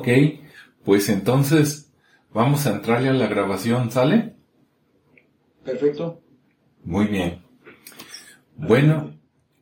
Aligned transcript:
Ok, 0.00 0.08
pues 0.82 1.10
entonces 1.10 1.92
vamos 2.32 2.66
a 2.66 2.70
entrarle 2.70 3.10
a 3.10 3.12
la 3.12 3.26
grabación, 3.26 3.90
¿sale? 3.90 4.34
Perfecto. 5.62 6.22
Muy 6.84 7.04
bien. 7.04 7.42
Bueno, 8.56 9.12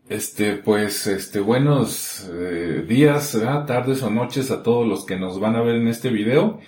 este, 0.09 0.53
pues, 0.55 1.09
este, 1.09 1.41
buenos 1.41 2.31
eh, 2.33 2.85
días, 2.87 3.37
tardes 3.67 4.01
o 4.05 4.11
noches 4.11 4.53
a 4.53 4.63
todos 4.63 4.87
los 4.87 5.05
que 5.05 5.17
nos 5.17 5.41
van 5.41 5.57
a 5.57 5.61
ver 5.61 5.75
en 5.75 5.89
este 5.89 6.11
video. 6.11 6.61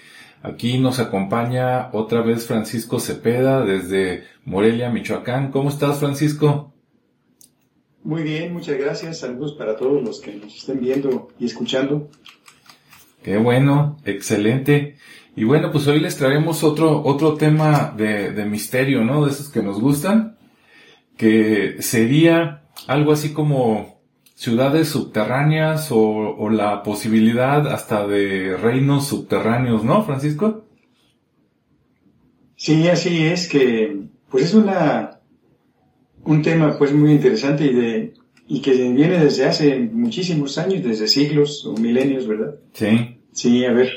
Aquí 0.42 0.78
nos 0.78 0.98
acompaña 0.98 1.90
otra 1.92 2.22
vez 2.22 2.48
Francisco 2.48 2.98
Cepeda 2.98 3.64
desde 3.64 4.24
Morelia, 4.44 4.90
Michoacán. 4.90 5.52
¿Cómo 5.52 5.68
estás, 5.68 6.00
Francisco? 6.00 6.74
Muy 8.02 8.24
bien, 8.24 8.52
muchas 8.52 8.78
gracias. 8.78 9.20
Saludos 9.20 9.52
para 9.52 9.76
todos 9.76 10.02
los 10.02 10.18
que 10.18 10.34
nos 10.34 10.56
estén 10.56 10.80
viendo 10.80 11.28
y 11.38 11.46
escuchando. 11.46 12.08
Qué 13.22 13.36
bueno, 13.36 13.98
excelente. 14.04 14.96
Y 15.36 15.44
bueno, 15.44 15.70
pues 15.70 15.86
hoy 15.86 16.00
les 16.00 16.16
traemos 16.16 16.64
otro, 16.64 17.02
otro 17.04 17.34
tema 17.34 17.94
de, 17.96 18.32
de 18.32 18.44
misterio, 18.44 19.04
¿no? 19.04 19.24
De 19.24 19.32
esos 19.32 19.48
que 19.48 19.62
nos 19.62 19.80
gustan, 19.80 20.38
que 21.16 21.76
sería 21.80 22.62
algo 22.86 23.12
así 23.12 23.32
como 23.32 24.00
ciudades 24.34 24.88
subterráneas 24.88 25.92
o, 25.92 25.98
o, 25.98 26.48
la 26.48 26.82
posibilidad 26.82 27.68
hasta 27.68 28.06
de 28.06 28.56
reinos 28.56 29.06
subterráneos, 29.06 29.84
¿no, 29.84 30.02
Francisco? 30.02 30.64
Sí, 32.56 32.88
así 32.88 33.26
es 33.26 33.48
que, 33.48 33.98
pues 34.30 34.46
es 34.46 34.54
una, 34.54 35.20
un 36.24 36.40
tema 36.40 36.76
pues 36.78 36.92
muy 36.94 37.12
interesante 37.12 37.64
y 37.64 37.74
de, 37.74 38.09
y 38.52 38.60
que 38.60 38.72
viene 38.72 39.16
desde 39.18 39.46
hace 39.46 39.78
muchísimos 39.78 40.58
años, 40.58 40.82
desde 40.82 41.06
siglos 41.06 41.64
o 41.64 41.72
milenios, 41.74 42.26
¿verdad? 42.26 42.56
Sí. 42.72 43.16
Sí, 43.32 43.64
a 43.64 43.72
ver. 43.72 43.90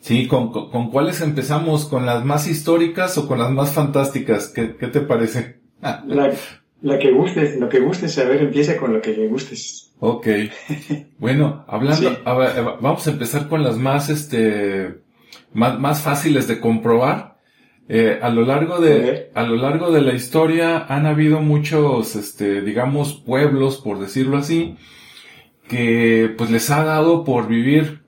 Sí, 0.00 0.26
¿con, 0.26 0.52
con, 0.52 0.90
cuáles 0.90 1.22
empezamos? 1.22 1.86
¿Con 1.86 2.04
las 2.04 2.22
más 2.22 2.46
históricas 2.46 3.16
o 3.16 3.26
con 3.26 3.38
las 3.38 3.50
más 3.50 3.72
fantásticas? 3.72 4.48
¿Qué, 4.48 4.76
qué 4.76 4.88
te 4.88 5.00
parece? 5.00 5.60
La, 5.80 6.34
la 6.82 6.98
que 6.98 7.10
gustes, 7.12 7.58
lo 7.58 7.68
que 7.70 7.80
gustes, 7.80 8.18
a 8.18 8.24
ver, 8.24 8.42
empieza 8.42 8.76
con 8.76 8.92
lo 8.92 9.00
que 9.00 9.16
le 9.16 9.26
gustes. 9.26 9.90
Ok. 10.00 10.26
Bueno, 11.18 11.64
hablando, 11.66 12.10
Sí. 12.10 12.16
a 12.24 12.34
ver, 12.34 12.50
vamos 12.80 13.06
a 13.06 13.10
empezar 13.10 13.48
con 13.48 13.62
las 13.64 13.78
más, 13.78 14.10
este, 14.10 14.98
más, 15.54 15.80
más 15.80 16.02
fáciles 16.02 16.46
de 16.46 16.60
comprobar. 16.60 17.37
Eh, 17.88 18.18
a 18.20 18.28
lo 18.28 18.42
largo 18.42 18.80
de, 18.80 19.30
a 19.34 19.42
lo 19.44 19.56
largo 19.56 19.90
de 19.90 20.02
la 20.02 20.12
historia 20.12 20.84
han 20.88 21.06
habido 21.06 21.40
muchos, 21.40 22.16
este, 22.16 22.60
digamos, 22.60 23.14
pueblos, 23.14 23.78
por 23.78 23.98
decirlo 23.98 24.36
así, 24.36 24.76
que 25.68 26.34
pues 26.36 26.50
les 26.50 26.70
ha 26.70 26.84
dado 26.84 27.24
por 27.24 27.48
vivir 27.48 28.02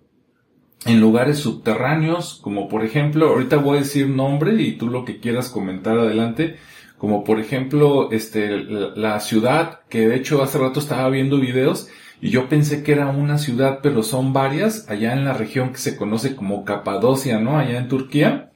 en 0.86 1.01
lugares 1.01 1.39
subterráneos, 1.39 2.41
como 2.42 2.69
por 2.69 2.84
ejemplo, 2.84 3.28
ahorita 3.28 3.56
voy 3.56 3.78
a 3.78 3.81
decir 3.81 4.08
nombre 4.08 4.55
y 4.62 4.77
tú 4.77 4.89
lo 4.89 5.05
que 5.05 5.19
quieras 5.20 5.48
comentar 5.48 5.98
adelante, 5.98 6.56
como 6.98 7.25
por 7.25 7.41
ejemplo, 7.41 8.11
este, 8.12 8.58
la, 8.58 8.95
la 8.97 9.20
ciudad, 9.20 9.81
que 9.89 10.08
de 10.08 10.17
hecho 10.17 10.42
hace 10.42 10.58
rato 10.58 10.81
estaba 10.81 11.08
viendo 11.08 11.39
videos 11.39 11.89
y 12.20 12.31
yo 12.31 12.48
pensé 12.48 12.83
que 12.83 12.92
era 12.92 13.08
una 13.08 13.39
ciudad, 13.39 13.81
pero 13.83 14.03
son 14.03 14.33
varias, 14.34 14.89
allá 14.91 15.14
en 15.14 15.25
la 15.25 15.33
región 15.33 15.70
que 15.73 15.78
se 15.78 15.97
conoce 15.97 16.36
como 16.36 16.64
Capadocia, 16.64 17.41
¿no? 17.41 17.58
Allá 17.58 17.78
en 17.78 17.89
Turquía. 17.89 18.49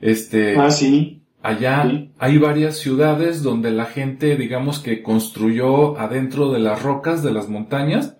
Este, 0.00 0.56
Ah, 0.58 0.70
sí. 0.70 1.22
Allá 1.42 1.84
Sí. 1.88 2.10
hay 2.18 2.38
varias 2.38 2.78
ciudades 2.78 3.42
donde 3.42 3.70
la 3.70 3.84
gente, 3.86 4.36
digamos 4.36 4.80
que 4.80 5.02
construyó 5.02 5.98
adentro 5.98 6.50
de 6.52 6.58
las 6.58 6.82
rocas 6.82 7.22
de 7.22 7.32
las 7.32 7.48
montañas 7.48 8.16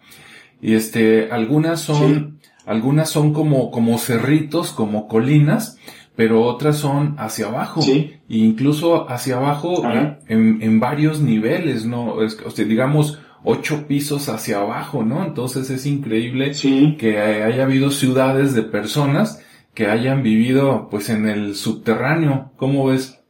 y 0.62 0.74
este, 0.74 1.30
algunas 1.32 1.80
son, 1.80 2.38
algunas 2.64 3.10
son 3.10 3.32
como, 3.32 3.70
como 3.72 3.98
cerritos, 3.98 4.70
como 4.70 5.08
colinas, 5.08 5.78
pero 6.14 6.42
otras 6.42 6.78
son 6.78 7.16
hacia 7.18 7.46
abajo. 7.46 7.82
Sí. 7.82 8.12
E 8.28 8.36
incluso 8.38 9.10
hacia 9.10 9.36
abajo 9.36 9.82
en, 10.28 10.58
en 10.62 10.80
varios 10.80 11.20
niveles, 11.20 11.86
¿no? 11.86 12.22
Es, 12.22 12.38
o 12.44 12.50
sea, 12.50 12.64
digamos, 12.64 13.18
ocho 13.44 13.86
pisos 13.88 14.28
hacia 14.28 14.58
abajo, 14.60 15.04
¿no? 15.04 15.24
Entonces 15.24 15.70
es 15.70 15.86
increíble 15.86 16.54
Sí. 16.54 16.96
que 16.98 17.18
haya 17.20 17.64
habido 17.64 17.90
ciudades 17.90 18.54
de 18.54 18.62
personas 18.62 19.42
que 19.74 19.86
hayan 19.86 20.22
vivido 20.22 20.88
pues 20.90 21.08
en 21.08 21.28
el 21.28 21.54
subterráneo. 21.54 22.52
¿Cómo 22.56 22.86
ves? 22.86 23.20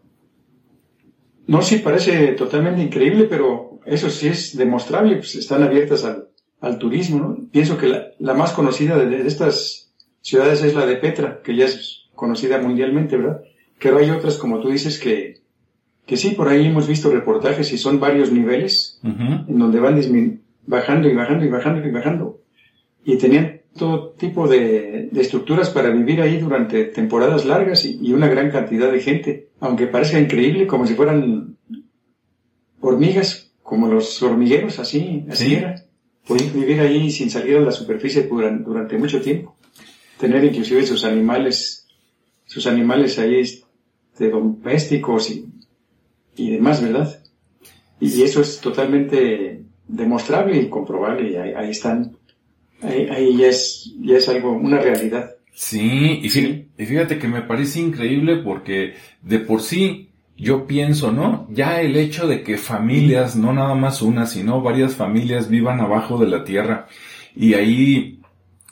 No, 1.46 1.62
sí, 1.62 1.78
parece 1.78 2.28
totalmente 2.32 2.82
increíble, 2.82 3.24
pero 3.24 3.80
eso 3.86 4.10
sí 4.10 4.28
es 4.28 4.56
demostrable, 4.56 5.16
pues 5.16 5.34
están 5.34 5.62
abiertas 5.62 6.04
al, 6.04 6.28
al 6.60 6.78
turismo, 6.78 7.18
¿no? 7.18 7.38
Pienso 7.50 7.78
que 7.78 7.88
la, 7.88 8.08
la 8.18 8.34
más 8.34 8.52
conocida 8.52 8.96
de, 8.98 9.06
de 9.06 9.26
estas 9.26 9.92
ciudades 10.20 10.62
es 10.62 10.74
la 10.74 10.86
de 10.86 10.96
Petra, 10.96 11.40
que 11.42 11.56
ya 11.56 11.64
es 11.64 12.08
conocida 12.14 12.58
mundialmente, 12.58 13.16
¿verdad? 13.16 13.40
Pero 13.80 13.98
hay 13.98 14.10
otras, 14.10 14.36
como 14.36 14.60
tú 14.60 14.70
dices, 14.70 14.98
que, 14.98 15.40
que 16.04 16.16
sí, 16.16 16.30
por 16.30 16.48
ahí 16.48 16.66
hemos 16.66 16.86
visto 16.88 17.10
reportajes 17.10 17.72
y 17.72 17.78
son 17.78 18.00
varios 18.00 18.32
niveles 18.32 19.00
en 19.02 19.58
donde 19.58 19.80
van 19.80 19.98
bajando 20.66 21.08
y 21.08 21.14
bajando 21.14 21.44
y 21.44 21.48
bajando 21.48 21.86
y 21.86 21.90
bajando. 21.90 22.40
Y 23.04 23.16
tenían 23.16 23.57
todo 23.76 24.10
tipo 24.10 24.48
de, 24.48 25.08
de 25.12 25.20
estructuras 25.20 25.70
para 25.70 25.90
vivir 25.90 26.20
ahí 26.20 26.38
durante 26.38 26.84
temporadas 26.84 27.44
largas 27.44 27.84
y, 27.84 27.98
y 28.02 28.12
una 28.12 28.28
gran 28.28 28.50
cantidad 28.50 28.90
de 28.90 29.00
gente. 29.00 29.48
Aunque 29.60 29.86
parezca 29.86 30.18
increíble, 30.18 30.66
como 30.66 30.86
si 30.86 30.94
fueran 30.94 31.56
hormigas, 32.80 33.50
como 33.62 33.88
los 33.88 34.22
hormigueros, 34.22 34.78
así, 34.78 35.24
así 35.30 35.46
Sí. 35.46 35.54
era. 35.54 35.74
Podían 36.26 36.52
vivir 36.52 36.80
ahí 36.80 37.10
sin 37.10 37.30
salir 37.30 37.56
a 37.56 37.60
la 37.60 37.72
superficie 37.72 38.28
duran- 38.28 38.62
durante, 38.64 38.98
mucho 38.98 39.20
tiempo. 39.20 39.56
Tener 40.18 40.44
inclusive 40.44 40.84
sus 40.84 41.04
animales, 41.04 41.86
sus 42.44 42.66
animales 42.66 43.18
ahí 43.18 43.40
este, 43.40 44.28
domésticos 44.30 45.30
y, 45.30 45.46
y 46.36 46.50
demás, 46.50 46.82
¿verdad? 46.82 47.22
Y 48.00 48.22
eso 48.22 48.40
es 48.42 48.60
totalmente 48.60 49.62
demostrable 49.86 50.60
y 50.60 50.68
comprobable 50.68 51.30
y 51.30 51.36
ahí, 51.36 51.52
ahí 51.56 51.70
están. 51.70 52.16
Ahí, 52.82 53.08
ahí 53.10 53.36
ya 53.36 53.48
es, 53.48 53.92
ya 54.00 54.16
es 54.18 54.28
algo, 54.28 54.52
una 54.52 54.78
realidad. 54.80 55.30
Sí, 55.52 56.20
y 56.22 56.28
Sí. 56.30 56.68
fíjate 56.76 57.18
que 57.18 57.26
me 57.28 57.42
parece 57.42 57.80
increíble 57.80 58.36
porque 58.36 58.94
de 59.22 59.40
por 59.40 59.60
sí 59.62 60.10
yo 60.36 60.66
pienso, 60.68 61.10
¿no? 61.10 61.48
Ya 61.50 61.80
el 61.80 61.96
hecho 61.96 62.28
de 62.28 62.44
que 62.44 62.56
familias, 62.58 63.34
no 63.34 63.52
nada 63.52 63.74
más 63.74 64.00
una, 64.02 64.26
sino 64.26 64.62
varias 64.62 64.94
familias 64.94 65.48
vivan 65.50 65.80
abajo 65.80 66.16
de 66.18 66.28
la 66.28 66.44
tierra 66.44 66.86
y 67.34 67.54
ahí 67.54 68.20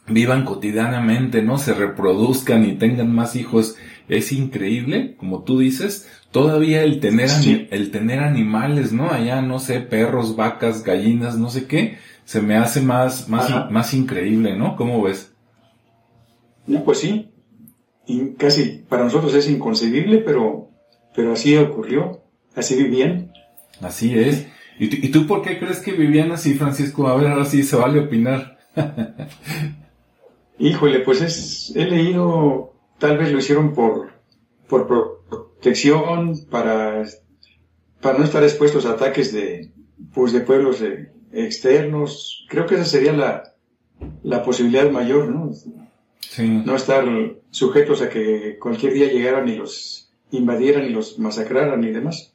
vivan 0.06 0.44
cotidianamente, 0.44 1.42
¿no? 1.42 1.58
Se 1.58 1.74
reproduzcan 1.74 2.64
y 2.64 2.74
tengan 2.74 3.12
más 3.12 3.34
hijos, 3.34 3.74
es 4.08 4.30
increíble, 4.30 5.16
como 5.16 5.42
tú 5.42 5.58
dices. 5.58 6.08
Todavía 6.30 6.84
el 6.84 7.00
tener, 7.00 7.28
Sí. 7.28 7.66
el 7.72 7.90
tener 7.90 8.20
animales, 8.20 8.92
¿no? 8.92 9.10
Allá, 9.10 9.42
no 9.42 9.58
sé, 9.58 9.80
perros, 9.80 10.36
vacas, 10.36 10.84
gallinas, 10.84 11.36
no 11.36 11.50
sé 11.50 11.66
qué, 11.66 11.98
se 12.26 12.42
me 12.42 12.56
hace 12.56 12.80
más, 12.80 13.28
más, 13.28 13.48
Ajá. 13.48 13.68
más 13.70 13.94
increíble, 13.94 14.56
¿no? 14.56 14.74
¿Cómo 14.74 15.00
ves? 15.00 15.32
No, 16.66 16.82
pues 16.82 16.98
sí. 16.98 17.30
Y 18.04 18.32
casi 18.32 18.84
para 18.88 19.04
nosotros 19.04 19.32
es 19.34 19.48
inconcebible, 19.48 20.18
pero, 20.18 20.68
pero 21.14 21.32
así 21.32 21.56
ocurrió. 21.56 22.20
Así 22.56 22.74
vivían. 22.74 23.32
Así 23.80 24.18
es. 24.18 24.48
¿Y 24.78 24.88
tú, 24.88 24.96
¿Y 25.00 25.10
tú 25.10 25.26
por 25.28 25.42
qué 25.42 25.60
crees 25.60 25.78
que 25.78 25.92
vivían 25.92 26.32
así, 26.32 26.54
Francisco? 26.54 27.06
A 27.06 27.16
ver, 27.16 27.28
ahora 27.28 27.44
sí 27.44 27.62
se 27.62 27.76
vale 27.76 28.00
opinar. 28.00 28.58
Híjole, 30.58 31.00
pues 31.00 31.20
es, 31.20 31.72
he 31.76 31.84
leído, 31.84 32.74
tal 32.98 33.18
vez 33.18 33.30
lo 33.30 33.38
hicieron 33.38 33.72
por, 33.72 34.10
por 34.68 34.88
protección, 34.88 36.34
para, 36.50 37.04
para 38.00 38.18
no 38.18 38.24
estar 38.24 38.42
expuestos 38.42 38.84
a 38.84 38.92
ataques 38.92 39.32
de, 39.32 39.70
pues 40.12 40.32
de 40.32 40.40
pueblos 40.40 40.82
eh, 40.82 41.12
externos. 41.32 42.46
Creo 42.48 42.66
que 42.66 42.76
esa 42.76 42.84
sería 42.84 43.12
la, 43.12 43.54
la 44.22 44.42
posibilidad 44.42 44.90
mayor, 44.90 45.28
¿no? 45.28 45.50
Sí. 46.20 46.48
No 46.64 46.74
estar 46.76 47.04
sujetos 47.50 48.02
a 48.02 48.08
que 48.10 48.58
cualquier 48.60 48.92
día 48.94 49.06
llegaran 49.10 49.48
y 49.48 49.56
los 49.56 50.10
invadieran 50.30 50.84
y 50.86 50.90
los 50.90 51.18
masacraran 51.18 51.82
y 51.84 51.90
demás. 51.92 52.32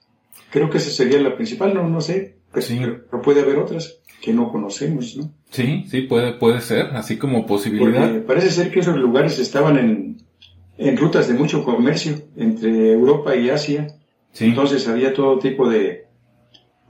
Creo 0.49 0.69
que 0.69 0.77
esa 0.77 0.89
sería 0.89 1.19
la 1.21 1.35
principal, 1.35 1.73
no, 1.73 1.87
no 1.87 2.01
sé, 2.01 2.37
pero, 2.51 2.65
Sí. 2.65 2.79
pero 2.79 3.21
puede 3.21 3.41
haber 3.41 3.57
otras 3.57 3.99
que 4.21 4.33
no 4.33 4.51
conocemos, 4.51 5.17
¿no? 5.17 5.31
Sí, 5.49 5.85
sí, 5.89 6.01
puede, 6.01 6.33
puede 6.33 6.61
ser, 6.61 6.87
así 6.95 7.17
como 7.17 7.45
posibilidad. 7.45 8.07
Porque 8.07 8.19
parece 8.21 8.51
ser 8.51 8.71
que 8.71 8.79
esos 8.81 8.95
lugares 8.97 9.39
estaban 9.39 9.77
en, 9.77 10.17
en 10.77 10.97
rutas 10.97 11.27
de 11.27 11.33
mucho 11.33 11.63
comercio 11.63 12.15
entre 12.37 12.91
Europa 12.93 13.35
y 13.35 13.49
Asia. 13.49 13.87
Sí, 14.31 14.45
Entonces 14.45 14.87
había 14.87 15.13
todo 15.13 15.39
tipo 15.39 15.69
de, 15.69 16.05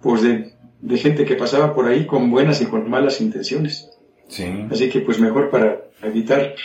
pues 0.01 0.21
de, 0.21 0.50
de 0.81 0.97
gente 0.97 1.25
que 1.25 1.35
pasaba 1.35 1.73
por 1.73 1.87
ahí 1.87 2.05
con 2.05 2.29
buenas 2.31 2.61
y 2.61 2.65
con 2.65 2.89
malas 2.89 3.21
intenciones. 3.21 3.89
sí, 4.27 4.45
Así 4.71 4.89
que 4.89 5.01
pues 5.01 5.19
mejor 5.19 5.49
para 5.49 5.81
evitar 6.03 6.55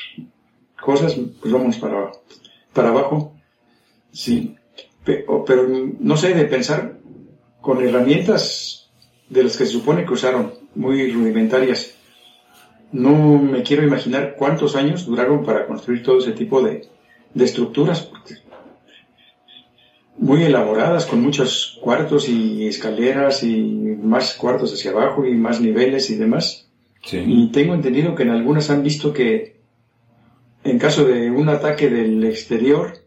cosas, 0.81 1.15
pues 1.41 1.53
vamos 1.53 1.77
para, 1.79 2.13
para 2.73 2.89
abajo. 2.89 3.35
Sí. 4.13 4.57
Pe- 5.05 5.25
o- 5.29 5.45
Pero, 5.45 5.67
no 6.01 6.17
sé, 6.17 6.35
de 6.35 6.45
pensar 6.47 6.99
con 7.61 7.83
herramientas 7.87 8.91
de 9.29 9.43
las 9.45 9.57
que 9.57 9.67
se 9.67 9.73
supone 9.73 10.05
que 10.05 10.13
usaron, 10.13 10.53
muy 10.75 11.11
rudimentarias. 11.12 11.95
no 12.93 13.12
me 13.39 13.62
quiero 13.62 13.83
imaginar 13.83 14.37
cuántos 14.39 14.77
años 14.77 15.05
duraron 15.07 15.45
para 15.45 15.67
construir 15.67 16.03
todo 16.03 16.19
ese 16.19 16.33
tipo 16.33 16.62
de, 16.62 16.87
de 17.35 17.45
estructuras, 17.45 18.03
porque 18.03 18.35
muy 20.19 20.43
elaboradas, 20.43 21.07
con 21.07 21.23
muchos 21.23 21.79
cuartos 21.83 22.29
y 22.29 22.67
escaleras 22.67 23.43
y 23.43 23.57
más 24.03 24.35
cuartos 24.35 24.73
hacia 24.73 24.91
abajo 24.91 25.27
y 25.27 25.35
más 25.35 25.61
niveles 25.61 26.11
y 26.11 26.17
demás. 26.17 26.69
Y 27.13 27.53
tengo 27.53 27.75
entendido 27.75 28.15
que 28.15 28.25
en 28.25 28.31
algunas 28.31 28.71
han 28.71 28.83
visto 28.83 29.13
que 29.13 29.57
en 30.65 30.79
caso 30.79 31.05
de 31.05 31.31
un 31.31 31.49
ataque 31.49 31.89
del 31.89 32.25
exterior, 32.25 32.99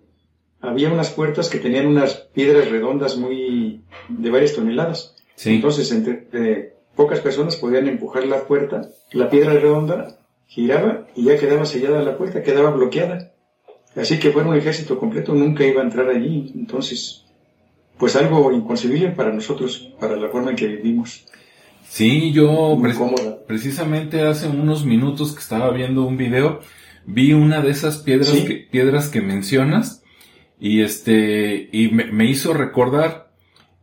había 0.61 0.91
unas 0.91 1.09
puertas 1.09 1.49
que 1.49 1.59
tenían 1.59 1.87
unas 1.87 2.15
piedras 2.15 2.69
redondas 2.69 3.17
muy 3.17 3.83
de 4.07 4.29
varias 4.29 4.53
toneladas. 4.53 5.15
Entonces, 5.43 5.91
entre 5.91 6.73
pocas 6.95 7.19
personas 7.19 7.55
podían 7.57 7.87
empujar 7.87 8.25
la 8.25 8.45
puerta, 8.45 8.89
la 9.11 9.29
piedra 9.29 9.53
redonda 9.53 10.19
giraba 10.47 11.07
y 11.15 11.25
ya 11.25 11.37
quedaba 11.37 11.65
sellada 11.65 12.01
la 12.01 12.17
puerta, 12.17 12.43
quedaba 12.43 12.71
bloqueada. 12.71 13.33
Así 13.95 14.19
que 14.19 14.31
fuera 14.31 14.49
un 14.49 14.55
ejército 14.55 14.99
completo, 14.99 15.33
nunca 15.33 15.65
iba 15.65 15.81
a 15.81 15.85
entrar 15.85 16.09
allí. 16.09 16.51
Entonces, 16.55 17.25
pues 17.97 18.15
algo 18.15 18.51
inconcebible 18.51 19.11
para 19.11 19.31
nosotros, 19.31 19.89
para 19.99 20.15
la 20.15 20.29
forma 20.29 20.51
en 20.51 20.55
que 20.55 20.67
vivimos. 20.67 21.25
Sí, 21.89 22.31
yo 22.31 22.77
precisamente 23.47 24.21
hace 24.21 24.47
unos 24.47 24.85
minutos 24.85 25.33
que 25.33 25.39
estaba 25.39 25.71
viendo 25.71 26.05
un 26.05 26.17
video, 26.17 26.59
vi 27.05 27.33
una 27.33 27.61
de 27.61 27.71
esas 27.71 27.97
piedras, 27.97 28.31
que, 28.31 28.67
piedras 28.71 29.09
que 29.09 29.21
mencionas 29.21 30.03
y 30.59 30.81
este, 30.81 31.67
y 31.71 31.89
me, 31.89 32.25
hizo 32.25 32.53
recordar, 32.53 33.31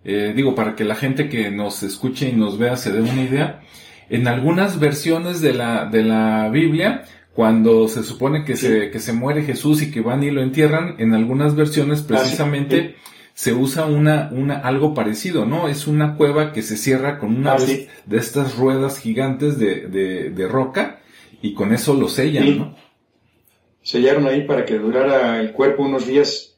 eh, 0.04 0.32
digo, 0.36 0.54
para 0.54 0.76
que 0.76 0.84
la 0.84 0.94
gente 0.94 1.28
que 1.28 1.50
nos 1.50 1.82
escuche 1.82 2.28
y 2.28 2.32
nos 2.32 2.58
vea 2.58 2.76
se 2.76 2.92
dé 2.92 3.00
una 3.00 3.22
idea, 3.22 3.62
en 4.08 4.28
algunas 4.28 4.78
versiones 4.78 5.40
de 5.40 5.52
la, 5.52 5.86
de 5.86 6.04
la 6.04 6.48
Biblia, 6.48 7.04
cuando 7.36 7.86
se 7.86 8.02
supone 8.02 8.44
que, 8.46 8.56
se, 8.56 8.90
que 8.90 8.98
se 8.98 9.12
muere 9.12 9.42
Jesús 9.42 9.82
y 9.82 9.90
que 9.90 10.00
van 10.00 10.22
y 10.22 10.30
lo 10.30 10.40
entierran, 10.40 10.94
en 10.96 11.12
algunas 11.12 11.54
versiones 11.54 12.00
ah, 12.00 12.04
precisamente 12.08 12.96
se 13.34 13.52
usa 13.52 13.84
una, 13.84 14.30
una, 14.32 14.56
algo 14.60 14.94
parecido, 14.94 15.44
¿no? 15.44 15.68
Es 15.68 15.86
una 15.86 16.16
cueva 16.16 16.54
que 16.54 16.62
se 16.62 16.78
cierra 16.78 17.18
con 17.18 17.36
una 17.36 17.52
ah, 17.52 17.58
de, 17.58 17.90
estas 18.16 18.56
ruedas 18.56 18.98
gigantes 18.98 19.58
de, 19.58 19.86
de, 19.86 20.30
de, 20.30 20.48
roca 20.48 21.02
y 21.42 21.52
con 21.52 21.74
eso 21.74 21.92
lo 21.92 22.08
sellan, 22.08 22.58
¿no? 22.58 22.76
Sellaron 23.82 24.26
ahí 24.26 24.46
para 24.46 24.64
que 24.64 24.78
durara 24.78 25.38
el 25.38 25.52
cuerpo 25.52 25.82
unos 25.82 26.06
días. 26.06 26.56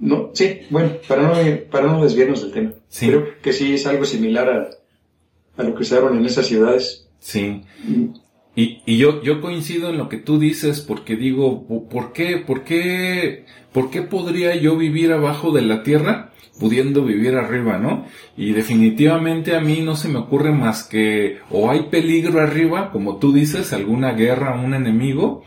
No, 0.00 0.32
sí, 0.34 0.62
bueno, 0.68 0.94
para 1.06 1.22
no, 1.22 1.60
para 1.70 1.86
no 1.86 2.02
desviarnos 2.02 2.42
del 2.42 2.50
tema. 2.50 2.72
Creo 2.98 3.40
que 3.40 3.52
sí 3.52 3.74
es 3.74 3.86
algo 3.86 4.04
similar 4.04 4.50
a, 4.50 5.62
a 5.62 5.64
lo 5.64 5.76
que 5.76 5.82
usaron 5.82 6.18
en 6.18 6.26
esas 6.26 6.46
ciudades. 6.48 7.08
Sí. 7.20 7.62
Mm. 7.84 8.25
Y, 8.56 8.80
y 8.86 8.96
yo, 8.96 9.22
yo 9.22 9.40
coincido 9.42 9.90
en 9.90 9.98
lo 9.98 10.08
que 10.08 10.16
tú 10.16 10.38
dices 10.38 10.80
porque 10.80 11.14
digo, 11.14 11.88
¿por 11.90 12.12
qué, 12.12 12.38
por 12.38 12.64
qué, 12.64 13.44
por 13.72 13.90
qué 13.90 14.02
podría 14.02 14.56
yo 14.56 14.76
vivir 14.76 15.12
abajo 15.12 15.52
de 15.52 15.62
la 15.62 15.82
tierra 15.82 16.32
pudiendo 16.58 17.04
vivir 17.04 17.34
arriba, 17.34 17.78
no? 17.78 18.06
Y 18.36 18.52
definitivamente 18.52 19.54
a 19.54 19.60
mí 19.60 19.82
no 19.82 19.94
se 19.94 20.08
me 20.08 20.18
ocurre 20.18 20.52
más 20.52 20.84
que 20.84 21.38
o 21.50 21.70
hay 21.70 21.84
peligro 21.90 22.40
arriba, 22.40 22.90
como 22.90 23.18
tú 23.18 23.32
dices, 23.32 23.72
alguna 23.74 24.12
guerra, 24.12 24.58
un 24.58 24.74
enemigo, 24.74 25.44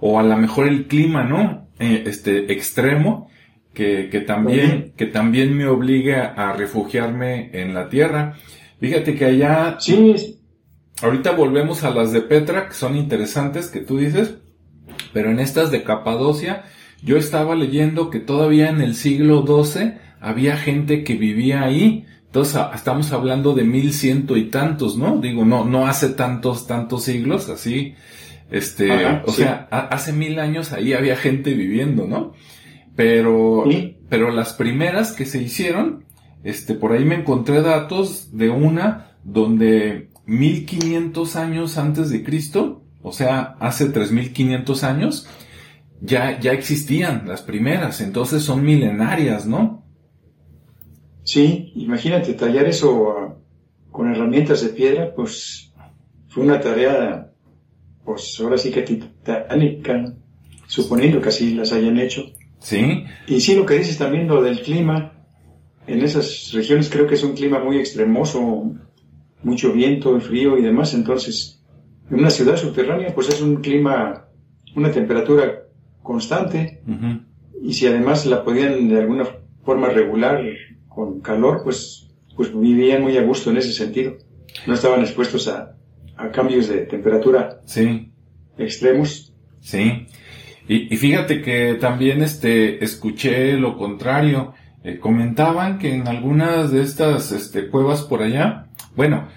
o 0.00 0.20
a 0.20 0.22
lo 0.22 0.36
mejor 0.36 0.68
el 0.68 0.86
clima, 0.86 1.24
¿no? 1.24 1.66
Eh, 1.80 2.04
este 2.06 2.52
extremo, 2.52 3.28
que, 3.72 4.08
que 4.10 4.20
también, 4.20 4.92
que 4.96 5.06
también 5.06 5.56
me 5.56 5.66
obliga 5.66 6.34
a 6.36 6.52
refugiarme 6.52 7.50
en 7.52 7.74
la 7.74 7.88
tierra. 7.88 8.36
Fíjate 8.78 9.16
que 9.16 9.24
allá... 9.24 9.76
Sí, 9.80 10.33
Ahorita 11.04 11.32
volvemos 11.32 11.84
a 11.84 11.90
las 11.90 12.12
de 12.12 12.22
Petra, 12.22 12.66
que 12.66 12.74
son 12.74 12.96
interesantes, 12.96 13.68
que 13.68 13.80
tú 13.80 13.98
dices, 13.98 14.36
pero 15.12 15.30
en 15.30 15.38
estas 15.38 15.70
de 15.70 15.82
Capadocia, 15.82 16.64
yo 17.02 17.18
estaba 17.18 17.54
leyendo 17.54 18.08
que 18.08 18.20
todavía 18.20 18.70
en 18.70 18.80
el 18.80 18.94
siglo 18.94 19.44
XII 19.46 19.98
había 20.18 20.56
gente 20.56 21.04
que 21.04 21.16
vivía 21.16 21.62
ahí. 21.62 22.06
Entonces, 22.24 22.58
estamos 22.74 23.12
hablando 23.12 23.52
de 23.52 23.64
mil 23.64 23.92
ciento 23.92 24.38
y 24.38 24.44
tantos, 24.44 24.96
¿no? 24.96 25.18
Digo, 25.18 25.44
no, 25.44 25.66
no 25.66 25.86
hace 25.86 26.08
tantos, 26.08 26.66
tantos 26.66 27.04
siglos, 27.04 27.50
así. 27.50 27.94
Este, 28.50 28.90
o 29.26 29.30
sea, 29.30 29.68
hace 29.70 30.14
mil 30.14 30.38
años 30.38 30.72
ahí 30.72 30.94
había 30.94 31.16
gente 31.16 31.52
viviendo, 31.52 32.06
¿no? 32.06 32.32
Pero, 32.96 33.64
pero 34.08 34.30
las 34.30 34.54
primeras 34.54 35.12
que 35.12 35.26
se 35.26 35.42
hicieron, 35.42 36.04
este, 36.44 36.72
por 36.74 36.92
ahí 36.92 37.04
me 37.04 37.16
encontré 37.16 37.60
datos 37.60 38.34
de 38.34 38.48
una 38.48 39.10
donde 39.22 40.13
1500 40.26 41.36
años 41.36 41.78
antes 41.78 42.10
de 42.10 42.24
Cristo, 42.24 42.82
o 43.02 43.12
sea, 43.12 43.56
hace 43.60 43.90
3500 43.90 44.84
años, 44.84 45.28
ya, 46.00 46.38
ya 46.40 46.52
existían 46.52 47.26
las 47.26 47.42
primeras, 47.42 48.00
entonces 48.00 48.42
son 48.42 48.64
milenarias, 48.64 49.46
¿no? 49.46 49.84
Sí, 51.22 51.72
imagínate, 51.76 52.34
tallar 52.34 52.66
eso 52.66 53.14
ah, 53.16 53.36
con 53.90 54.10
herramientas 54.10 54.62
de 54.62 54.70
piedra, 54.70 55.14
pues 55.14 55.72
fue 56.28 56.44
una 56.44 56.60
tarea, 56.60 57.32
pues 58.04 58.38
ahora 58.40 58.58
sí 58.58 58.70
que 58.70 58.82
titánica, 58.82 60.14
suponiendo 60.66 61.20
que 61.20 61.28
así 61.30 61.54
las 61.54 61.72
hayan 61.72 61.98
hecho. 61.98 62.24
Sí. 62.58 63.04
Y 63.26 63.40
sí, 63.40 63.54
lo 63.54 63.64
que 63.64 63.78
dices 63.78 63.96
también, 63.96 64.28
lo 64.28 64.42
del 64.42 64.60
clima, 64.60 65.12
en 65.86 66.02
esas 66.02 66.50
regiones 66.52 66.90
creo 66.90 67.06
que 67.06 67.14
es 67.14 67.22
un 67.22 67.34
clima 67.34 67.58
muy 67.58 67.78
extremoso, 67.78 68.72
mucho 69.44 69.72
viento, 69.72 70.18
frío 70.20 70.58
y 70.58 70.62
demás, 70.62 70.94
entonces 70.94 71.62
en 72.10 72.18
una 72.18 72.30
ciudad 72.30 72.56
subterránea 72.56 73.14
pues 73.14 73.28
es 73.28 73.40
un 73.40 73.56
clima, 73.56 74.26
una 74.74 74.90
temperatura 74.90 75.64
constante 76.02 76.82
y 77.62 77.72
si 77.72 77.86
además 77.86 78.26
la 78.26 78.44
podían 78.44 78.88
de 78.88 79.00
alguna 79.00 79.26
forma 79.64 79.88
regular 79.88 80.42
con 80.88 81.20
calor, 81.20 81.62
pues, 81.64 82.10
pues 82.36 82.52
vivían 82.58 83.02
muy 83.02 83.16
a 83.16 83.22
gusto 83.22 83.50
en 83.50 83.56
ese 83.56 83.72
sentido. 83.72 84.16
No 84.66 84.74
estaban 84.74 85.00
expuestos 85.00 85.48
a, 85.48 85.76
a 86.16 86.30
cambios 86.30 86.68
de 86.68 86.80
temperatura 86.82 87.60
sí. 87.64 88.12
extremos. 88.58 89.32
Sí. 89.60 90.06
Y, 90.68 90.94
y, 90.94 90.96
fíjate 90.96 91.42
que 91.42 91.74
también 91.74 92.22
este, 92.22 92.82
escuché 92.82 93.54
lo 93.54 93.76
contrario. 93.76 94.54
Eh, 94.82 94.98
comentaban 94.98 95.78
que 95.78 95.94
en 95.94 96.06
algunas 96.08 96.70
de 96.70 96.82
estas 96.82 97.32
este, 97.32 97.68
cuevas 97.68 98.02
por 98.02 98.22
allá, 98.22 98.68
bueno, 98.96 99.28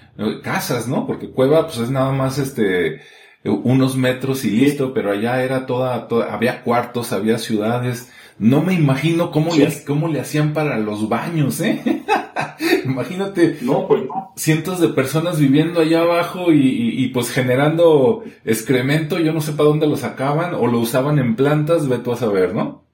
casas, 0.42 0.88
¿no? 0.88 1.06
Porque 1.06 1.30
cueva 1.30 1.66
pues 1.66 1.78
es 1.78 1.90
nada 1.90 2.12
más 2.12 2.38
este 2.38 3.00
unos 3.44 3.96
metros 3.96 4.44
y 4.44 4.50
listo, 4.50 4.92
pero 4.92 5.12
allá 5.12 5.42
era 5.42 5.66
toda, 5.66 6.08
toda 6.08 6.34
había 6.34 6.62
cuartos, 6.62 7.12
había 7.12 7.38
ciudades. 7.38 8.10
No 8.38 8.62
me 8.62 8.74
imagino 8.74 9.30
cómo, 9.30 9.54
le, 9.54 9.84
cómo 9.84 10.08
le 10.08 10.20
hacían 10.20 10.52
para 10.52 10.78
los 10.78 11.08
baños, 11.08 11.60
¿eh? 11.60 11.82
Imagínate 12.84 13.58
no, 13.62 13.86
pues 13.86 14.04
no. 14.04 14.32
cientos 14.36 14.80
de 14.80 14.88
personas 14.88 15.40
viviendo 15.40 15.80
allá 15.80 16.02
abajo 16.02 16.52
y, 16.52 17.02
y, 17.02 17.08
pues 17.08 17.30
generando 17.30 18.22
excremento, 18.44 19.18
yo 19.18 19.32
no 19.32 19.40
sé 19.40 19.52
para 19.52 19.68
dónde 19.68 19.86
lo 19.86 19.96
sacaban 19.96 20.54
o 20.54 20.66
lo 20.66 20.78
usaban 20.78 21.18
en 21.18 21.36
plantas, 21.36 21.88
ve 21.88 21.98
tú 21.98 22.12
a 22.12 22.16
saber, 22.16 22.54
¿no? 22.54 22.84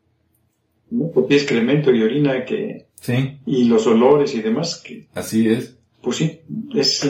No, 0.91 1.11
porque 1.13 1.37
excremento 1.37 1.93
y 1.93 2.03
orina 2.03 2.45
que... 2.45 2.87
Sí. 3.01 3.39
Y 3.47 3.65
los 3.65 3.87
olores 3.87 4.35
y 4.35 4.41
demás 4.41 4.83
que... 4.85 5.07
Así 5.15 5.49
es 5.49 5.74
pues 6.05 6.17
sí, 6.19 6.41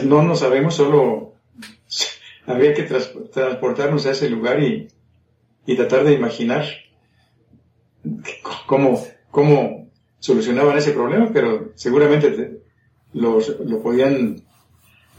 no 0.05 0.23
nos 0.23 0.39
sabemos, 0.39 0.75
solo 0.75 1.33
habría 2.45 2.73
que 2.73 2.83
transportarnos 2.83 4.05
a 4.05 4.11
ese 4.11 4.29
lugar 4.29 4.61
y, 4.63 4.87
tratar 5.75 6.03
de 6.03 6.13
imaginar 6.13 6.65
cómo, 8.67 9.03
cómo 9.31 9.89
solucionaban 10.19 10.77
ese 10.77 10.91
problema, 10.91 11.29
pero 11.33 11.71
seguramente 11.75 12.61
los, 13.13 13.59
lo 13.59 13.81
podían 13.81 14.43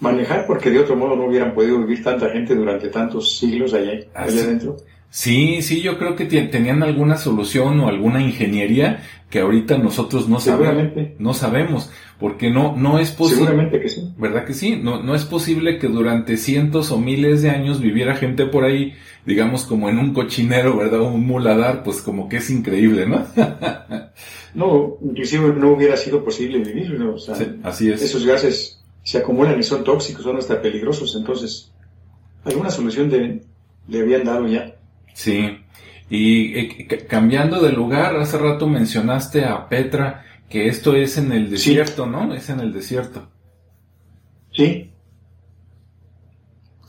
manejar 0.01 0.47
porque 0.47 0.71
de 0.71 0.81
otro 0.81 0.97
modo 0.97 1.17
no 1.17 1.27
hubieran 1.27 1.55
podido 1.55 1.79
vivir 1.79 2.03
tanta 2.03 2.31
gente 2.31 2.55
durante 2.55 2.89
tantos 2.89 3.39
siglos 3.39 3.75
allá, 3.75 3.93
allá 4.15 4.43
adentro. 4.43 4.77
Sí, 5.11 5.63
sí, 5.63 5.81
yo 5.81 5.99
creo 5.99 6.15
que 6.17 6.27
tenían 6.27 6.83
alguna 6.83 7.17
solución 7.17 7.81
o 7.81 7.89
alguna 7.89 8.21
ingeniería 8.21 9.03
que 9.31 9.41
ahorita 9.41 9.79
nosotros 9.79 10.29
no 10.29 10.41
sabemos. 10.41 10.93
No 11.19 11.35
sabemos, 11.35 11.91
porque 12.21 12.51
no, 12.51 12.77
no 12.77 12.99
es 12.99 13.11
posible. 13.11 13.47
Seguramente 13.47 13.81
que 13.81 13.89
sí. 13.89 14.13
¿Verdad 14.17 14.45
que 14.45 14.55
sí? 14.55 14.77
No, 14.77 15.03
no 15.03 15.15
es 15.15 15.25
posible 15.25 15.79
que 15.79 15.89
durante 15.89 16.37
cientos 16.37 16.93
o 16.93 16.99
miles 16.99 17.43
de 17.43 17.51
años 17.51 17.81
viviera 17.81 18.15
gente 18.15 18.47
por 18.47 18.65
ahí, 18.65 18.95
digamos 19.25 19.65
como 19.65 19.89
en 19.89 19.99
un 19.99 20.15
cochinero, 20.15 20.77
¿verdad? 20.77 21.01
Un 21.01 21.27
muladar, 21.27 21.83
pues 21.83 22.03
como 22.03 22.29
que 22.29 22.37
es 22.37 22.51
increíble, 22.51 23.07
¿no? 23.07 23.27
no, 24.55 24.97
inclusive 25.03 25.53
no 25.55 25.73
hubiera 25.73 25.97
sido 25.97 26.25
posible 26.25 26.59
vivir, 26.59 26.99
¿no? 26.99 27.15
O 27.15 27.19
sea, 27.19 27.37
así 27.65 27.91
es. 27.91 28.03
Esos 28.03 28.25
gases 28.25 28.81
se 29.03 29.19
acumulan 29.19 29.59
y 29.59 29.63
son 29.63 29.83
tóxicos, 29.83 30.23
son 30.23 30.37
hasta 30.37 30.63
peligrosos, 30.63 31.17
entonces, 31.17 31.73
alguna 32.45 32.71
solución 32.71 33.11
de, 33.11 33.43
le 33.89 34.01
habían 34.01 34.25
dado 34.25 34.47
ya. 34.47 34.76
Sí. 35.17 35.59
Y 36.11 36.59
eh, 36.59 37.07
cambiando 37.09 37.61
de 37.63 37.73
lugar, 37.73 38.17
hace 38.17 38.37
rato 38.37 38.69
mencionaste 38.69 39.47
a 39.47 39.67
Petra, 39.67 40.25
que 40.49 40.69
esto 40.69 40.95
es 40.95 41.17
en 41.17 41.33
el 41.33 41.51
desierto, 41.51 42.07
¿no? 42.07 42.35
Es 42.35 42.51
en 42.51 42.61
el 42.61 42.73
desierto. 42.73 43.27
Sí. 44.53 44.93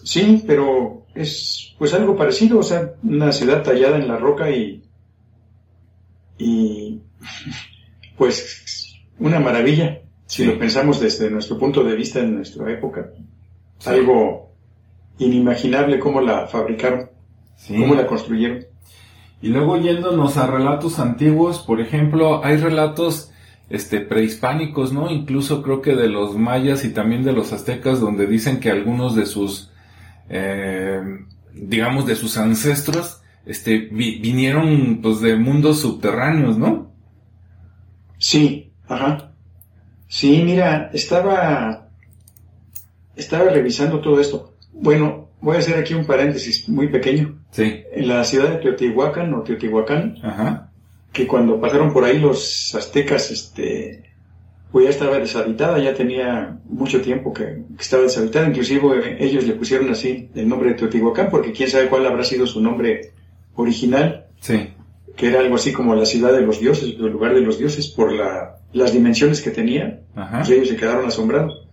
Sí, 0.03 0.43
pero 0.45 1.05
es 1.15 1.73
pues 1.79 1.93
algo 1.93 2.17
parecido, 2.17 2.59
o 2.59 2.63
sea, 2.63 2.91
una 3.01 3.31
ciudad 3.31 3.63
tallada 3.63 3.97
en 3.97 4.09
la 4.09 4.17
roca 4.17 4.51
y, 4.51 4.83
y 6.37 7.01
pues 8.17 8.93
una 9.19 9.39
maravilla, 9.39 10.01
si 10.25 10.45
lo 10.45 10.59
pensamos 10.59 10.99
desde 10.99 11.31
nuestro 11.31 11.57
punto 11.57 11.81
de 11.83 11.95
vista 11.95 12.19
en 12.19 12.35
nuestra 12.35 12.71
época. 12.71 13.09
Algo 13.85 14.51
inimaginable 15.17 15.97
cómo 15.97 16.21
la 16.21 16.47
fabricaron, 16.47 17.09
cómo 17.67 17.95
la 17.95 18.07
construyeron. 18.07 18.65
Y 19.41 19.49
luego 19.49 19.77
yéndonos 19.77 20.37
a 20.37 20.47
relatos 20.47 20.99
antiguos, 20.99 21.59
por 21.59 21.79
ejemplo, 21.79 22.43
hay 22.43 22.57
relatos 22.57 23.31
este 23.69 23.99
prehispánicos, 23.99 24.93
¿no? 24.93 25.11
Incluso 25.11 25.61
creo 25.61 25.81
que 25.81 25.95
de 25.95 26.07
los 26.07 26.35
mayas 26.35 26.85
y 26.85 26.89
también 26.93 27.23
de 27.23 27.33
los 27.33 27.51
aztecas 27.53 27.99
donde 27.99 28.25
dicen 28.25 28.59
que 28.59 28.71
algunos 28.71 29.15
de 29.15 29.25
sus 29.25 29.71
eh, 30.29 31.01
digamos 31.53 32.05
de 32.05 32.15
sus 32.15 32.37
ancestros 32.37 33.21
este 33.45 33.77
vinieron 33.77 34.99
pues 35.01 35.21
de 35.21 35.35
mundos 35.35 35.79
subterráneos, 35.79 36.57
¿no? 36.57 36.91
Sí, 38.17 38.71
ajá. 38.87 39.31
Sí, 40.07 40.41
mira, 40.43 40.89
estaba 40.93 41.89
estaba 43.15 43.49
revisando 43.49 43.99
todo 43.99 44.21
esto. 44.21 44.53
Bueno, 44.71 45.26
voy 45.47 45.55
a 45.55 45.59
hacer 45.59 45.77
aquí 45.77 45.93
un 45.93 46.05
paréntesis 46.05 46.67
muy 46.67 46.89
pequeño. 46.89 47.39
Sí. 47.51 47.81
En 47.93 48.09
la 48.09 48.25
ciudad 48.25 48.49
de 48.49 48.57
Teotihuacán 48.57 49.33
o 49.33 49.43
Teotihuacán, 49.43 50.17
que 51.13 51.25
cuando 51.25 51.61
pasaron 51.61 51.93
por 51.93 52.03
ahí 52.03 52.19
los 52.19 52.75
aztecas, 52.75 53.31
este, 53.31 54.11
pues 54.73 54.83
ya 54.83 54.89
estaba 54.89 55.17
deshabitada, 55.19 55.79
ya 55.79 55.93
tenía 55.93 56.59
mucho 56.65 56.99
tiempo 56.99 57.31
que, 57.31 57.63
estaba 57.79 58.03
deshabitada, 58.03 58.49
inclusive 58.49 59.23
ellos 59.23 59.47
le 59.47 59.53
pusieron 59.53 59.89
así 59.89 60.29
el 60.35 60.49
nombre 60.49 60.71
de 60.71 60.75
Teotihuacán, 60.75 61.29
porque 61.29 61.53
quién 61.53 61.69
sabe 61.69 61.87
cuál 61.87 62.05
habrá 62.05 62.25
sido 62.25 62.45
su 62.45 62.59
nombre 62.61 63.13
original. 63.55 64.25
Sí. 64.41 64.73
Que 65.15 65.29
era 65.29 65.39
algo 65.39 65.55
así 65.55 65.71
como 65.71 65.95
la 65.95 66.05
ciudad 66.05 66.33
de 66.33 66.41
los 66.41 66.59
dioses, 66.59 66.93
el 66.99 67.07
lugar 67.07 67.33
de 67.33 67.39
los 67.39 67.57
dioses, 67.57 67.87
por 67.87 68.11
la, 68.11 68.57
las 68.73 68.91
dimensiones 68.91 69.41
que 69.41 69.51
tenía. 69.51 70.01
Pues 70.13 70.49
ellos 70.49 70.67
se 70.67 70.75
quedaron 70.75 71.05
asombrados. 71.05 71.65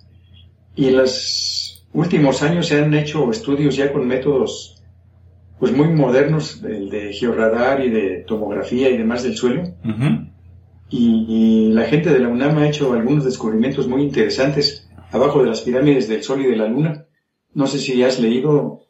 Y 0.77 0.87
en 0.87 0.99
los 0.99 1.64
últimos 1.95 2.43
años 2.43 2.67
se 2.67 2.83
han 2.83 2.93
hecho 2.93 3.31
estudios 3.31 3.77
ya 3.77 3.93
con 3.93 4.07
métodos 4.07 4.83
pues 5.59 5.73
muy 5.73 5.89
modernos, 5.89 6.63
el 6.65 6.91
de 6.91 7.13
georradar 7.13 7.83
y 7.85 7.89
de 7.89 8.25
tomografía 8.27 8.91
y 8.91 8.99
demás 8.99 9.23
del 9.23 9.37
suelo. 9.37 9.63
y, 10.91 11.71
la 11.73 11.85
gente 11.85 12.13
de 12.13 12.19
la 12.21 12.29
UNAM 12.29 12.59
ha 12.59 12.69
hecho 12.69 12.93
algunos 12.93 13.25
descubrimientos 13.25 13.89
muy 13.89 14.03
interesantes 14.03 14.89
abajo 15.11 15.43
de 15.43 15.49
las 15.49 15.63
pirámides 15.63 16.07
del 16.09 16.23
Sol 16.23 16.43
y 16.43 16.51
de 16.51 16.57
la 16.57 16.69
Luna. 16.69 17.07
No 17.53 17.67
sé 17.67 17.79
si 17.79 18.03
has 18.03 18.21
leído 18.21 18.83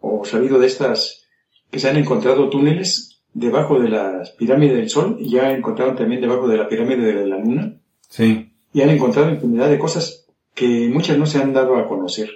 o 0.00 0.24
sabido 0.24 0.58
de 0.58 0.66
estas 0.66 1.26
que 1.70 1.78
se 1.78 1.88
han 1.88 1.96
encontrado 1.96 2.48
túneles 2.50 3.22
debajo 3.32 3.78
de 3.78 3.90
las 3.90 4.30
pirámides 4.32 4.76
del 4.76 4.90
Sol 4.90 5.16
y 5.20 5.30
ya 5.30 5.52
encontraron 5.52 5.96
también 5.96 6.20
debajo 6.20 6.48
de 6.48 6.56
la 6.56 6.68
pirámide 6.68 7.14
de 7.14 7.26
la 7.26 7.38
Luna. 7.38 7.78
Sí. 8.08 8.52
Y 8.72 8.82
han 8.82 8.90
encontrado 8.90 9.30
infinidad 9.30 9.70
de 9.70 9.78
cosas 9.78 10.26
que 10.54 10.88
muchas 10.88 11.18
no 11.18 11.26
se 11.26 11.38
han 11.38 11.52
dado 11.52 11.76
a 11.76 11.86
conocer. 11.86 12.30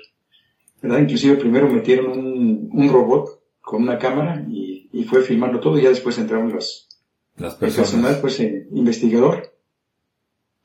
¿Verdad? 0.82 1.00
Inclusive 1.00 1.37
primero 1.37 1.68
metieron 1.68 2.10
un, 2.10 2.70
un 2.72 2.88
robot 2.88 3.40
con 3.60 3.82
una 3.82 3.99
cámara 3.99 4.44
y, 4.49 4.78
fue 5.08 5.22
filmando 5.22 5.60
todo 5.60 5.78
y 5.78 5.82
ya 5.82 5.88
después 5.88 6.18
entraron 6.18 6.52
los, 6.52 6.88
las 7.37 7.54
personas. 7.54 7.88
El 7.88 8.00
personal, 8.00 8.20
pues, 8.20 8.40
eh, 8.40 8.68
investigador. 8.72 9.54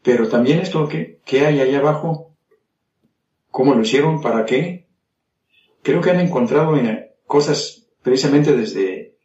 Pero 0.04 0.28
también 0.28 0.60
esto 0.60 0.88
que, 0.88 1.20
que 1.26 1.46
hay 1.46 1.60
ahí 1.60 1.74
abajo, 1.74 2.36
cómo 3.50 3.74
lo 3.74 3.82
hicieron, 3.82 4.22
para 4.22 4.46
qué. 4.46 4.88
Creo 5.82 6.02
que 6.02 6.12
han 6.12 6.20
encontrado 6.20 6.76
eh, 6.76 7.16
cosas 7.26 7.88
precisamente 8.04 8.56
desde, 8.56 9.16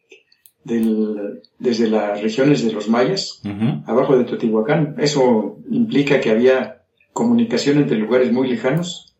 desde 0.63 1.87
las 1.87 2.21
regiones 2.21 2.63
de 2.63 2.71
los 2.71 2.89
mayas, 2.89 3.41
abajo 3.85 4.17
de 4.17 4.23
Teotihuacán. 4.23 4.95
Eso 4.99 5.59
implica 5.69 6.19
que 6.19 6.31
había 6.31 6.83
comunicación 7.13 7.77
entre 7.77 7.97
lugares 7.97 8.31
muy 8.31 8.47
lejanos, 8.47 9.10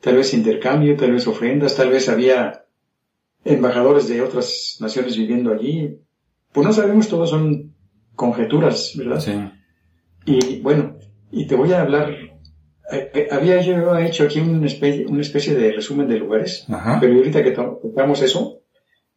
tal 0.00 0.16
vez 0.16 0.34
intercambio, 0.34 0.96
tal 0.96 1.12
vez 1.12 1.26
ofrendas, 1.26 1.76
tal 1.76 1.90
vez 1.90 2.08
había 2.08 2.64
embajadores 3.44 4.08
de 4.08 4.22
otras 4.22 4.76
naciones 4.80 5.16
viviendo 5.16 5.52
allí. 5.52 5.98
Pues 6.52 6.66
no 6.66 6.72
sabemos, 6.72 7.08
todos 7.08 7.30
son 7.30 7.74
conjeturas, 8.14 8.94
¿verdad? 8.96 9.20
Sí. 9.20 9.32
Y 10.26 10.60
bueno, 10.60 10.98
y 11.30 11.46
te 11.46 11.54
voy 11.54 11.72
a 11.72 11.82
hablar. 11.82 12.10
Eh, 12.90 13.10
eh, 13.14 13.28
había 13.30 13.60
yo 13.60 13.98
hecho 13.98 14.24
aquí 14.24 14.40
una 14.40 14.66
especie, 14.66 15.06
una 15.06 15.20
especie 15.20 15.54
de 15.54 15.72
resumen 15.72 16.08
de 16.08 16.18
lugares, 16.18 16.66
pero 17.00 17.14
ahorita 17.14 17.44
que 17.44 17.50
tocamos 17.50 18.22
eso, 18.22 18.62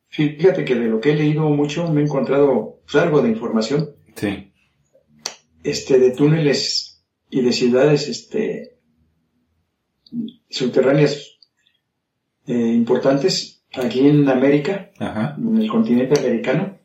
fíjate 0.10 0.66
que 0.66 0.76
de 0.76 0.88
lo 0.88 1.00
que 1.00 1.12
he 1.12 1.16
leído 1.16 1.50
mucho 1.50 1.90
me 1.92 2.02
he 2.02 2.04
encontrado 2.04 2.82
pues, 2.84 3.02
algo 3.02 3.22
de 3.22 3.30
información. 3.30 3.96
Sí. 4.16 4.52
Este, 5.64 6.00
de 6.00 6.12
túneles 6.12 7.06
y 7.30 7.42
de 7.42 7.54
ciudades, 7.54 8.10
este, 8.10 8.78
subterráneas 10.52 11.40
eh, 12.48 12.54
importantes 12.54 13.64
aquí 13.74 14.08
en 14.08 14.28
América, 14.30 14.92
en 15.38 15.58
el 15.58 15.70
continente 15.70 16.20
americano. 16.20 16.78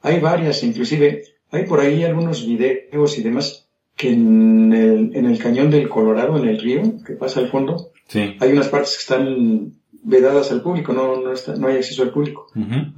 Hay 0.00 0.20
varias, 0.20 0.62
inclusive, 0.62 1.24
hay 1.50 1.64
por 1.64 1.80
ahí 1.80 2.04
algunos 2.04 2.46
videos 2.46 3.18
y 3.18 3.22
demás 3.22 3.68
que 3.96 4.12
en 4.12 4.72
el, 4.72 5.16
en 5.16 5.26
el 5.26 5.38
cañón 5.38 5.70
del 5.70 5.88
Colorado, 5.88 6.36
en 6.36 6.48
el 6.48 6.60
río 6.60 6.82
que 7.06 7.14
pasa 7.14 7.40
al 7.40 7.48
fondo, 7.48 7.92
hay 8.12 8.52
unas 8.52 8.68
partes 8.68 8.94
que 8.94 9.00
están 9.00 9.72
vedadas 10.02 10.52
al 10.52 10.62
público, 10.62 10.92
no, 10.92 11.20
no, 11.20 11.32
está, 11.32 11.56
no 11.56 11.68
hay 11.68 11.76
acceso 11.76 12.02
al 12.02 12.10
público. 12.10 12.48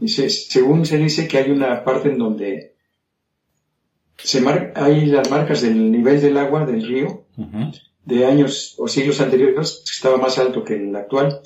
y 0.01 0.09
según 0.09 0.85
se 0.85 0.99
dice 0.99 1.29
que 1.29 1.39
hay 1.39 1.51
una 1.51 1.85
parte 1.85 2.09
en 2.09 2.19
donde 2.19 2.75
se 4.17 4.41
mar, 4.41 4.73
hay 4.75 5.07
las 5.07 5.31
marcas 5.31 5.63
del 5.63 5.91
nivel 5.93 6.21
del 6.21 6.37
agua 6.39 6.67
del 6.67 6.87
río 6.87 7.27
de 8.07 8.25
años 8.25 8.77
o 8.79 8.89
siglos 8.89 9.21
anteriores 9.21 9.83
que 9.85 9.91
estaba 9.91 10.17
más 10.17 10.39
alto 10.39 10.65
que 10.65 10.77
el 10.77 10.95
actual 10.95 11.41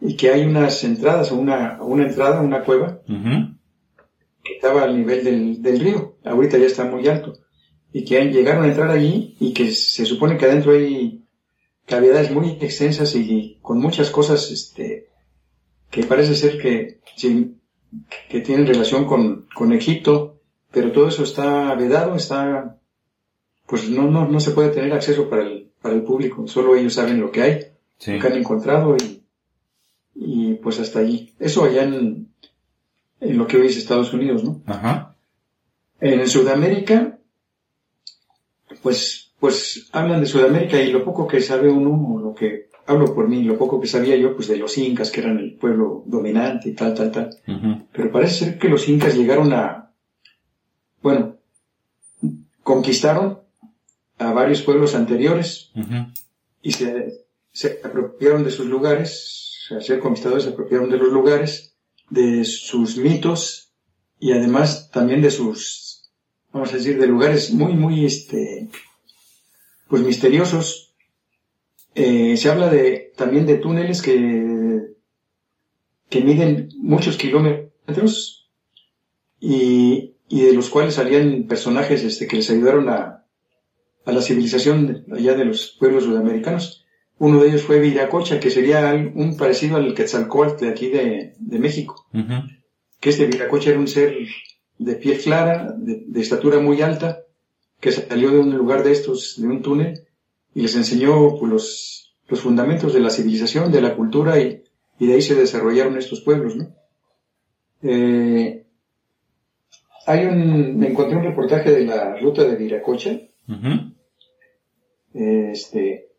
y 0.00 0.16
que 0.16 0.30
hay 0.30 0.44
unas 0.44 0.82
entradas, 0.82 1.30
una, 1.30 1.78
una 1.82 2.06
entrada, 2.06 2.40
una 2.40 2.64
cueva, 2.64 3.00
que 3.06 4.52
estaba 4.54 4.82
al 4.82 4.96
nivel 4.96 5.24
del, 5.24 5.62
del, 5.62 5.80
río, 5.80 6.16
ahorita 6.24 6.58
ya 6.58 6.66
está 6.66 6.84
muy 6.84 7.06
alto, 7.06 7.34
y 7.92 8.04
que 8.04 8.24
llegaron 8.24 8.64
a 8.64 8.68
entrar 8.68 8.90
allí 8.90 9.36
y 9.40 9.52
que 9.52 9.70
se 9.72 10.04
supone 10.04 10.36
que 10.36 10.46
adentro 10.46 10.72
hay 10.72 11.24
cavidades 11.86 12.30
muy 12.30 12.58
extensas 12.60 13.14
y 13.14 13.58
con 13.62 13.78
muchas 13.78 14.10
cosas 14.10 14.50
este, 14.50 15.08
que 15.90 16.02
parece 16.04 16.34
ser 16.34 16.58
que, 16.58 17.00
que 18.28 18.40
tienen 18.40 18.66
relación 18.66 19.06
con, 19.06 19.46
con 19.54 19.72
Egipto, 19.72 20.40
pero 20.70 20.92
todo 20.92 21.08
eso 21.08 21.24
está 21.24 21.74
vedado, 21.74 22.16
está, 22.16 22.78
pues 23.66 23.88
no, 23.88 24.10
no, 24.10 24.28
no 24.28 24.40
se 24.40 24.50
puede 24.50 24.70
tener 24.70 24.92
acceso 24.92 25.30
para 25.30 25.42
el, 25.42 25.55
para 25.86 25.98
el 25.98 26.02
público, 26.02 26.46
solo 26.46 26.76
ellos 26.76 26.94
saben 26.94 27.20
lo 27.20 27.30
que 27.30 27.42
hay, 27.42 27.54
lo 28.06 28.20
que 28.20 28.26
han 28.26 28.38
encontrado 28.38 28.96
y 28.96 29.16
y 30.16 30.54
pues 30.54 30.80
hasta 30.80 31.00
allí. 31.00 31.34
Eso 31.38 31.64
allá 31.64 31.84
en, 31.84 32.28
en 33.20 33.38
lo 33.38 33.46
que 33.46 33.58
hoy 33.58 33.66
es 33.66 33.76
Estados 33.76 34.12
Unidos, 34.12 34.42
¿no? 34.42 34.62
Ajá. 34.66 35.14
En 36.00 36.26
Sudamérica, 36.28 37.18
pues, 38.82 39.32
pues 39.38 39.88
hablan 39.92 40.20
de 40.20 40.26
Sudamérica 40.26 40.80
y 40.80 40.90
lo 40.90 41.04
poco 41.04 41.26
que 41.26 41.40
sabe 41.40 41.70
uno, 41.70 42.14
o 42.14 42.18
lo 42.18 42.34
que 42.34 42.70
hablo 42.86 43.14
por 43.14 43.28
mí, 43.28 43.42
lo 43.42 43.58
poco 43.58 43.80
que 43.80 43.86
sabía 43.86 44.16
yo, 44.16 44.34
pues 44.34 44.48
de 44.48 44.56
los 44.56 44.76
incas, 44.78 45.10
que 45.10 45.20
eran 45.20 45.38
el 45.38 45.54
pueblo 45.54 46.02
dominante 46.06 46.70
y 46.70 46.74
tal, 46.74 46.94
tal, 46.94 47.12
tal. 47.12 47.30
Pero 47.92 48.10
parece 48.10 48.44
ser 48.44 48.58
que 48.58 48.68
los 48.68 48.88
incas 48.88 49.14
llegaron 49.14 49.52
a, 49.52 49.92
bueno, 51.02 51.36
conquistaron 52.62 53.40
a 54.18 54.32
varios 54.32 54.62
pueblos 54.62 54.94
anteriores 54.94 55.72
y 56.62 56.72
se, 56.72 57.26
se 57.52 57.80
apropiaron 57.84 58.44
de 58.44 58.50
sus 58.50 58.66
lugares, 58.66 59.46
sea, 59.66 59.80
ser 59.80 60.00
conquistadores 60.00 60.44
se 60.44 60.50
apropiaron 60.50 60.90
de 60.90 60.98
los 60.98 61.12
lugares, 61.12 61.74
de 62.10 62.44
sus 62.44 62.96
mitos 62.96 63.72
y 64.18 64.32
además 64.32 64.90
también 64.90 65.22
de 65.22 65.30
sus, 65.30 66.10
vamos 66.52 66.72
a 66.72 66.76
decir, 66.76 66.98
de 66.98 67.06
lugares 67.06 67.52
muy, 67.52 67.74
muy, 67.74 68.06
este, 68.06 68.68
pues 69.88 70.02
misteriosos. 70.02 70.94
Eh, 71.94 72.36
se 72.36 72.50
habla 72.50 72.68
de, 72.68 73.12
también 73.16 73.46
de 73.46 73.56
túneles 73.56 74.02
que, 74.02 74.94
que 76.08 76.20
miden 76.20 76.68
muchos 76.76 77.16
kilómetros 77.16 78.50
y, 79.40 80.14
y 80.28 80.42
de 80.42 80.52
los 80.52 80.70
cuales 80.70 80.94
salían 80.94 81.44
personajes 81.44 82.04
este, 82.04 82.26
que 82.26 82.36
les 82.36 82.50
ayudaron 82.50 82.88
a, 82.88 83.25
a 84.06 84.12
la 84.12 84.22
civilización 84.22 85.04
allá 85.12 85.34
de 85.34 85.44
los 85.44 85.76
pueblos 85.78 86.04
sudamericanos. 86.04 86.86
Uno 87.18 87.40
de 87.40 87.48
ellos 87.48 87.62
fue 87.62 87.80
Viracocha, 87.80 88.40
que 88.40 88.50
sería 88.50 88.92
un 89.14 89.36
parecido 89.36 89.76
al 89.76 89.94
Quetzalcóatl 89.94 90.64
de 90.64 90.70
aquí 90.70 90.88
de, 90.88 91.58
México. 91.58 92.06
Que 93.00 93.10
este 93.10 93.26
Viracocha 93.26 93.70
era 93.70 93.78
un 93.78 93.88
ser 93.88 94.16
de 94.78 94.94
piel 94.94 95.18
clara, 95.18 95.74
de, 95.76 96.20
estatura 96.20 96.60
muy 96.60 96.80
alta, 96.82 97.20
que 97.80 97.92
salió 97.92 98.30
de 98.30 98.38
un 98.38 98.56
lugar 98.56 98.84
de 98.84 98.92
estos, 98.92 99.40
de 99.40 99.48
un 99.48 99.60
túnel, 99.60 100.00
y 100.54 100.62
les 100.62 100.76
enseñó 100.76 101.36
pues, 101.38 101.52
los, 101.52 102.16
los 102.28 102.40
fundamentos 102.40 102.94
de 102.94 103.00
la 103.00 103.10
civilización, 103.10 103.72
de 103.72 103.80
la 103.80 103.96
cultura 103.96 104.40
y, 104.40 104.62
y 104.98 105.06
de 105.06 105.14
ahí 105.14 105.22
se 105.22 105.34
desarrollaron 105.34 105.98
estos 105.98 106.20
pueblos, 106.20 106.56
¿no? 106.56 106.68
Eh, 107.82 108.64
hay 110.06 110.26
un, 110.26 110.78
me 110.78 110.88
encontré 110.88 111.16
un 111.16 111.24
reportaje 111.24 111.70
de 111.70 111.84
la 111.84 112.16
ruta 112.16 112.44
de 112.44 112.56
Viracocha, 112.56 113.18
este, 115.16 116.10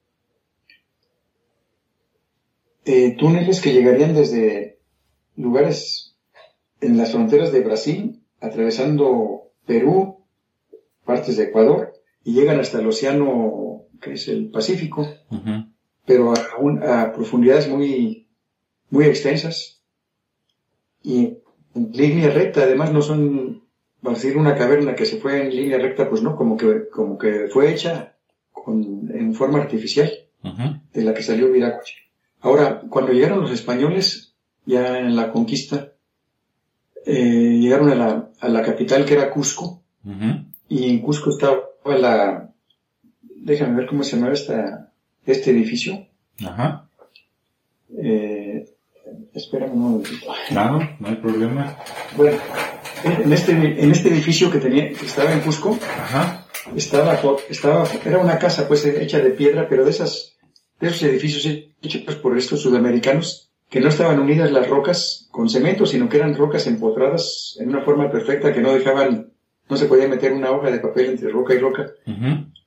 eh, 2.86 3.16
túneles 3.18 3.62
que 3.62 3.74
llegarían 3.74 4.16
desde 4.16 4.80
lugares 5.36 6.16
en 6.82 6.98
las 6.98 7.12
fronteras 7.12 7.52
de 7.52 7.62
Brasil, 7.62 8.24
atravesando 8.42 9.52
Perú, 9.66 10.26
partes 11.06 11.38
de 11.38 11.46
Ecuador, 11.46 11.94
y 12.24 12.34
llegan 12.34 12.60
hasta 12.60 12.80
el 12.80 12.88
océano, 12.88 13.84
que 14.02 14.14
es 14.14 14.28
el 14.28 14.50
Pacífico, 14.50 15.08
pero 16.06 16.34
a, 16.34 17.04
a, 17.04 17.14
profundidades 17.14 17.68
muy, 17.70 18.28
muy 18.90 19.06
extensas. 19.06 19.82
Y 21.04 21.38
en 21.76 21.92
línea 21.94 22.30
recta, 22.32 22.64
además 22.64 22.92
no 22.92 23.02
son, 23.02 23.64
a 24.04 24.10
decir, 24.10 24.38
una 24.38 24.56
caverna 24.56 24.96
que 24.96 25.06
se 25.06 25.18
fue 25.18 25.44
en 25.44 25.56
línea 25.56 25.78
recta, 25.78 26.10
pues 26.10 26.24
no, 26.24 26.36
como 26.36 26.58
que, 26.58 26.90
como 26.90 27.18
que 27.18 27.48
fue 27.48 27.72
hecha 27.72 28.17
con, 28.68 29.10
en 29.14 29.34
forma 29.34 29.60
artificial, 29.60 30.12
de 30.94 31.02
la 31.02 31.14
que 31.14 31.24
salió 31.24 31.50
Viracocha. 31.50 31.96
Ahora, 32.42 32.82
cuando 32.90 33.14
llegaron 33.14 33.40
los 33.40 33.52
españoles, 33.52 34.36
ya 34.66 35.00
en 35.00 35.16
la 35.16 35.32
conquista, 35.32 35.94
eh, 37.06 37.60
llegaron 37.62 37.90
a 37.90 37.96
la, 37.96 38.30
a 38.42 38.50
la, 38.50 38.62
capital 38.62 39.06
que 39.06 39.14
era 39.14 39.30
Cusco, 39.30 39.84
y 40.68 40.90
en 40.90 41.00
Cusco 41.00 41.30
estaba 41.30 41.62
la, 41.86 42.52
déjame 43.24 43.78
ver 43.78 43.88
cómo 43.88 44.04
se 44.04 44.18
llama 44.18 44.34
esta, 44.34 44.92
este 45.26 45.52
edificio. 45.52 46.06
Ajá. 46.46 46.90
Eh, 47.98 48.66
espérame 49.34 49.72
un 49.72 49.80
momentito. 49.80 50.28
Claro, 50.50 50.80
no 51.00 51.08
hay 51.08 51.16
problema. 51.16 51.78
Bueno, 52.18 52.38
en 53.06 53.32
este, 53.32 53.52
en 53.54 53.92
este 53.92 54.10
edificio 54.10 54.52
que 54.52 54.60
tenía, 54.60 54.90
que 54.90 55.06
estaba 55.06 55.32
en 55.32 55.40
Cusco, 55.40 55.78
Ajá. 55.82 56.47
Estaba, 56.76 57.20
estaba, 57.50 57.88
era 58.06 58.18
una 58.20 58.38
casa 58.38 58.68
pues 58.68 58.86
hecha 58.86 59.20
de 59.20 59.32
piedra, 59.32 59.68
pero 59.70 59.84
de 59.84 59.92
esas, 59.92 60.38
de 60.80 60.88
esos 60.88 61.04
edificios 61.04 61.46
hechos 61.82 62.16
por 62.16 62.38
estos 62.38 62.62
sudamericanos, 62.62 63.48
que 63.70 63.82
no 63.82 63.90
estaban 63.90 64.20
unidas 64.20 64.52
las 64.52 64.68
rocas 64.68 65.28
con 65.32 65.50
cemento, 65.50 65.86
sino 65.86 66.08
que 66.08 66.18
eran 66.18 66.36
rocas 66.36 66.68
empotradas 66.68 67.58
en 67.60 67.70
una 67.70 67.82
forma 67.82 68.10
perfecta 68.10 68.54
que 68.54 68.62
no 68.62 68.74
dejaban, 68.74 69.34
no 69.70 69.78
se 69.78 69.86
podía 69.86 70.08
meter 70.08 70.32
una 70.32 70.52
hoja 70.52 70.72
de 70.72 70.80
papel 70.80 71.08
entre 71.08 71.30
roca 71.30 71.54
y 71.54 71.60
roca. 71.60 71.92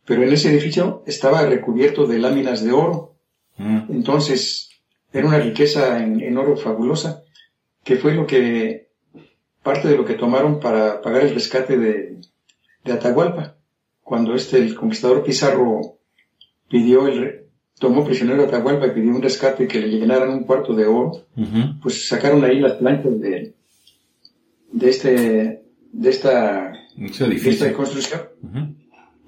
Pero 0.04 0.23
en 0.23 0.33
ese 0.33 0.50
edificio 0.50 1.02
estaba 1.07 1.42
recubierto 1.47 2.07
de 2.07 2.19
láminas 2.19 2.62
de 2.64 2.73
oro. 2.73 3.16
Entonces, 3.59 4.71
era 5.12 5.26
una 5.26 5.38
riqueza 5.38 6.02
en, 6.02 6.37
oro 6.37 6.57
fabulosa, 6.57 7.23
que 7.83 7.97
fue 7.97 8.14
lo 8.14 8.26
que, 8.26 8.90
parte 9.62 9.88
de 9.88 9.97
lo 9.97 10.04
que 10.04 10.14
tomaron 10.14 10.61
para 10.61 11.00
pagar 11.00 11.23
el 11.23 11.35
rescate 11.35 11.78
de, 11.78 12.21
de 12.85 12.92
Atahualpa. 12.92 13.57
Cuando 14.11 14.35
este, 14.35 14.59
el 14.59 14.75
conquistador 14.75 15.23
Pizarro 15.23 16.00
pidió 16.69 17.07
el, 17.07 17.45
tomó 17.79 18.05
prisionero 18.05 18.43
a 18.43 18.47
Atahualpa 18.47 18.88
y 18.88 18.90
pidió 18.90 19.12
un 19.12 19.23
rescate 19.23 19.69
que 19.69 19.79
le 19.79 19.88
llenaran 19.88 20.31
un 20.31 20.43
cuarto 20.43 20.75
de 20.75 20.85
oro, 20.85 21.12
pues 21.81 22.09
sacaron 22.09 22.43
ahí 22.43 22.59
las 22.59 22.73
planchas 22.73 23.21
de, 23.21 23.55
de 24.73 24.90
este, 24.90 25.62
de 25.93 26.11
esta, 26.11 26.73
de 26.97 27.50
esta 27.50 27.73
construcción 27.73 28.23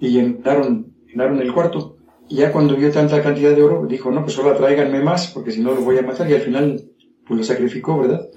y 0.00 0.08
llenaron, 0.08 0.92
llenaron 1.06 1.40
el 1.40 1.54
cuarto. 1.54 1.98
Y 2.28 2.38
ya 2.38 2.50
cuando 2.50 2.74
vio 2.74 2.90
tanta 2.90 3.22
cantidad 3.22 3.54
de 3.54 3.62
oro, 3.62 3.86
dijo, 3.86 4.10
no, 4.10 4.22
pues 4.22 4.34
solo 4.34 4.52
tráiganme 4.56 5.00
más, 5.00 5.28
porque 5.28 5.52
si 5.52 5.60
no 5.60 5.74
lo 5.76 5.82
voy 5.82 5.98
a 5.98 6.02
matar. 6.02 6.28
Y 6.28 6.34
al 6.34 6.40
final, 6.40 6.82
pues 7.24 7.38
lo 7.38 7.44
sacrificó, 7.44 8.00
¿verdad? 8.00 8.28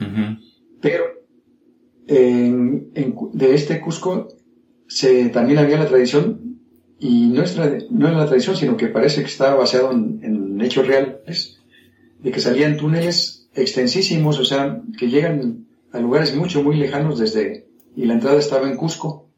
Pero 0.80 1.06
en, 2.06 2.92
de 3.34 3.56
este 3.56 3.82
Cusco 3.82 4.28
se, 4.88 5.30
también 5.30 5.60
había 5.60 5.78
la 5.78 5.88
tradición, 5.88 6.60
y 7.00 7.28
no 7.28 7.44
es, 7.44 7.58
no 7.92 8.08
es 8.08 8.16
la 8.16 8.26
tradición, 8.26 8.56
sino 8.56 8.78
que 8.78 8.88
parece 8.88 9.22
que 9.22 9.28
estaba 9.28 9.56
basado 9.56 9.92
en, 9.92 10.60
hechos 10.62 10.88
reales, 10.88 11.60
de 12.20 12.32
que 12.32 12.40
salían 12.40 12.78
túneles 12.78 13.50
extensísimos, 13.54 14.40
o 14.40 14.46
sea, 14.46 14.82
que 14.98 15.10
llegan 15.10 15.66
a 15.92 16.00
lugares 16.00 16.36
mucho, 16.36 16.64
muy 16.64 16.78
lejanos 16.78 17.20
desde, 17.20 17.68
y 17.96 18.06
la 18.06 18.14
entrada 18.14 18.40
estaba 18.40 18.68
en 18.68 18.78
Cusco. 18.78 19.30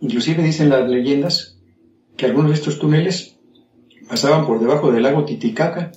Inclusive 0.00 0.42
dicen 0.42 0.68
las 0.68 0.88
leyendas 0.88 1.58
que 2.16 2.26
algunos 2.26 2.50
de 2.50 2.56
estos 2.56 2.78
túneles 2.78 3.38
pasaban 4.08 4.46
por 4.46 4.60
debajo 4.60 4.92
del 4.92 5.02
lago 5.02 5.24
Titicaca 5.24 5.90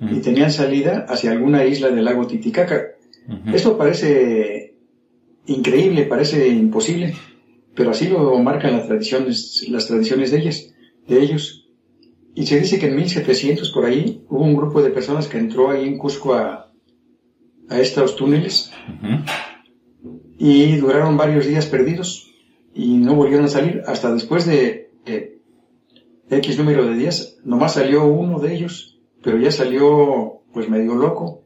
y 0.00 0.20
tenían 0.20 0.50
salida 0.50 1.06
hacia 1.08 1.32
alguna 1.32 1.64
isla 1.64 1.90
del 1.90 2.04
lago 2.04 2.26
Titicaca. 2.26 2.82
Esto 3.52 3.76
parece 3.76 4.74
increíble, 5.46 6.04
parece 6.04 6.48
imposible, 6.48 7.14
pero 7.78 7.92
así 7.92 8.08
lo 8.08 8.36
marcan 8.40 8.72
las 8.72 8.88
tradiciones, 8.88 9.64
las 9.68 9.86
tradiciones 9.86 10.32
de 10.32 10.38
de 11.06 11.22
ellos. 11.22 11.70
Y 12.34 12.44
se 12.46 12.58
dice 12.58 12.80
que 12.80 12.86
en 12.86 12.96
1700 12.96 13.70
por 13.70 13.86
ahí 13.86 14.24
hubo 14.28 14.42
un 14.42 14.56
grupo 14.56 14.82
de 14.82 14.90
personas 14.90 15.28
que 15.28 15.38
entró 15.38 15.70
ahí 15.70 15.86
en 15.86 15.96
Cusco 15.96 16.34
a, 16.34 16.72
a 17.68 17.80
estos 17.80 18.16
túneles 18.16 18.72
y 20.38 20.76
duraron 20.76 21.16
varios 21.16 21.46
días 21.46 21.66
perdidos 21.66 22.34
y 22.74 22.96
no 22.96 23.14
volvieron 23.14 23.46
a 23.46 23.48
salir 23.48 23.82
hasta 23.86 24.12
después 24.12 24.44
de 24.44 24.90
X 26.28 26.58
número 26.58 26.84
de 26.84 26.96
días, 26.96 27.38
nomás 27.44 27.74
salió 27.74 28.04
uno 28.06 28.40
de 28.40 28.54
ellos, 28.54 28.98
pero 29.22 29.38
ya 29.38 29.52
salió 29.52 30.42
pues 30.52 30.68
medio 30.68 30.96
loco 30.96 31.44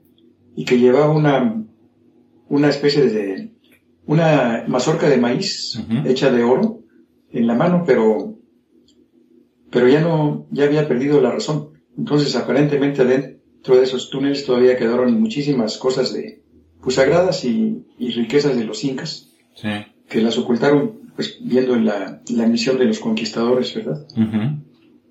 y 0.56 0.64
que 0.64 0.78
llevaba 0.78 1.10
una, 1.10 1.62
una 2.48 2.68
especie 2.70 3.06
de, 3.06 3.51
una 4.06 4.64
mazorca 4.66 5.08
de 5.08 5.16
maíz 5.16 5.80
hecha 6.04 6.30
de 6.30 6.42
oro 6.42 6.80
en 7.30 7.46
la 7.46 7.54
mano, 7.54 7.84
pero, 7.86 8.36
pero 9.70 9.88
ya 9.88 10.00
no, 10.00 10.46
ya 10.50 10.64
había 10.64 10.88
perdido 10.88 11.20
la 11.20 11.30
razón. 11.30 11.70
Entonces 11.96 12.34
aparentemente 12.36 13.04
dentro 13.04 13.76
de 13.76 13.84
esos 13.84 14.10
túneles 14.10 14.44
todavía 14.44 14.76
quedaron 14.76 15.20
muchísimas 15.20 15.78
cosas 15.78 16.12
de, 16.12 16.42
pues 16.82 16.96
sagradas 16.96 17.44
y, 17.44 17.84
riquezas 17.98 18.56
de 18.56 18.64
los 18.64 18.82
incas, 18.84 19.30
que 20.08 20.20
las 20.20 20.36
ocultaron 20.36 21.12
pues 21.14 21.38
viendo 21.40 21.76
la, 21.76 22.22
la 22.30 22.46
misión 22.46 22.78
de 22.78 22.86
los 22.86 22.98
conquistadores, 22.98 23.74
¿verdad? 23.74 24.06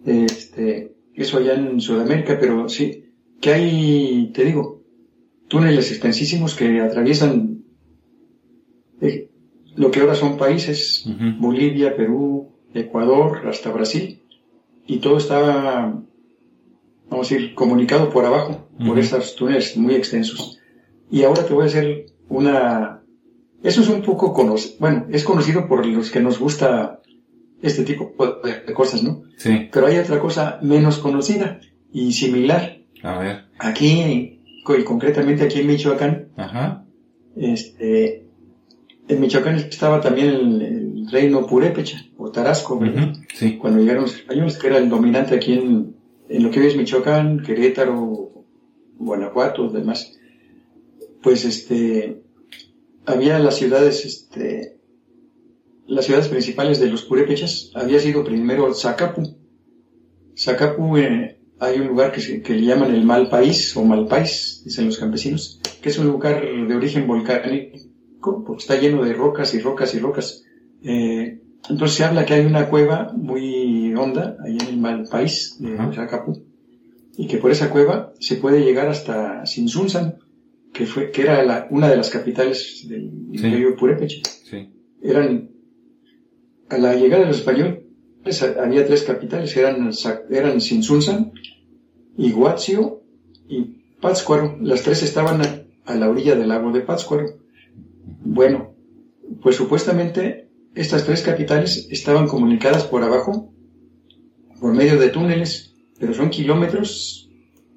este, 0.06 0.96
eso 1.14 1.38
allá 1.38 1.54
en 1.54 1.80
Sudamérica, 1.80 2.38
pero 2.40 2.68
sí, 2.68 3.06
que 3.40 3.54
hay, 3.54 4.32
te 4.34 4.46
digo, 4.46 4.84
túneles 5.48 5.92
extensísimos 5.92 6.56
que 6.56 6.82
atraviesan 6.82 7.51
lo 9.82 9.90
que 9.90 10.00
ahora 10.00 10.14
son 10.14 10.38
países, 10.38 11.06
Bolivia, 11.40 11.96
Perú, 11.96 12.52
Ecuador, 12.72 13.48
hasta 13.48 13.72
Brasil, 13.72 14.22
y 14.86 14.98
todo 15.00 15.18
está, 15.18 15.92
vamos 17.10 17.32
a 17.32 17.34
decir, 17.34 17.56
comunicado 17.56 18.12
por 18.12 18.24
abajo, 18.24 18.68
por 18.86 19.00
estos 19.00 19.36
túneles 19.36 19.76
muy 19.78 19.96
extensos. 19.96 20.60
Y 21.10 21.24
ahora 21.24 21.44
te 21.48 21.54
voy 21.56 21.64
a 21.64 21.66
hacer 21.66 22.06
una, 22.30 23.02
eso 23.64 23.82
es 23.82 23.90
un 23.90 24.04
poco 24.04 24.34
conocido, 24.34 24.76
bueno, 24.80 25.08
es 25.10 25.24
conocido 25.24 25.68
por 25.68 25.84
los 25.84 26.12
que 26.12 26.20
nos 26.20 26.38
gusta 26.38 27.02
este 27.64 27.84
tipo 27.84 28.14
de 28.68 28.74
cosas, 28.74 29.02
¿no? 29.02 29.24
Sí. 29.38 29.68
Pero 29.74 29.88
hay 29.88 29.98
otra 29.98 30.20
cosa 30.20 30.60
menos 30.62 31.00
conocida 31.00 31.60
y 31.92 32.12
similar. 32.14 32.78
A 33.02 33.18
ver. 33.18 33.46
Aquí, 33.58 34.40
y 34.64 34.84
concretamente 34.84 35.44
aquí 35.46 35.62
en 35.62 35.68
Michoacán, 35.68 36.28
Ajá. 36.38 36.86
este, 37.36 38.28
en 39.08 39.20
Michoacán 39.20 39.56
estaba 39.56 40.02
también 40.02 40.30
el, 40.30 41.08
reino 41.12 41.46
Purépecha, 41.46 42.06
o 42.18 42.32
Tarasco. 42.32 42.80
Sí. 43.34 43.58
Cuando 43.58 43.80
llegaron 43.80 44.04
los 44.04 44.16
españoles, 44.16 44.58
que 44.58 44.68
era 44.68 44.78
el 44.78 44.90
dominante 44.90 45.36
aquí 45.36 45.54
en, 45.54 45.96
en 46.30 46.44
lo 46.44 46.52
que 46.52 46.62
hoy 46.62 46.68
es 46.68 46.78
Michoacán, 46.78 47.42
Querétaro, 47.44 48.46
Guanajuato, 48.98 49.68
demás. 49.70 50.18
Pues 51.22 51.44
este, 51.44 52.22
había 53.06 53.40
las 53.40 53.58
ciudades, 53.58 54.06
este, 54.06 54.80
las 55.88 56.06
ciudades 56.06 56.30
principales 56.30 56.80
de 56.80 56.88
los 56.88 57.04
purépechas 57.04 57.72
había 57.76 58.00
sido 58.00 58.24
primero 58.24 58.74
Zacapu. 58.74 59.38
Zacapu, 60.38 60.98
eh, 60.98 61.40
hay 61.60 61.80
un 61.80 61.88
lugar 61.88 62.12
que, 62.12 62.42
que, 62.42 62.54
le 62.54 62.66
llaman 62.66 62.96
el 62.96 63.04
Mal 63.04 63.30
País 63.30 63.76
o 63.76 63.84
Mal 63.84 64.08
País, 64.08 64.62
dicen 64.64 64.86
los 64.86 64.98
campesinos, 64.98 65.60
que 65.82 65.90
es 65.90 65.98
un 66.00 66.08
lugar 66.08 66.42
de 66.42 66.76
origen 66.76 67.06
volcánico, 67.06 67.78
porque 68.22 68.62
está 68.62 68.80
lleno 68.80 69.04
de 69.04 69.14
rocas 69.14 69.54
y 69.54 69.60
rocas 69.60 69.94
y 69.96 70.00
rocas. 70.00 70.44
Eh, 70.84 71.42
entonces 71.70 71.98
se 71.98 72.04
habla 72.04 72.26
que 72.26 72.34
hay 72.34 72.46
una 72.46 72.70
cueva 72.70 73.12
muy 73.16 73.94
honda 73.96 74.38
ahí 74.44 74.58
en 74.60 74.68
el 74.68 74.78
Mal 74.78 75.08
País 75.10 75.58
de 75.60 75.78
Zacapu, 75.94 76.44
y 77.18 77.28
que 77.28 77.38
por 77.38 77.52
esa 77.52 77.70
cueva 77.70 78.14
se 78.20 78.36
puede 78.36 78.64
llegar 78.64 78.88
hasta 78.88 79.46
Sinsunzan, 79.46 80.18
que 80.74 80.86
fue, 80.86 81.12
que 81.12 81.24
era 81.24 81.68
una 81.70 81.90
de 81.90 81.98
las 81.98 82.10
capitales 82.10 82.86
del 82.88 83.12
imperio 83.32 83.76
purépecha. 83.76 84.22
Eran 85.02 85.50
a 86.70 86.78
la 86.78 86.96
llegada 86.96 87.24
de 87.24 87.28
los 87.28 87.40
españoles 87.40 87.82
había 88.60 88.86
tres 88.86 89.04
capitales, 89.04 89.56
eran, 89.58 89.92
eran 90.30 90.62
Sinsunzan, 90.62 91.34
Iguazio 92.18 93.02
y 93.48 93.64
Pátzcuaro. 94.00 94.58
Las 94.62 94.84
tres 94.84 95.04
estaban 95.04 95.42
a, 95.42 95.96
la 95.96 96.10
orilla 96.10 96.36
del 96.36 96.50
lago 96.50 96.72
de 96.72 96.82
Pátzcuaro. 96.82 97.26
Bueno, 98.24 98.76
pues 99.42 99.56
supuestamente 99.56 100.50
estas 100.76 101.06
tres 101.06 101.22
capitales 101.22 101.88
estaban 101.90 102.28
comunicadas 102.28 102.86
por 102.86 103.04
abajo 103.04 103.52
por 104.60 104.74
medio 104.74 105.00
de 105.00 105.10
túneles, 105.10 105.74
pero 106.00 106.14
son 106.14 106.30
kilómetros 106.30 107.30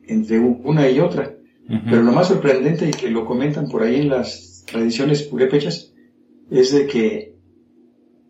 entre 0.07 0.39
una 0.39 0.89
y 0.89 1.01
otra. 1.01 1.35
Pero 1.67 2.03
lo 2.03 2.13
más 2.13 2.29
sorprendente 2.29 2.87
y 2.87 2.91
que 2.91 3.09
lo 3.09 3.25
comentan 3.25 3.69
por 3.71 3.83
ahí 3.83 3.97
en 3.97 4.11
las 4.11 4.65
tradiciones 4.67 5.23
purépechas 5.23 5.95
es 6.51 6.73
de 6.73 6.87
que 6.87 7.35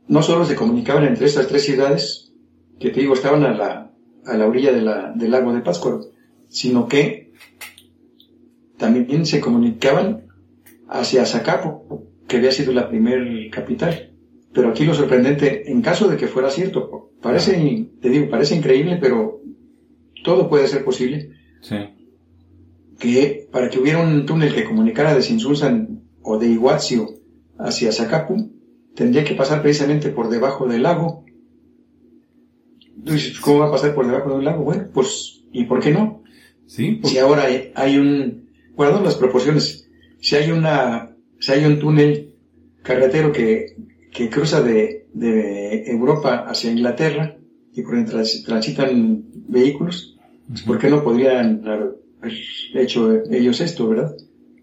no 0.06 0.22
solo 0.22 0.44
se 0.44 0.54
comunicaban 0.54 1.04
entre 1.04 1.26
estas 1.26 1.48
tres 1.48 1.64
ciudades, 1.64 2.32
que 2.78 2.90
te 2.90 3.00
digo 3.00 3.14
estaban 3.14 3.42
a 3.42 3.52
la, 3.52 3.92
a 4.24 4.36
la 4.36 4.46
orilla 4.46 4.72
del 4.72 5.30
lago 5.30 5.52
de 5.52 5.62
Pátzcuaro, 5.62 6.02
sino 6.48 6.86
que 6.86 7.32
también 8.76 9.26
se 9.26 9.40
comunicaban 9.40 10.23
hacia 10.88 11.26
Zacapo, 11.26 12.04
que 12.26 12.36
había 12.36 12.52
sido 12.52 12.72
la 12.72 12.88
primer 12.88 13.50
capital. 13.50 14.12
Pero 14.52 14.68
aquí 14.68 14.84
lo 14.84 14.94
sorprendente, 14.94 15.70
en 15.70 15.82
caso 15.82 16.08
de 16.08 16.16
que 16.16 16.28
fuera 16.28 16.50
cierto, 16.50 17.10
parece, 17.20 17.88
te 18.00 18.08
digo, 18.08 18.28
parece 18.28 18.54
increíble, 18.54 18.98
pero 19.00 19.42
todo 20.22 20.48
puede 20.48 20.68
ser 20.68 20.84
posible. 20.84 21.30
Sí. 21.60 21.76
Que 22.98 23.48
para 23.50 23.68
que 23.68 23.80
hubiera 23.80 24.00
un 24.00 24.26
túnel 24.26 24.54
que 24.54 24.64
comunicara 24.64 25.14
de 25.14 25.22
Sinsulsan 25.22 26.02
o 26.22 26.38
de 26.38 26.46
Iguazio 26.46 27.08
hacia 27.58 27.92
Zacapu, 27.92 28.52
tendría 28.94 29.24
que 29.24 29.34
pasar 29.34 29.60
precisamente 29.62 30.10
por 30.10 30.28
debajo 30.28 30.66
del 30.66 30.84
lago. 30.84 31.24
Entonces, 32.96 33.38
¿cómo 33.40 33.58
va 33.58 33.68
a 33.68 33.72
pasar 33.72 33.94
por 33.94 34.06
debajo 34.06 34.36
del 34.36 34.44
lago? 34.44 34.62
Bueno, 34.62 34.88
pues, 34.94 35.44
¿y 35.52 35.64
por 35.64 35.80
qué 35.80 35.90
no? 35.90 36.22
Sí. 36.66 37.00
Si 37.04 37.18
ahora 37.18 37.46
hay 37.74 37.98
un, 37.98 38.48
guardo 38.74 39.02
las 39.02 39.16
proporciones, 39.16 39.83
si 40.24 40.36
hay 40.36 40.50
una, 40.52 41.14
si 41.38 41.52
hay 41.52 41.66
un 41.66 41.78
túnel 41.78 42.32
carretero 42.82 43.30
que, 43.30 43.76
que 44.10 44.30
cruza 44.30 44.62
de, 44.62 45.06
de 45.12 45.84
Europa 45.90 46.46
hacia 46.48 46.70
Inglaterra 46.70 47.36
y 47.74 47.82
por 47.82 47.96
donde 47.96 48.24
transitan 48.46 49.22
vehículos, 49.48 50.16
pues, 50.48 50.62
¿por 50.62 50.78
qué 50.78 50.88
no 50.88 51.04
podrían 51.04 51.68
haber 51.68 51.96
hecho 52.72 53.22
ellos 53.30 53.60
esto, 53.60 53.86
verdad? 53.86 54.16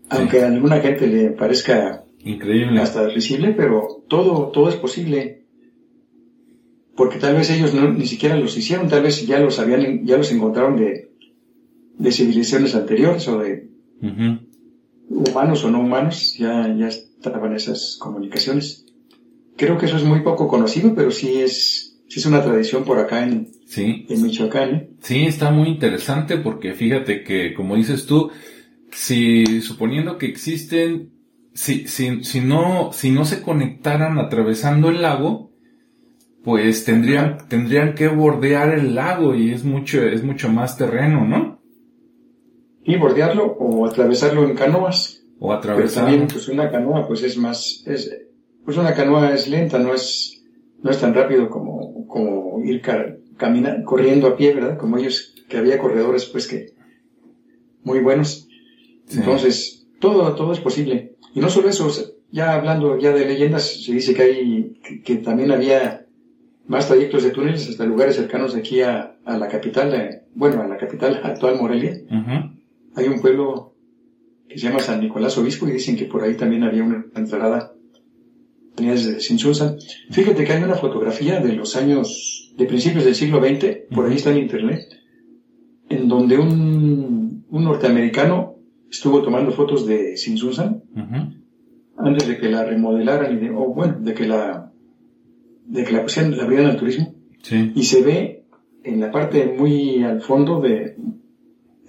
Aunque 0.09 0.41
a 0.41 0.47
alguna 0.47 0.79
gente 0.79 1.05
le 1.05 1.29
parezca 1.29 2.05
increíble 2.23 2.81
hasta 2.81 3.05
visible, 3.05 3.53
pero 3.55 4.03
todo, 4.07 4.47
todo 4.47 4.67
es 4.67 4.75
posible. 4.77 5.45
Porque 6.95 7.19
tal 7.19 7.35
vez 7.35 7.51
ellos 7.51 7.75
no, 7.75 7.87
ni 7.87 8.07
siquiera 8.07 8.35
los 8.35 8.57
hicieron, 8.57 8.89
tal 8.89 9.03
vez 9.03 9.27
ya 9.27 9.39
los 9.39 9.59
habían, 9.59 10.07
ya 10.07 10.17
los 10.17 10.31
encontraron 10.31 10.75
de, 10.75 11.11
de 11.99 12.11
civilizaciones 12.11 12.73
anteriores 12.73 13.27
o 13.27 13.37
de 13.37 13.69
humanos 15.29 15.63
o 15.63 15.71
no 15.71 15.79
humanos, 15.79 16.35
ya, 16.37 16.73
ya 16.75 16.87
estaban 16.87 17.55
esas 17.55 17.97
comunicaciones. 17.99 18.85
Creo 19.57 19.77
que 19.77 19.85
eso 19.85 19.97
es 19.97 20.03
muy 20.03 20.21
poco 20.21 20.47
conocido, 20.47 20.95
pero 20.95 21.11
sí 21.11 21.41
es, 21.41 21.99
sí 22.07 22.19
es 22.19 22.25
una 22.25 22.43
tradición 22.43 22.83
por 22.83 22.99
acá 22.99 23.23
en, 23.23 23.51
sí. 23.65 24.05
en 24.09 24.23
Michoacán. 24.23 24.75
¿eh? 24.75 24.89
Sí, 25.01 25.25
está 25.25 25.51
muy 25.51 25.69
interesante 25.69 26.37
porque 26.37 26.73
fíjate 26.73 27.23
que, 27.23 27.53
como 27.53 27.75
dices 27.75 28.05
tú, 28.05 28.31
si 28.91 29.61
suponiendo 29.61 30.17
que 30.17 30.25
existen, 30.25 31.11
si, 31.53 31.87
si, 31.87 32.23
si 32.23 32.41
no, 32.41 32.91
si 32.93 33.11
no 33.11 33.25
se 33.25 33.41
conectaran 33.41 34.19
atravesando 34.19 34.89
el 34.89 35.01
lago, 35.01 35.51
pues 36.43 36.83
tendrían, 36.85 37.47
tendrían 37.47 37.93
que 37.93 38.07
bordear 38.07 38.73
el 38.73 38.95
lago 38.95 39.35
y 39.35 39.51
es 39.51 39.63
mucho, 39.63 40.03
es 40.03 40.23
mucho 40.23 40.49
más 40.49 40.77
terreno, 40.77 41.25
¿no? 41.25 41.50
Y 42.83 42.97
bordearlo 42.97 43.45
o 43.45 43.85
atravesarlo 43.85 44.43
en 44.43 44.55
canoas. 44.55 45.23
O 45.39 45.53
atravesarlo. 45.53 46.07
Pero 46.07 46.07
también, 46.07 46.27
pues 46.27 46.47
una 46.47 46.69
canoa, 46.69 47.07
pues 47.07 47.23
es 47.23 47.37
más, 47.37 47.83
es, 47.85 48.11
pues 48.65 48.77
una 48.77 48.93
canoa 48.93 49.33
es 49.33 49.47
lenta, 49.47 49.79
no 49.79 49.93
es, 49.93 50.43
no 50.81 50.91
es 50.91 50.99
tan 50.99 51.13
rápido 51.13 51.49
como, 51.49 52.07
como 52.07 52.63
ir 52.63 52.81
caminando, 53.37 53.85
corriendo 53.85 54.27
a 54.27 54.35
pie, 54.35 54.53
¿verdad? 54.53 54.77
Como 54.77 54.97
ellos, 54.97 55.35
que 55.47 55.57
había 55.57 55.77
corredores, 55.77 56.25
pues 56.25 56.47
que, 56.47 56.73
muy 57.83 57.99
buenos. 57.99 58.47
Entonces, 59.11 59.87
todo, 59.99 60.33
todo 60.35 60.53
es 60.53 60.59
posible. 60.59 61.15
Y 61.33 61.39
no 61.39 61.49
solo 61.49 61.69
eso, 61.69 61.89
ya 62.31 62.53
hablando 62.53 62.97
ya 62.97 63.11
de 63.11 63.25
leyendas, 63.25 63.83
se 63.83 63.93
dice 63.93 64.13
que 64.13 64.21
hay, 64.21 64.79
que, 65.03 65.17
también 65.17 65.51
había 65.51 66.05
más 66.67 66.87
trayectos 66.87 67.23
de 67.23 67.31
túneles 67.31 67.69
hasta 67.69 67.85
lugares 67.85 68.15
cercanos 68.15 68.55
aquí 68.55 68.81
a, 68.81 69.17
a 69.25 69.37
la 69.37 69.47
capital, 69.47 69.93
eh, 69.93 70.23
bueno, 70.35 70.61
a 70.61 70.67
la 70.67 70.77
capital 70.77 71.19
actual 71.23 71.57
Morelia. 71.59 71.97
Hay 72.95 73.07
un 73.07 73.21
pueblo 73.21 73.75
que 74.47 74.57
se 74.57 74.67
llama 74.67 74.79
San 74.79 74.99
Nicolás 74.99 75.37
Obispo 75.37 75.67
y 75.67 75.71
dicen 75.71 75.95
que 75.95 76.05
por 76.05 76.23
ahí 76.23 76.35
también 76.35 76.63
había 76.63 76.83
una 76.83 77.05
entrada 77.15 77.73
de 78.75 79.19
Sinsunza. 79.19 79.75
Fíjate 80.09 80.43
que 80.43 80.53
hay 80.53 80.63
una 80.63 80.75
fotografía 80.75 81.39
de 81.39 81.53
los 81.53 81.75
años, 81.75 82.53
de 82.57 82.65
principios 82.65 83.05
del 83.05 83.15
siglo 83.15 83.39
XX, 83.39 83.93
por 83.93 84.05
ahí 84.05 84.15
está 84.15 84.31
en 84.31 84.39
internet, 84.39 84.81
en 85.89 86.07
donde 86.07 86.37
un, 86.37 87.45
un 87.49 87.63
norteamericano 87.63 88.55
estuvo 88.89 89.21
tomando 89.21 89.51
fotos 89.51 89.85
de 89.87 90.17
Sinsunza 90.17 90.77
antes 91.97 92.27
de 92.27 92.37
que 92.37 92.49
la 92.49 92.63
remodelaran, 92.63 93.43
y 93.43 93.49
o 93.49 93.73
bueno, 93.73 93.99
de 93.99 94.13
que 94.13 94.27
la, 94.27 94.71
de 95.65 95.83
que 95.83 95.91
la 95.91 96.01
pusieran, 96.03 96.35
la 96.35 96.43
abrieran 96.43 96.71
al 96.71 96.77
turismo. 96.77 97.13
Y 97.75 97.83
se 97.83 98.01
ve 98.01 98.45
en 98.83 98.99
la 98.99 99.11
parte 99.11 99.55
muy 99.57 100.03
al 100.03 100.21
fondo 100.21 100.59
de, 100.59 100.95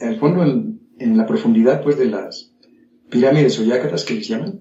al 0.01 0.17
fondo 0.19 0.43
en, 0.43 0.72
en 1.03 1.17
la 1.17 1.27
profundidad 1.27 1.83
pues 1.83 1.99
de 1.99 2.07
las 2.07 2.53
pirámides 3.11 3.59
o 3.59 3.65
yácatas 3.65 4.05
que 4.05 4.15
les 4.15 4.29
llaman, 4.29 4.61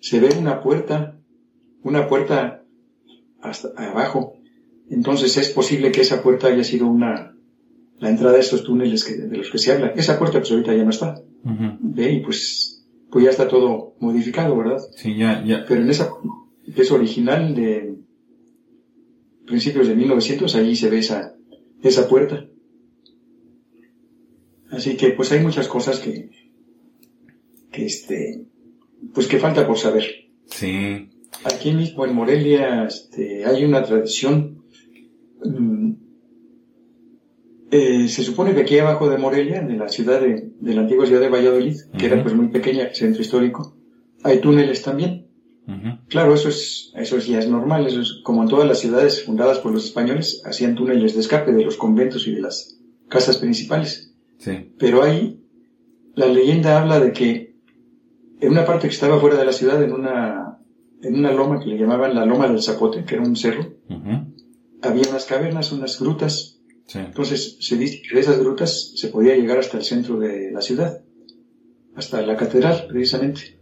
se 0.00 0.20
ve 0.20 0.28
una 0.38 0.60
puerta, 0.60 1.18
una 1.82 2.06
puerta 2.06 2.64
hasta 3.40 3.68
abajo. 3.76 4.34
Entonces 4.90 5.36
es 5.36 5.50
posible 5.50 5.90
que 5.92 6.02
esa 6.02 6.22
puerta 6.22 6.48
haya 6.48 6.64
sido 6.64 6.86
una, 6.86 7.34
la 7.98 8.10
entrada 8.10 8.34
de 8.34 8.40
estos 8.40 8.64
túneles 8.64 9.04
que, 9.04 9.14
de 9.14 9.36
los 9.36 9.50
que 9.50 9.58
se 9.58 9.72
habla. 9.72 9.92
Esa 9.96 10.18
puerta 10.18 10.38
pues 10.38 10.50
ahorita 10.50 10.74
ya 10.74 10.84
no 10.84 10.90
está. 10.90 11.22
Ve 11.80 12.12
y 12.12 12.20
pues, 12.20 12.84
pues 13.10 13.24
ya 13.24 13.30
está 13.30 13.48
todo 13.48 13.94
modificado, 14.00 14.56
¿verdad? 14.56 14.78
Sí, 14.96 15.16
ya, 15.16 15.42
ya. 15.44 15.64
Pero 15.66 15.82
en 15.82 15.90
esa, 15.90 16.10
es 16.76 16.90
original 16.90 17.54
de 17.54 17.94
principios 19.46 19.88
de 19.88 19.94
1900, 19.94 20.54
allí 20.56 20.76
se 20.76 20.90
ve 20.90 20.98
esa, 20.98 21.34
esa 21.82 22.08
puerta. 22.08 22.46
Así 24.72 24.96
que 24.96 25.10
pues 25.10 25.30
hay 25.32 25.40
muchas 25.40 25.68
cosas 25.68 26.00
que, 26.00 26.30
que 27.70 27.84
este, 27.84 28.46
pues 29.12 29.28
que 29.28 29.38
falta 29.38 29.66
por 29.66 29.78
saber. 29.78 30.04
Sí. 30.46 31.10
Aquí 31.44 31.72
mismo 31.72 32.06
en 32.06 32.14
Morelia 32.14 32.84
este, 32.84 33.44
hay 33.44 33.64
una 33.64 33.82
tradición. 33.82 34.64
Mm, 35.44 35.92
eh, 37.70 38.08
se 38.08 38.22
supone 38.22 38.54
que 38.54 38.62
aquí 38.62 38.78
abajo 38.78 39.08
de 39.08 39.18
Morelia, 39.18 39.60
en 39.60 39.78
la 39.78 39.88
ciudad 39.88 40.20
de, 40.20 40.52
de 40.58 40.74
la 40.74 40.82
antigua 40.82 41.06
ciudad 41.06 41.20
de 41.20 41.28
Valladolid, 41.28 41.76
que 41.98 42.06
era 42.06 42.22
pues 42.22 42.34
muy 42.34 42.48
pequeña, 42.48 42.92
centro 42.94 43.22
histórico, 43.22 43.76
hay 44.22 44.40
túneles 44.40 44.82
también. 44.82 45.28
Claro, 46.08 46.34
eso 46.34 46.48
es, 46.48 46.92
eso 46.96 47.16
ya 47.18 47.38
es 47.38 47.48
normal, 47.48 47.86
eso 47.86 48.00
es 48.00 48.20
como 48.24 48.42
en 48.42 48.48
todas 48.48 48.68
las 48.68 48.80
ciudades 48.80 49.24
fundadas 49.24 49.58
por 49.58 49.72
los 49.72 49.84
españoles, 49.84 50.42
hacían 50.44 50.74
túneles 50.74 51.14
de 51.14 51.20
escape 51.20 51.52
de 51.52 51.64
los 51.64 51.76
conventos 51.76 52.26
y 52.26 52.34
de 52.34 52.42
las 52.42 52.78
casas 53.08 53.38
principales. 53.38 54.11
Sí. 54.42 54.74
Pero 54.76 55.04
ahí, 55.04 55.40
la 56.16 56.26
leyenda 56.26 56.80
habla 56.80 56.98
de 56.98 57.12
que 57.12 57.54
en 58.40 58.50
una 58.50 58.64
parte 58.64 58.88
que 58.88 58.94
estaba 58.94 59.20
fuera 59.20 59.36
de 59.36 59.44
la 59.44 59.52
ciudad, 59.52 59.80
en 59.82 59.92
una, 59.92 60.58
en 61.00 61.14
una 61.14 61.32
loma 61.32 61.60
que 61.60 61.66
le 61.66 61.78
llamaban 61.78 62.14
la 62.14 62.26
Loma 62.26 62.48
del 62.48 62.60
Zapote, 62.60 63.04
que 63.04 63.14
era 63.14 63.22
un 63.22 63.36
cerro, 63.36 63.74
había 64.82 65.08
unas 65.08 65.26
cavernas, 65.26 65.70
unas 65.70 66.00
grutas. 66.00 66.60
Entonces 66.92 67.56
se 67.60 67.76
dice 67.76 68.02
que 68.02 68.16
de 68.16 68.20
esas 68.20 68.40
grutas 68.40 68.92
se 68.96 69.08
podía 69.08 69.36
llegar 69.36 69.58
hasta 69.58 69.78
el 69.78 69.84
centro 69.84 70.18
de 70.18 70.50
la 70.50 70.60
ciudad, 70.60 71.02
hasta 71.94 72.20
la 72.22 72.36
catedral, 72.36 72.86
precisamente. 72.88 73.60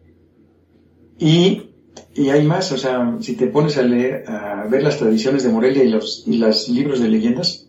Y, 1.19 1.75
y 2.15 2.31
hay 2.31 2.47
más, 2.47 2.73
o 2.73 2.79
sea, 2.79 3.19
si 3.21 3.37
te 3.37 3.49
pones 3.49 3.77
a 3.77 3.83
leer, 3.83 4.25
a 4.27 4.67
ver 4.67 4.83
las 4.83 4.97
tradiciones 4.97 5.43
de 5.43 5.51
Morelia 5.51 5.85
y 5.85 5.91
los, 5.91 6.25
y 6.27 6.39
los 6.39 6.71
libros 6.71 7.01
de 7.01 7.09
leyendas, 7.09 7.69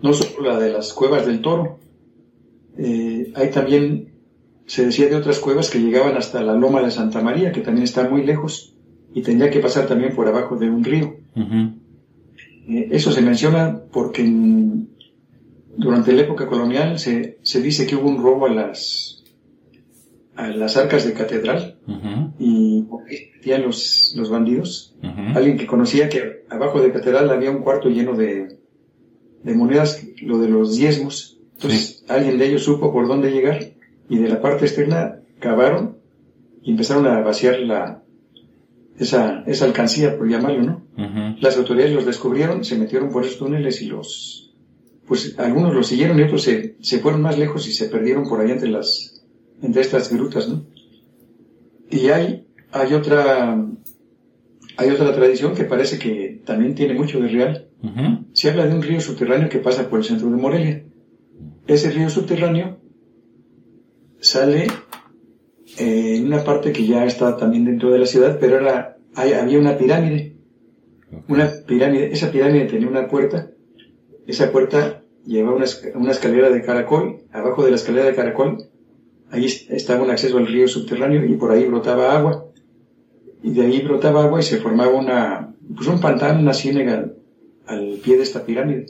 no 0.00 0.12
solo 0.12 0.48
la 0.48 0.60
de 0.60 0.70
las 0.70 0.92
cuevas 0.92 1.26
del 1.26 1.42
toro, 1.42 1.80
eh, 2.78 3.32
hay 3.34 3.50
también 3.50 4.12
se 4.66 4.86
decía 4.86 5.08
de 5.08 5.16
otras 5.16 5.38
cuevas 5.38 5.70
que 5.70 5.80
llegaban 5.80 6.16
hasta 6.16 6.42
la 6.42 6.54
loma 6.54 6.82
de 6.82 6.90
Santa 6.90 7.20
María, 7.20 7.52
que 7.52 7.60
también 7.60 7.84
está 7.84 8.08
muy 8.08 8.24
lejos, 8.24 8.74
y 9.14 9.22
tendría 9.22 9.50
que 9.50 9.60
pasar 9.60 9.86
también 9.86 10.14
por 10.14 10.26
abajo 10.28 10.56
de 10.56 10.70
un 10.70 10.84
río. 10.84 11.16
Eh, 12.68 12.88
eso 12.92 13.12
se 13.12 13.22
menciona 13.22 13.82
porque 13.92 14.24
durante 15.76 16.12
la 16.12 16.22
época 16.22 16.46
colonial 16.46 16.98
se, 16.98 17.38
se, 17.42 17.60
dice 17.60 17.86
que 17.86 17.96
hubo 17.96 18.08
un 18.08 18.22
robo 18.22 18.46
a 18.46 18.50
las, 18.50 19.24
a 20.36 20.48
las 20.48 20.76
arcas 20.76 21.04
de 21.04 21.12
catedral 21.12 21.78
y 22.38 22.86
metían 23.34 23.62
los, 23.62 24.14
los 24.16 24.30
bandidos. 24.30 24.94
Alguien 25.34 25.58
que 25.58 25.66
conocía 25.66 26.08
que 26.08 26.44
abajo 26.48 26.80
de 26.80 26.92
catedral 26.92 27.30
había 27.30 27.50
un 27.50 27.62
cuarto 27.62 27.88
lleno 27.88 28.14
de, 28.14 28.58
de 29.42 29.54
monedas, 29.54 30.02
lo 30.22 30.38
de 30.38 30.48
los 30.48 30.76
diezmos. 30.76 31.38
Entonces, 31.62 32.04
alguien 32.08 32.38
de 32.38 32.46
ellos 32.48 32.64
supo 32.64 32.92
por 32.92 33.06
dónde 33.06 33.30
llegar 33.30 33.72
y 34.08 34.18
de 34.18 34.28
la 34.28 34.40
parte 34.40 34.64
externa 34.66 35.20
cavaron 35.38 35.96
y 36.62 36.70
empezaron 36.72 37.06
a 37.06 37.20
vaciar 37.20 37.60
la, 37.60 38.02
esa, 38.98 39.44
esa 39.46 39.64
alcancía, 39.64 40.16
por 40.18 40.28
llamarlo, 40.28 40.62
¿no? 40.62 40.82
Las 41.40 41.56
autoridades 41.56 41.94
los 41.94 42.04
descubrieron, 42.06 42.64
se 42.64 42.76
metieron 42.76 43.10
por 43.10 43.24
esos 43.24 43.38
túneles 43.38 43.80
y 43.82 43.86
los, 43.86 44.54
pues 45.06 45.38
algunos 45.38 45.74
los 45.74 45.86
siguieron 45.86 46.18
y 46.18 46.22
otros 46.22 46.42
se, 46.42 46.76
se 46.80 46.98
fueron 46.98 47.22
más 47.22 47.38
lejos 47.38 47.66
y 47.68 47.72
se 47.72 47.88
perdieron 47.88 48.28
por 48.28 48.40
allá 48.40 48.54
entre 48.54 48.68
las, 48.68 49.24
entre 49.62 49.82
estas 49.82 50.12
grutas, 50.12 50.48
¿no? 50.48 50.64
Y 51.90 52.08
hay, 52.08 52.46
hay 52.72 52.94
otra, 52.94 53.64
hay 54.76 54.90
otra 54.90 55.14
tradición 55.14 55.54
que 55.54 55.64
parece 55.64 55.98
que 55.98 56.40
también 56.44 56.74
tiene 56.74 56.94
mucho 56.94 57.20
de 57.20 57.28
real. 57.28 57.68
Se 58.32 58.48
habla 58.50 58.66
de 58.66 58.74
un 58.74 58.82
río 58.82 59.00
subterráneo 59.00 59.48
que 59.48 59.58
pasa 59.58 59.88
por 59.88 59.98
el 59.98 60.04
centro 60.04 60.30
de 60.30 60.36
Morelia. 60.36 60.84
Ese 61.66 61.90
río 61.90 62.10
subterráneo 62.10 62.78
sale 64.20 64.66
eh, 65.78 66.16
en 66.16 66.26
una 66.26 66.44
parte 66.44 66.72
que 66.72 66.86
ya 66.86 67.04
está 67.04 67.36
también 67.36 67.64
dentro 67.64 67.90
de 67.90 67.98
la 67.98 68.06
ciudad, 68.06 68.38
pero 68.40 68.58
era, 68.58 68.98
había 69.14 69.58
una 69.58 69.76
pirámide. 69.76 70.36
Una 71.28 71.50
pirámide, 71.66 72.12
esa 72.12 72.30
pirámide 72.30 72.64
tenía 72.64 72.88
una 72.88 73.06
puerta, 73.06 73.50
esa 74.26 74.50
puerta 74.50 75.02
llevaba 75.26 75.56
una, 75.56 75.66
una, 75.94 76.10
escalera 76.10 76.50
de 76.50 76.62
caracol, 76.62 77.20
abajo 77.32 77.64
de 77.64 77.70
la 77.70 77.76
escalera 77.76 78.06
de 78.06 78.14
caracol, 78.14 78.64
ahí 79.30 79.46
estaba 79.46 80.02
un 80.02 80.10
acceso 80.10 80.38
al 80.38 80.46
río 80.46 80.68
subterráneo 80.68 81.24
y 81.24 81.34
por 81.34 81.50
ahí 81.50 81.66
brotaba 81.66 82.16
agua. 82.16 82.46
Y 83.42 83.52
de 83.52 83.62
ahí 83.62 83.82
brotaba 83.82 84.24
agua 84.24 84.40
y 84.40 84.44
se 84.44 84.58
formaba 84.58 84.92
una, 84.92 85.54
pues 85.74 85.88
un 85.88 86.00
pantano, 86.00 86.40
una 86.40 86.54
ciénaga 86.54 87.10
al 87.66 87.98
pie 88.02 88.16
de 88.16 88.22
esta 88.22 88.44
pirámide. 88.44 88.86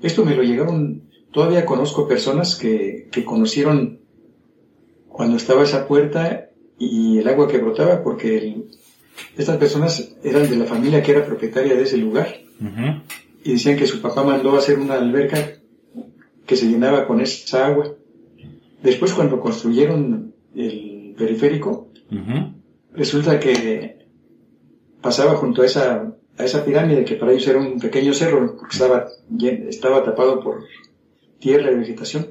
Esto 0.00 0.24
me 0.24 0.34
lo 0.34 0.42
llegaron, 0.42 1.02
todavía 1.32 1.66
conozco 1.66 2.06
personas 2.06 2.56
que, 2.56 3.08
que 3.10 3.24
conocieron 3.24 4.00
cuando 5.08 5.36
estaba 5.36 5.62
esa 5.62 5.86
puerta 5.86 6.50
y 6.78 7.18
el 7.18 7.28
agua 7.28 7.48
que 7.48 7.58
brotaba, 7.58 8.02
porque 8.02 8.62
estas 9.36 9.56
personas 9.56 10.16
eran 10.22 10.48
de 10.48 10.56
la 10.56 10.64
familia 10.64 11.02
que 11.02 11.12
era 11.12 11.24
propietaria 11.24 11.74
de 11.74 11.82
ese 11.82 11.96
lugar. 11.96 12.28
Y 13.44 13.52
decían 13.52 13.76
que 13.76 13.86
su 13.86 14.00
papá 14.00 14.22
mandó 14.22 14.54
a 14.54 14.58
hacer 14.58 14.78
una 14.78 14.94
alberca 14.94 15.38
que 16.46 16.56
se 16.56 16.66
llenaba 16.66 17.06
con 17.06 17.20
esa 17.20 17.66
agua. 17.66 17.94
Después 18.82 19.12
cuando 19.12 19.40
construyeron 19.40 20.34
el 20.54 21.14
periférico, 21.16 21.88
resulta 22.92 23.38
que 23.38 24.06
pasaba 25.00 25.34
junto 25.34 25.62
a 25.62 25.66
esa, 25.66 26.14
a 26.38 26.44
esa 26.44 26.64
pirámide, 26.64 27.04
que 27.04 27.16
para 27.16 27.32
ellos 27.32 27.46
era 27.48 27.58
un 27.58 27.78
pequeño 27.78 28.14
cerro, 28.14 28.56
porque 28.56 28.74
estaba, 28.74 29.06
estaba 29.68 30.04
tapado 30.04 30.40
por 30.40 30.64
tierra 31.42 31.72
y 31.72 31.74
vegetación. 31.74 32.28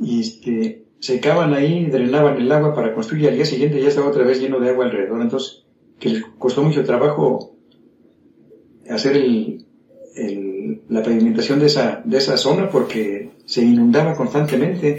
Y 0.00 0.20
este, 0.20 0.84
secaban 1.00 1.52
ahí, 1.52 1.86
drenaban 1.86 2.40
el 2.40 2.50
agua 2.50 2.74
para 2.74 2.94
construir 2.94 3.24
y 3.24 3.26
al 3.26 3.34
día 3.34 3.44
siguiente 3.44 3.82
ya 3.82 3.88
estaba 3.88 4.08
otra 4.08 4.24
vez 4.24 4.40
lleno 4.40 4.60
de 4.60 4.70
agua 4.70 4.86
alrededor. 4.86 5.20
Entonces, 5.20 5.64
que 5.98 6.10
les 6.10 6.24
costó 6.38 6.62
mucho 6.62 6.84
trabajo 6.84 7.56
hacer 8.88 9.16
el, 9.16 9.66
la 10.88 11.02
pavimentación 11.02 11.58
de 11.58 11.66
esa, 11.66 12.02
de 12.04 12.18
esa 12.18 12.36
zona 12.36 12.70
porque 12.70 13.32
se 13.44 13.62
inundaba 13.62 14.14
constantemente. 14.14 14.96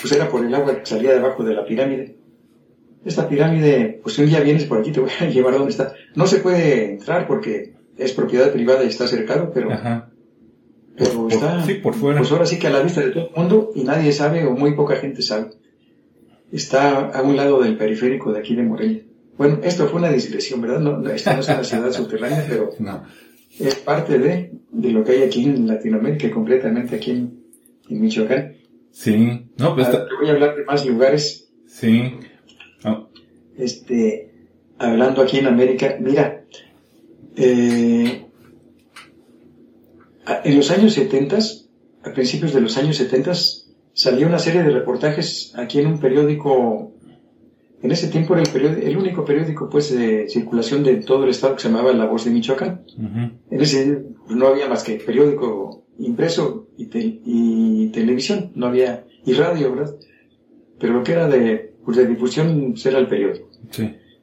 Pues 0.00 0.12
era 0.12 0.28
por 0.28 0.44
el 0.44 0.54
agua 0.54 0.78
que 0.78 0.86
salía 0.86 1.12
debajo 1.12 1.42
de 1.42 1.54
la 1.54 1.64
pirámide. 1.64 2.16
Esta 3.04 3.28
pirámide, 3.28 4.00
pues 4.02 4.14
si 4.14 4.22
un 4.22 4.28
día 4.28 4.40
vienes 4.40 4.64
por 4.64 4.78
aquí 4.78 4.92
te 4.92 5.00
voy 5.00 5.10
a 5.20 5.24
llevar 5.28 5.54
a 5.54 5.58
donde 5.58 5.72
está. 5.72 5.92
No 6.14 6.26
se 6.26 6.38
puede 6.38 6.92
entrar 6.92 7.26
porque 7.26 7.74
es 7.96 8.12
propiedad 8.12 8.52
privada 8.52 8.84
y 8.84 8.88
está 8.88 9.08
cercado, 9.08 9.50
pero 9.52 9.70
pero 10.98 11.28
está, 11.28 11.64
sí, 11.64 11.74
por 11.74 11.94
fuera. 11.94 12.18
pues 12.18 12.32
ahora 12.32 12.46
sí 12.46 12.58
que 12.58 12.66
a 12.66 12.70
la 12.70 12.82
vista 12.82 13.00
de 13.00 13.10
todo 13.10 13.28
el 13.28 13.36
mundo 13.36 13.70
y 13.74 13.84
nadie 13.84 14.12
sabe 14.12 14.44
o 14.44 14.52
muy 14.52 14.74
poca 14.74 14.96
gente 14.96 15.22
sabe. 15.22 15.52
Está 16.50 17.10
a 17.10 17.22
un 17.22 17.36
lado 17.36 17.62
del 17.62 17.76
periférico 17.76 18.32
de 18.32 18.40
aquí 18.40 18.56
de 18.56 18.62
Morelia. 18.62 19.02
Bueno, 19.36 19.60
esto 19.62 19.86
fue 19.86 20.00
una 20.00 20.10
digresión, 20.10 20.60
¿verdad? 20.60 20.80
No, 20.80 21.08
esta 21.10 21.34
no 21.34 21.40
es 21.40 21.48
una 21.48 21.62
ciudad 21.62 21.92
subterránea, 21.92 22.44
pero 22.48 22.70
es 23.58 23.74
parte 23.76 24.18
de, 24.18 24.52
de 24.72 24.90
lo 24.90 25.04
que 25.04 25.12
hay 25.12 25.22
aquí 25.22 25.44
en 25.44 25.66
Latinoamérica, 25.66 26.30
completamente 26.30 26.96
aquí 26.96 27.12
en, 27.12 27.38
Michoacán. 27.88 28.56
Sí, 28.90 29.46
no, 29.56 29.74
pues 29.74 29.88
ah, 29.88 30.06
Voy 30.20 30.28
a 30.28 30.32
hablar 30.32 30.56
de 30.56 30.64
más 30.64 30.84
lugares. 30.84 31.50
Sí. 31.66 32.14
Este, 33.56 34.30
hablando 34.78 35.22
aquí 35.22 35.38
en 35.38 35.46
América, 35.46 35.96
mira, 36.00 36.44
eh, 37.36 38.27
en 40.44 40.56
los 40.56 40.70
años 40.70 40.94
70, 40.94 41.38
a 42.04 42.12
principios 42.12 42.52
de 42.52 42.60
los 42.60 42.76
años 42.76 42.96
70, 42.96 43.32
salió 43.92 44.26
una 44.26 44.38
serie 44.38 44.62
de 44.62 44.70
reportajes 44.70 45.52
aquí 45.56 45.78
en 45.78 45.86
un 45.86 45.98
periódico, 45.98 46.92
en 47.82 47.90
ese 47.90 48.08
tiempo 48.08 48.34
era 48.34 48.42
el, 48.42 48.82
el 48.82 48.96
único 48.96 49.24
periódico 49.24 49.68
pues 49.68 49.92
de 49.92 50.28
circulación 50.28 50.82
de 50.82 50.96
todo 50.96 51.24
el 51.24 51.30
estado 51.30 51.54
que 51.54 51.62
se 51.62 51.68
llamaba 51.68 51.92
La 51.92 52.06
Voz 52.06 52.24
de 52.24 52.30
Michoacán. 52.30 52.84
En 53.50 53.60
ese 53.60 54.04
no 54.28 54.46
había 54.48 54.68
más 54.68 54.82
que 54.82 54.96
periódico 54.96 55.84
impreso 55.98 56.68
y, 56.76 56.88
y, 56.92 57.88
televisión, 57.88 58.52
no 58.54 58.66
había, 58.66 59.04
y 59.24 59.32
radio, 59.32 59.74
¿verdad? 59.74 59.94
Pero 60.78 60.94
lo 60.94 61.02
que 61.02 61.12
era 61.12 61.28
de, 61.28 61.74
pues, 61.84 61.96
de 61.96 62.06
difusión 62.06 62.70
pues, 62.72 62.86
era 62.86 62.98
el 62.98 63.08
periódico. 63.08 63.48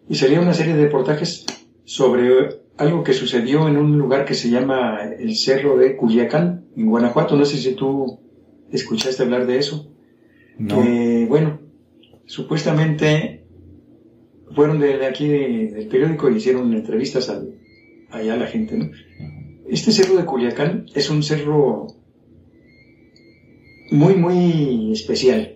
Y 0.08 0.16
salía 0.16 0.40
una 0.40 0.54
serie 0.54 0.76
de 0.76 0.84
reportajes 0.84 1.46
sobre 1.84 2.65
algo 2.78 3.04
que 3.04 3.14
sucedió 3.14 3.68
en 3.68 3.78
un 3.78 3.98
lugar 3.98 4.26
que 4.26 4.34
se 4.34 4.50
llama 4.50 5.00
el 5.18 5.36
Cerro 5.36 5.78
de 5.78 5.96
Culiacán, 5.96 6.66
en 6.76 6.88
Guanajuato. 6.88 7.36
No 7.36 7.46
sé 7.46 7.58
si 7.58 7.74
tú 7.74 8.20
escuchaste 8.72 9.24
hablar 9.24 9.48
de 9.48 9.60
eso. 9.60 9.92
No. 10.58 10.82
bueno, 11.28 11.60
supuestamente 12.26 13.46
fueron 14.54 14.80
de, 14.80 15.06
aquí 15.06 15.28
del 15.28 15.88
periódico 15.88 16.30
y 16.30 16.38
hicieron 16.38 16.74
entrevistas 16.74 17.30
allá 18.10 18.34
a 18.34 18.38
la 18.38 18.48
gente, 18.48 18.78
¿no? 18.78 18.90
Este 19.68 19.92
cerro 19.92 20.16
de 20.16 20.26
Culiacán 20.26 20.86
es 20.94 21.10
un 21.10 21.24
cerro 21.24 21.88
muy, 23.92 24.16
muy 24.16 24.92
especial 24.92 25.56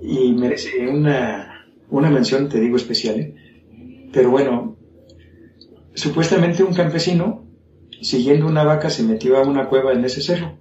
y 0.00 0.32
merece 0.32 0.88
una, 0.88 1.66
una 1.90 2.10
mención, 2.10 2.48
te 2.48 2.60
digo, 2.60 2.76
especial. 2.76 3.20
¿eh? 3.20 3.34
Pero 4.12 4.30
bueno, 4.30 4.71
Supuestamente 5.94 6.62
un 6.62 6.74
campesino, 6.74 7.44
siguiendo 8.00 8.46
una 8.46 8.64
vaca, 8.64 8.90
se 8.90 9.02
metió 9.02 9.36
a 9.36 9.42
una 9.42 9.68
cueva 9.68 9.92
en 9.92 10.04
ese 10.04 10.20
cerro. 10.20 10.58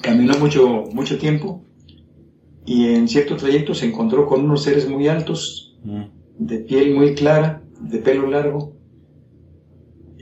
Caminó 0.00 0.38
mucho, 0.38 0.84
mucho 0.92 1.18
tiempo 1.18 1.64
y 2.64 2.86
en 2.94 3.08
cierto 3.08 3.36
trayecto 3.36 3.74
se 3.74 3.86
encontró 3.86 4.26
con 4.26 4.44
unos 4.44 4.62
seres 4.62 4.88
muy 4.88 5.08
altos, 5.08 5.76
de 6.38 6.58
piel 6.58 6.94
muy 6.94 7.14
clara, 7.14 7.62
de 7.80 7.98
pelo 7.98 8.28
largo. 8.28 8.76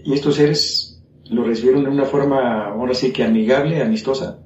Y 0.05 0.15
estos 0.15 0.37
seres 0.37 1.03
lo 1.31 1.45
recibieron 1.45 1.85
de 1.85 1.91
una 1.91 2.05
forma, 2.05 2.69
ahora 2.69 2.95
sí 2.95 3.13
que 3.13 3.25
amigable, 3.25 3.83
amistosa, 3.83 4.41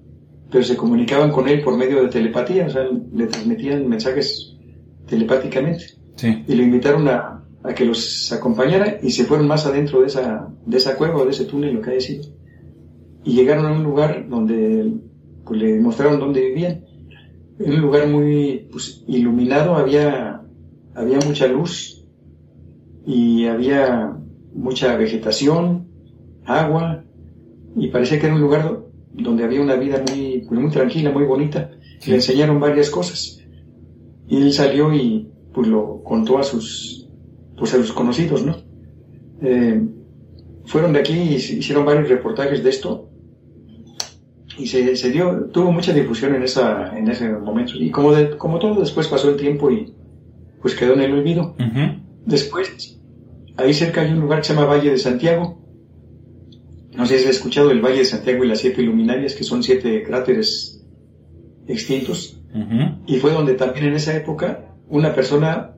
pero 0.51 0.65
se 0.65 0.77
comunicaban 0.77 1.31
con 1.31 1.49
él 1.49 1.63
por 1.63 1.77
medio 1.77 2.03
de 2.03 2.09
telepatía, 2.09 2.67
o 2.67 2.71
sea, 2.71 2.85
le 3.13 3.27
transmitían 3.27 3.89
mensajes 3.89 4.57
telepáticamente. 5.07 5.85
Y 6.47 6.55
lo 6.55 6.63
invitaron 6.63 7.09
a, 7.09 7.42
a 7.65 7.75
que 7.75 7.85
los 7.85 8.33
acompañara 8.33 8.99
y 9.03 9.11
se 9.11 9.25
fueron 9.25 9.47
más 9.47 9.67
adentro 9.67 10.01
de 10.01 10.09
esa, 10.09 10.49
de 10.67 10.77
esa 10.77 10.97
cueva 10.97 11.19
o 11.19 11.25
de 11.25 11.31
ese 11.31 11.45
túnel, 11.45 11.75
lo 11.75 11.81
que 11.81 11.91
haya 11.91 12.01
sido. 12.01 12.25
Y 13.25 13.35
llegaron 13.35 13.67
a 13.67 13.73
un 13.73 13.85
lugar 13.85 14.29
donde 14.29 14.93
pues, 15.45 15.61
le 15.61 15.81
mostraron 15.81 16.19
dónde 16.19 16.41
vivían. 16.41 16.85
En 17.59 17.75
un 17.75 17.81
lugar 17.81 18.09
muy 18.09 18.69
pues, 18.71 19.05
iluminado, 19.07 19.77
había, 19.77 20.43
había 20.95 21.19
mucha 21.25 21.47
luz 21.47 22.05
y 23.07 23.47
había 23.47 24.17
mucha 24.55 24.97
vegetación, 24.97 25.87
agua, 26.45 27.05
y 27.77 27.89
parecía 27.89 28.19
que 28.19 28.27
era 28.27 28.35
un 28.35 28.41
lugar 28.41 28.83
donde 29.13 29.45
había 29.45 29.61
una 29.61 29.77
vida 29.77 30.03
muy, 30.09 30.45
pues, 30.49 30.61
muy 30.61 30.71
tranquila, 30.71 31.11
muy 31.11 31.25
bonita. 31.25 31.71
Le 32.07 32.17
enseñaron 32.17 32.59
varias 32.59 32.91
cosas. 32.91 33.39
Y 34.27 34.37
él 34.37 34.53
salió 34.53 34.93
y 34.93 35.29
pues 35.53 35.69
lo 35.69 36.03
contó 36.03 36.39
a 36.39 36.43
sus 36.43 37.02
pues 37.63 37.75
a 37.75 37.77
los 37.77 37.93
conocidos, 37.93 38.45
¿no? 38.45 38.57
Eh, 39.41 39.81
fueron 40.65 40.95
de 40.95 40.99
aquí 40.99 41.13
y 41.13 41.35
hicieron 41.37 41.85
varios 41.85 42.09
reportajes 42.09 42.65
de 42.65 42.71
esto 42.71 43.09
y 44.59 44.67
se, 44.67 44.97
se, 44.97 45.13
dio, 45.13 45.45
tuvo 45.53 45.71
mucha 45.71 45.93
difusión 45.93 46.35
en, 46.35 46.43
esa, 46.43 46.99
en 46.99 47.09
ese 47.09 47.29
momento. 47.29 47.75
Y 47.77 47.93
como, 47.93 48.11
de, 48.11 48.37
como 48.37 48.59
todo, 48.59 48.81
después 48.81 49.07
pasó 49.07 49.31
el 49.31 49.37
tiempo 49.37 49.71
y 49.71 49.95
pues 50.61 50.75
quedó 50.75 50.95
en 50.95 51.03
el 51.03 51.13
olvido. 51.13 51.55
Después, 52.27 52.99
ahí 53.57 53.73
cerca 53.73 54.01
hay 54.01 54.11
un 54.11 54.19
lugar 54.19 54.41
que 54.41 54.49
se 54.49 54.55
llama 54.55 54.67
Valle 54.67 54.91
de 54.91 54.99
Santiago. 54.99 55.63
No 56.97 57.07
sé 57.07 57.21
si 57.21 57.27
has 57.27 57.37
escuchado 57.37 57.71
el 57.71 57.81
Valle 57.81 57.99
de 57.99 58.07
Santiago 58.07 58.43
y 58.43 58.49
las 58.49 58.59
siete 58.59 58.83
luminarias, 58.83 59.37
que 59.37 59.45
son 59.45 59.63
siete 59.63 60.03
cráteres 60.03 60.85
extintos. 61.69 62.41
Y 63.07 63.19
fue 63.19 63.31
donde 63.31 63.55
también 63.55 63.87
en 63.87 63.95
esa 63.95 64.17
época 64.17 64.75
una 64.89 65.15
persona 65.15 65.77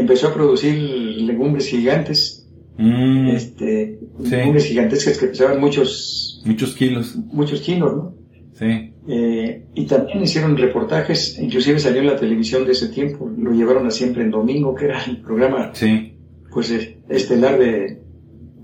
empezó 0.00 0.28
a 0.28 0.34
producir 0.34 0.74
legumbres 0.74 1.68
gigantes, 1.68 2.46
mm. 2.78 3.28
este, 3.28 3.98
legumbres 4.22 4.66
gigantescas 4.66 5.18
que 5.18 5.26
pesaban 5.28 5.60
muchos, 5.60 6.42
muchos 6.44 6.74
kilos, 6.74 7.16
muchos 7.16 7.60
kilos, 7.60 7.96
¿no? 7.96 8.14
Sí. 8.52 8.92
Eh, 9.08 9.66
y 9.74 9.86
también 9.86 10.22
hicieron 10.22 10.56
reportajes, 10.56 11.38
inclusive 11.38 11.78
salió 11.78 12.00
en 12.00 12.08
la 12.08 12.16
televisión 12.16 12.64
de 12.64 12.72
ese 12.72 12.88
tiempo, 12.88 13.30
lo 13.38 13.52
llevaron 13.52 13.86
a 13.86 13.90
siempre 13.90 14.22
en 14.22 14.30
domingo, 14.30 14.74
que 14.74 14.86
era 14.86 15.04
el 15.04 15.20
programa 15.20 15.70
Sí. 15.74 16.14
pues 16.50 16.70
estelar 17.08 17.58
de, 17.58 18.02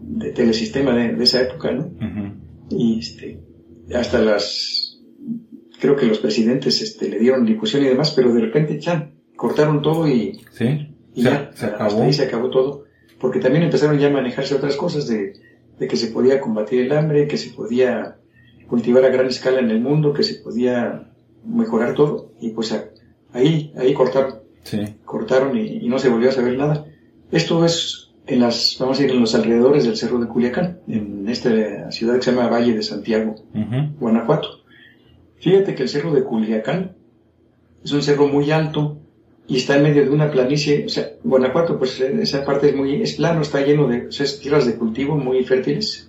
de 0.03 0.31
telesistema 0.33 0.95
de, 0.97 1.15
de 1.15 1.25
esa 1.25 1.43
época, 1.43 1.71
¿no? 1.73 1.93
Y 2.71 2.99
este, 2.99 3.39
hasta 3.95 4.21
las, 4.21 4.99
creo 5.81 5.95
que 5.97 6.07
los 6.07 6.19
presidentes 6.19 6.81
este, 6.83 7.09
le 7.09 7.19
dieron 7.19 7.45
difusión 7.45 7.85
y 7.85 7.89
demás, 7.89 8.13
pero 8.17 8.33
de 8.33 8.41
repente 8.41 8.81
ya 8.81 9.11
cortaron 9.37 9.83
todo 9.83 10.09
y, 10.09 10.41
Sí. 10.53 10.89
Y 11.15 11.23
Se, 11.23 11.31
ya, 11.31 11.51
se 11.55 11.67
hasta 11.67 11.85
acabó. 11.85 12.03
ahí 12.03 12.13
se 12.13 12.25
acabó 12.25 12.51
todo, 12.51 12.85
porque 13.21 13.39
también 13.41 13.65
empezaron 13.65 13.99
ya 13.99 14.09
a 14.09 14.11
manejarse 14.11 14.55
otras 14.55 14.77
cosas 14.77 15.07
de, 15.09 15.35
de 15.79 15.89
que 15.89 15.97
se 15.97 16.09
podía 16.09 16.41
combatir 16.41 16.81
el 16.83 16.93
hambre, 16.93 17.27
que 17.29 17.37
se 17.39 17.51
podía 17.51 18.17
cultivar 18.69 19.05
a 19.05 19.09
gran 19.11 19.27
escala 19.27 19.61
en 19.61 19.71
el 19.71 19.81
mundo, 19.81 20.13
que 20.13 20.23
se 20.23 20.37
podía 20.37 21.11
mejorar 21.45 21.95
todo, 21.95 22.33
y 22.41 22.51
pues 22.51 22.73
ahí, 23.33 23.73
ahí 23.77 23.93
cortaron, 23.95 24.41
Sí. 24.65 24.79
cortaron 25.05 25.57
y, 25.59 25.79
y 25.85 25.89
no 25.89 25.99
se 25.99 26.09
volvió 26.09 26.29
a 26.29 26.33
saber 26.33 26.57
nada. 26.57 26.87
Esto 27.33 27.65
es 27.65 28.11
en 28.29 28.39
las, 28.41 28.77
vamos 28.79 29.01
a 29.01 29.03
ir 29.05 29.11
en 29.11 29.21
los 29.21 29.35
alrededores 29.35 29.85
del 29.85 29.97
Cerro 29.97 30.21
de 30.21 30.29
Culiacán, 30.29 30.79
en 30.87 31.29
esta 31.29 31.91
ciudad 31.91 32.15
que 32.17 32.23
se 32.23 32.31
llama 32.33 32.49
Valle 32.49 32.73
de 32.75 32.83
Santiago. 32.83 33.35
Guanajuato. 33.99 34.61
Fíjate 35.41 35.75
que 35.75 35.83
el 35.83 35.89
Cerro 35.89 36.13
de 36.13 36.23
Culiacán 36.23 36.93
es 37.85 37.91
un 37.93 38.03
cerro 38.03 38.29
muy 38.29 38.53
alto 38.53 38.99
y 39.49 39.57
está 39.57 39.77
en 39.77 39.83
medio 39.83 40.05
de 40.05 40.11
una 40.11 40.31
planicie, 40.31 40.87
o 40.87 40.89
sea, 40.89 41.13
Guanajuato, 41.25 41.79
pues 41.79 42.01
esa 42.01 42.45
parte 42.45 42.71
es 42.71 42.77
muy, 42.77 43.03
es 43.03 43.15
plano, 43.15 43.43
está 43.43 43.61
lleno 43.61 43.89
de, 43.89 44.07
o 44.07 44.09
es 44.09 44.41
tierras 44.41 44.67
de 44.67 44.77
cultivo 44.77 45.17
muy 45.17 45.45
fértiles. 45.45 46.09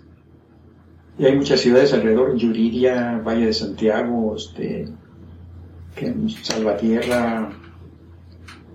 Y 1.18 1.26
hay 1.26 1.36
muchas 1.36 1.60
ciudades 1.60 1.94
alrededor, 1.94 2.36
Yuriria, 2.36 3.22
Valle 3.26 3.48
de 3.48 3.54
Santiago, 3.54 4.36
este, 4.36 4.88
Salvatierra, 6.42 7.52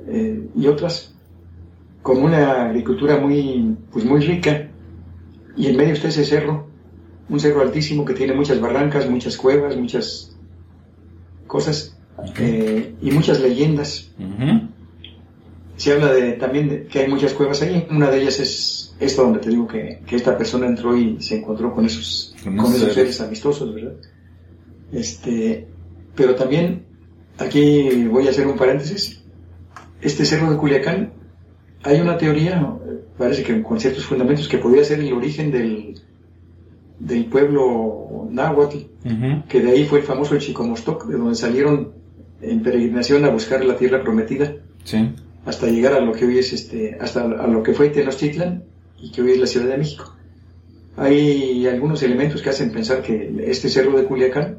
eh, 0.06 0.48
y 0.54 0.66
otras, 0.66 1.14
con 2.02 2.22
una 2.22 2.66
agricultura 2.66 3.16
muy, 3.18 3.76
pues 3.92 4.04
muy 4.04 4.20
rica. 4.20 4.68
Y 5.56 5.66
en 5.66 5.76
medio 5.76 5.94
está 5.94 6.08
ese 6.08 6.24
cerro, 6.24 6.68
un 7.28 7.40
cerro 7.40 7.62
altísimo 7.62 8.04
que 8.04 8.14
tiene 8.14 8.34
muchas 8.34 8.60
barrancas, 8.60 9.08
muchas 9.08 9.36
cuevas, 9.36 9.76
muchas 9.76 10.36
cosas 11.46 11.97
eh, 12.38 12.94
y 13.00 13.10
muchas 13.10 13.40
leyendas. 13.40 14.10
Se 15.76 15.92
habla 15.92 16.12
de, 16.12 16.32
también 16.32 16.68
de 16.68 16.86
que 16.86 17.00
hay 17.00 17.08
muchas 17.08 17.32
cuevas 17.34 17.62
ahí. 17.62 17.86
Una 17.90 18.10
de 18.10 18.20
ellas 18.22 18.40
es 18.40 18.96
esta 18.98 19.22
donde 19.22 19.38
te 19.38 19.50
digo 19.50 19.68
que, 19.68 20.00
que 20.06 20.16
esta 20.16 20.36
persona 20.36 20.66
entró 20.66 20.96
y 20.96 21.22
se 21.22 21.36
encontró 21.38 21.72
con 21.72 21.86
esos, 21.86 22.34
Con 22.42 22.56
con 22.56 22.74
esos 22.74 22.92
seres. 22.94 23.20
amistosos, 23.20 23.72
¿verdad? 23.72 23.94
Este, 24.92 25.66
pero 26.16 26.34
también 26.34 26.84
aquí 27.38 28.06
voy 28.06 28.26
a 28.26 28.30
hacer 28.30 28.46
un 28.46 28.56
paréntesis. 28.56 29.22
Este 30.00 30.24
cerro 30.24 30.50
de 30.50 30.56
Culiacán, 30.56 31.12
hay 31.84 32.00
una 32.00 32.18
teoría, 32.18 32.74
parece 33.16 33.44
que 33.44 33.62
con 33.62 33.78
ciertos 33.78 34.04
fundamentos, 34.04 34.48
que 34.48 34.58
podría 34.58 34.82
ser 34.82 34.98
el 35.00 35.12
origen 35.12 35.52
del, 35.52 36.00
del 36.98 37.26
pueblo 37.26 38.26
náhuatl, 38.30 38.78
que 39.48 39.60
de 39.60 39.70
ahí 39.70 39.84
fue 39.84 40.00
el 40.00 40.04
famoso 40.04 40.36
Chicomostoc, 40.38 41.06
de 41.06 41.16
donde 41.16 41.36
salieron 41.36 41.92
en 42.42 42.62
peregrinación 42.62 43.24
a 43.24 43.30
buscar 43.30 43.64
la 43.64 43.76
tierra 43.76 44.02
prometida, 44.02 44.54
Sí. 44.84 45.10
hasta 45.44 45.66
llegar 45.68 45.94
a 45.94 46.00
lo 46.00 46.12
que 46.12 46.24
hoy 46.26 46.38
es 46.38 46.52
este, 46.52 46.96
hasta 47.00 47.22
a 47.24 47.46
lo 47.46 47.62
que 47.62 47.74
fue 47.74 47.88
Tenochtitlan 47.90 48.64
y 49.00 49.10
que 49.12 49.22
hoy 49.22 49.32
es 49.32 49.38
la 49.38 49.46
Ciudad 49.46 49.68
de 49.68 49.78
México. 49.78 50.14
Hay 50.96 51.66
algunos 51.66 52.02
elementos 52.02 52.42
que 52.42 52.50
hacen 52.50 52.72
pensar 52.72 53.02
que 53.02 53.32
este 53.46 53.68
cerro 53.68 53.96
de 53.96 54.04
Culiacán 54.04 54.58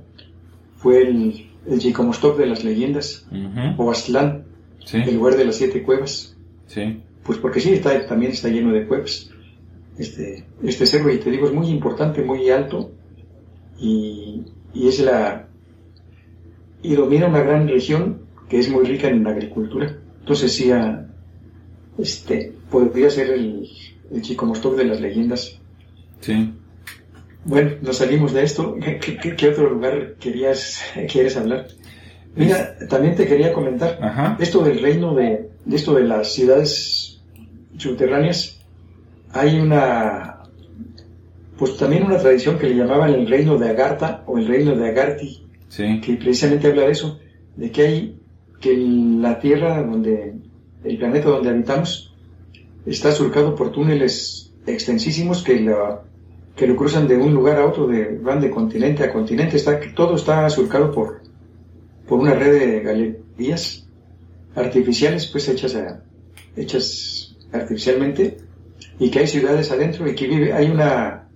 fue 0.78 1.02
el, 1.02 1.48
el 1.68 1.80
Chicomostoc 1.80 2.38
de 2.38 2.46
las 2.46 2.63
leyendas, 2.63 3.28
Ujú. 3.32 3.82
o 3.84 3.92
Aztlán, 3.92 4.46
Sí. 4.86 4.98
el 5.06 5.15
lugar 5.15 5.36
de 5.36 5.46
las 5.46 5.56
siete 5.56 5.84
cuevas. 5.84 6.36
Sí. 6.68 7.02
Pues 7.24 7.38
porque 7.38 7.60
sí, 7.60 7.74
está, 7.74 8.08
también 8.08 8.32
está 8.32 8.48
lleno 8.48 8.72
de 8.72 8.88
cuevas. 8.88 9.30
Este, 9.98 10.46
este 10.63 10.86
cerro, 10.86 11.13
y 11.13 11.18
te 11.18 11.30
digo, 11.30 11.46
es 11.48 11.54
muy 11.54 11.68
importante, 11.68 12.22
muy 12.24 12.50
alto, 12.50 12.92
y, 13.78 14.44
y 14.74 14.88
es 14.88 15.00
la, 15.02 15.49
y 16.82 16.96
domina 16.96 17.28
una 17.28 17.42
gran 17.44 17.68
región 17.68 18.22
que 18.50 18.60
es 18.60 18.70
muy 18.70 18.86
rica 18.86 19.08
en 19.10 19.26
agricultura. 19.28 19.96
Entonces 20.22 20.54
sí, 20.54 20.72
ah, 20.72 21.06
este, 21.98 22.54
podría 22.70 23.10
ser 23.10 23.32
el, 23.32 23.68
el 24.12 24.22
Chicomostoc 24.22 24.76
de 24.76 24.86
las 24.86 25.02
leyendas. 25.02 25.60
Sí. 26.22 26.54
Bueno, 27.46 27.72
nos 27.82 27.98
salimos 27.98 28.34
de 28.34 28.44
esto. 28.44 28.76
¿Qué, 28.82 29.00
qué- 29.00 29.36
qué 29.36 29.50
otro 29.50 29.70
lugar 29.70 30.15
querías, 30.20 30.82
quieres 31.12 31.36
hablar? 31.38 31.68
Mira, 32.36 32.76
también 32.89 33.15
te 33.15 33.26
quería 33.28 33.52
comentar. 33.54 33.98
Ajá. 34.02 34.38
Esto 34.39 34.63
del 34.63 34.82
reino 34.82 35.15
de, 35.15 35.50
de 35.65 35.76
esto 35.76 35.94
de 35.96 36.04
las 36.04 36.32
ciudades 36.34 37.22
subterráneas, 37.78 38.60
hay 39.32 39.60
una, 39.60 40.44
pues 41.58 41.78
también 41.78 42.04
una 42.04 42.18
tradición 42.18 42.58
que 42.60 42.68
le 42.70 42.76
llamaban 42.76 43.13
el 43.13 43.28
reino 43.28 43.58
de 43.58 43.70
Agartha 43.70 44.24
o 44.28 44.38
el 44.38 44.48
reino 44.48 44.76
de 44.76 44.89
Agarthi, 44.89 45.44
Sí. 45.70 46.02
que 46.02 46.16
precisamente 46.16 46.68
habla 46.68 46.84
de 46.84 46.92
eso, 46.92 47.20
de 47.56 47.72
que 47.72 47.82
hay, 47.82 48.20
que 48.60 48.76
la 48.78 49.40
tierra 49.40 49.82
donde, 49.84 50.34
el 50.84 50.98
planeta 50.98 51.30
donde 51.30 51.50
habitamos, 51.50 52.14
está 52.86 53.12
surcado 53.12 53.56
por 53.56 53.72
túneles 53.72 54.52
extensísimos 54.68 55.42
que 55.44 55.60
la, 55.62 56.02
que 56.56 56.68
lo 56.68 56.76
cruzan 56.76 57.08
de 57.08 57.18
un 57.18 57.34
lugar 57.34 57.58
a 57.58 57.66
otro, 57.66 57.88
de, 57.88 58.18
van 58.22 58.42
de 58.42 58.50
continente 58.50 59.04
a 59.04 59.14
continente, 59.14 59.56
está, 59.58 59.80
todo 59.96 60.16
está 60.16 60.50
surcado 60.50 60.92
por, 60.92 61.22
por 62.08 62.20
una 62.20 62.34
red 62.34 62.60
de 62.60 62.80
galerías 62.82 63.88
artificiales, 64.56 65.28
pues 65.28 65.48
hechas, 65.48 65.76
a- 65.76 66.04
hechas 66.56 67.36
artificialmente, 67.52 68.38
y 69.00 69.10
que 69.10 69.20
hay 69.20 69.28
ciudades 69.28 69.72
adentro 69.72 70.08
y 70.10 70.16
que 70.16 70.28
vive, 70.28 70.54
hay 70.54 70.70
una, 70.70 71.28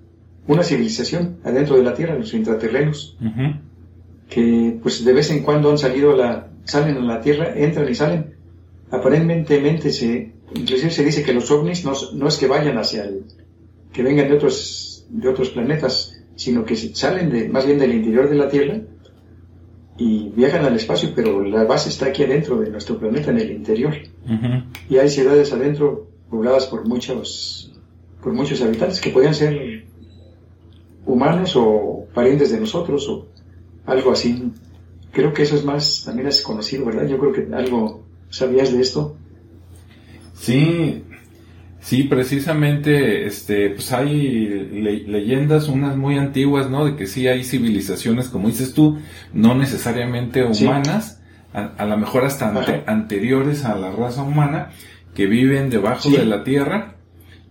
una 0.47 0.63
civilización 0.63 1.37
adentro 1.43 1.77
de 1.77 1.83
la 1.83 1.93
Tierra, 1.93 2.15
los 2.15 2.33
intraterrenos. 2.33 3.17
Que 4.29 4.79
pues 4.81 5.03
de 5.03 5.13
vez 5.13 5.29
en 5.31 5.43
cuando 5.43 5.69
han 5.69 5.77
salido 5.77 6.13
a 6.13 6.17
la, 6.17 6.47
salen 6.63 6.97
a 6.97 7.01
la 7.01 7.21
Tierra, 7.21 7.53
entran 7.55 7.89
y 7.89 7.95
salen. 7.95 8.35
Aparentemente 8.91 9.91
se, 9.91 10.31
inclusive 10.55 10.91
se 10.91 11.03
dice 11.03 11.23
que 11.23 11.33
los 11.33 11.49
ovnis 11.51 11.83
no, 11.83 11.93
no 12.13 12.27
es 12.27 12.37
que 12.37 12.47
vayan 12.47 12.77
hacia 12.77 13.03
el, 13.03 13.23
que 13.91 14.03
vengan 14.03 14.27
de 14.27 14.35
otros, 14.35 15.05
de 15.09 15.29
otros 15.29 15.49
planetas, 15.49 16.19
sino 16.35 16.65
que 16.65 16.75
salen 16.75 17.29
de, 17.29 17.47
más 17.47 17.65
bien 17.65 17.79
del 17.79 17.93
interior 17.93 18.29
de 18.29 18.35
la 18.35 18.49
Tierra 18.49 18.81
y 19.97 20.29
viajan 20.35 20.65
al 20.65 20.75
espacio, 20.75 21.11
pero 21.15 21.43
la 21.43 21.63
base 21.65 21.89
está 21.89 22.07
aquí 22.07 22.23
adentro 22.23 22.59
de 22.59 22.69
nuestro 22.69 22.97
planeta, 22.97 23.29
en 23.29 23.39
el 23.39 23.51
interior. 23.51 23.93
Y 24.89 24.97
hay 24.97 25.09
ciudades 25.09 25.53
adentro 25.53 26.07
pobladas 26.29 26.65
por 26.65 26.87
muchos, 26.87 27.71
por 28.21 28.33
muchos 28.33 28.61
habitantes 28.61 28.99
que 28.99 29.11
podían 29.11 29.35
ser 29.35 29.85
humanos 31.05 31.55
o 31.55 32.07
parientes 32.13 32.51
de 32.51 32.59
nosotros 32.59 33.07
o 33.07 33.27
algo 33.85 34.11
así. 34.11 34.51
Creo 35.11 35.33
que 35.33 35.43
eso 35.43 35.55
es 35.55 35.63
más, 35.63 36.03
también 36.05 36.27
es 36.27 36.41
conocido, 36.41 36.85
¿verdad? 36.85 37.07
Yo 37.07 37.17
creo 37.19 37.33
que 37.33 37.53
algo 37.55 38.03
sabías 38.29 38.71
de 38.73 38.81
esto. 38.81 39.15
Sí, 40.35 41.03
sí, 41.79 42.03
precisamente, 42.03 43.25
este, 43.25 43.69
pues 43.69 43.91
hay 43.91 44.47
le- 44.71 45.03
leyendas, 45.07 45.67
unas 45.67 45.95
muy 45.95 46.17
antiguas, 46.17 46.69
¿no? 46.69 46.85
De 46.85 46.95
que 46.95 47.07
sí 47.07 47.27
hay 47.27 47.43
civilizaciones, 47.43 48.27
como 48.29 48.47
dices 48.47 48.73
tú, 48.73 48.97
no 49.33 49.55
necesariamente 49.55 50.43
Sí. 50.53 50.65
humanas, 50.65 51.21
a, 51.53 51.65
a 51.77 51.85
lo 51.85 51.97
mejor 51.97 52.25
hasta 52.25 52.49
ante- 52.49 52.75
Ajá. 52.77 52.83
anteriores 52.91 53.63
a 53.65 53.75
la 53.75 53.91
raza 53.91 54.23
humana, 54.23 54.71
que 55.13 55.27
viven 55.27 55.69
debajo 55.69 56.09
Sí. 56.09 56.17
de 56.17 56.25
la 56.25 56.43
tierra. 56.43 56.92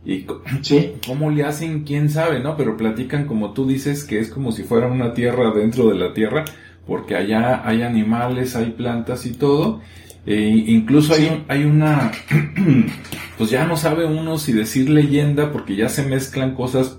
Y 0.05 0.27
Sí, 0.63 0.93
cómo 1.07 1.31
le 1.31 1.45
hacen, 1.45 1.85
quién 1.85 2.11
sabe, 2.11 2.41
¿no? 2.41 2.57
Pero 2.57 2.77
platican 2.77 3.27
como 3.27 3.53
tú 3.53 3.67
dices, 3.67 4.05
que 4.05 4.19
es 4.19 4.29
como 4.29 4.53
si 4.53 4.63
fuera 4.65 4.87
una 4.89 5.15
tierra 5.15 5.53
dentro 5.53 5.89
de 5.89 5.95
la 5.97 6.13
tierra, 6.13 6.45
porque 6.87 7.15
allá 7.17 7.67
hay 7.67 7.83
animales, 7.83 8.57
hay 8.57 8.71
plantas 8.73 9.27
y 9.27 9.33
todo. 9.33 9.81
E 10.27 10.41
incluso 10.67 11.15
hay, 11.15 11.27
un- 11.27 11.45
hay 11.49 11.65
una, 11.65 12.13
pues 13.39 13.51
ya 13.51 13.65
no 13.67 13.77
sabe 13.77 14.05
uno 14.07 14.39
si 14.39 14.53
decir 14.53 14.89
leyenda, 14.89 15.53
porque 15.53 15.77
ya 15.77 15.89
se 15.89 16.05
mezclan 16.05 16.55
cosas 16.55 16.99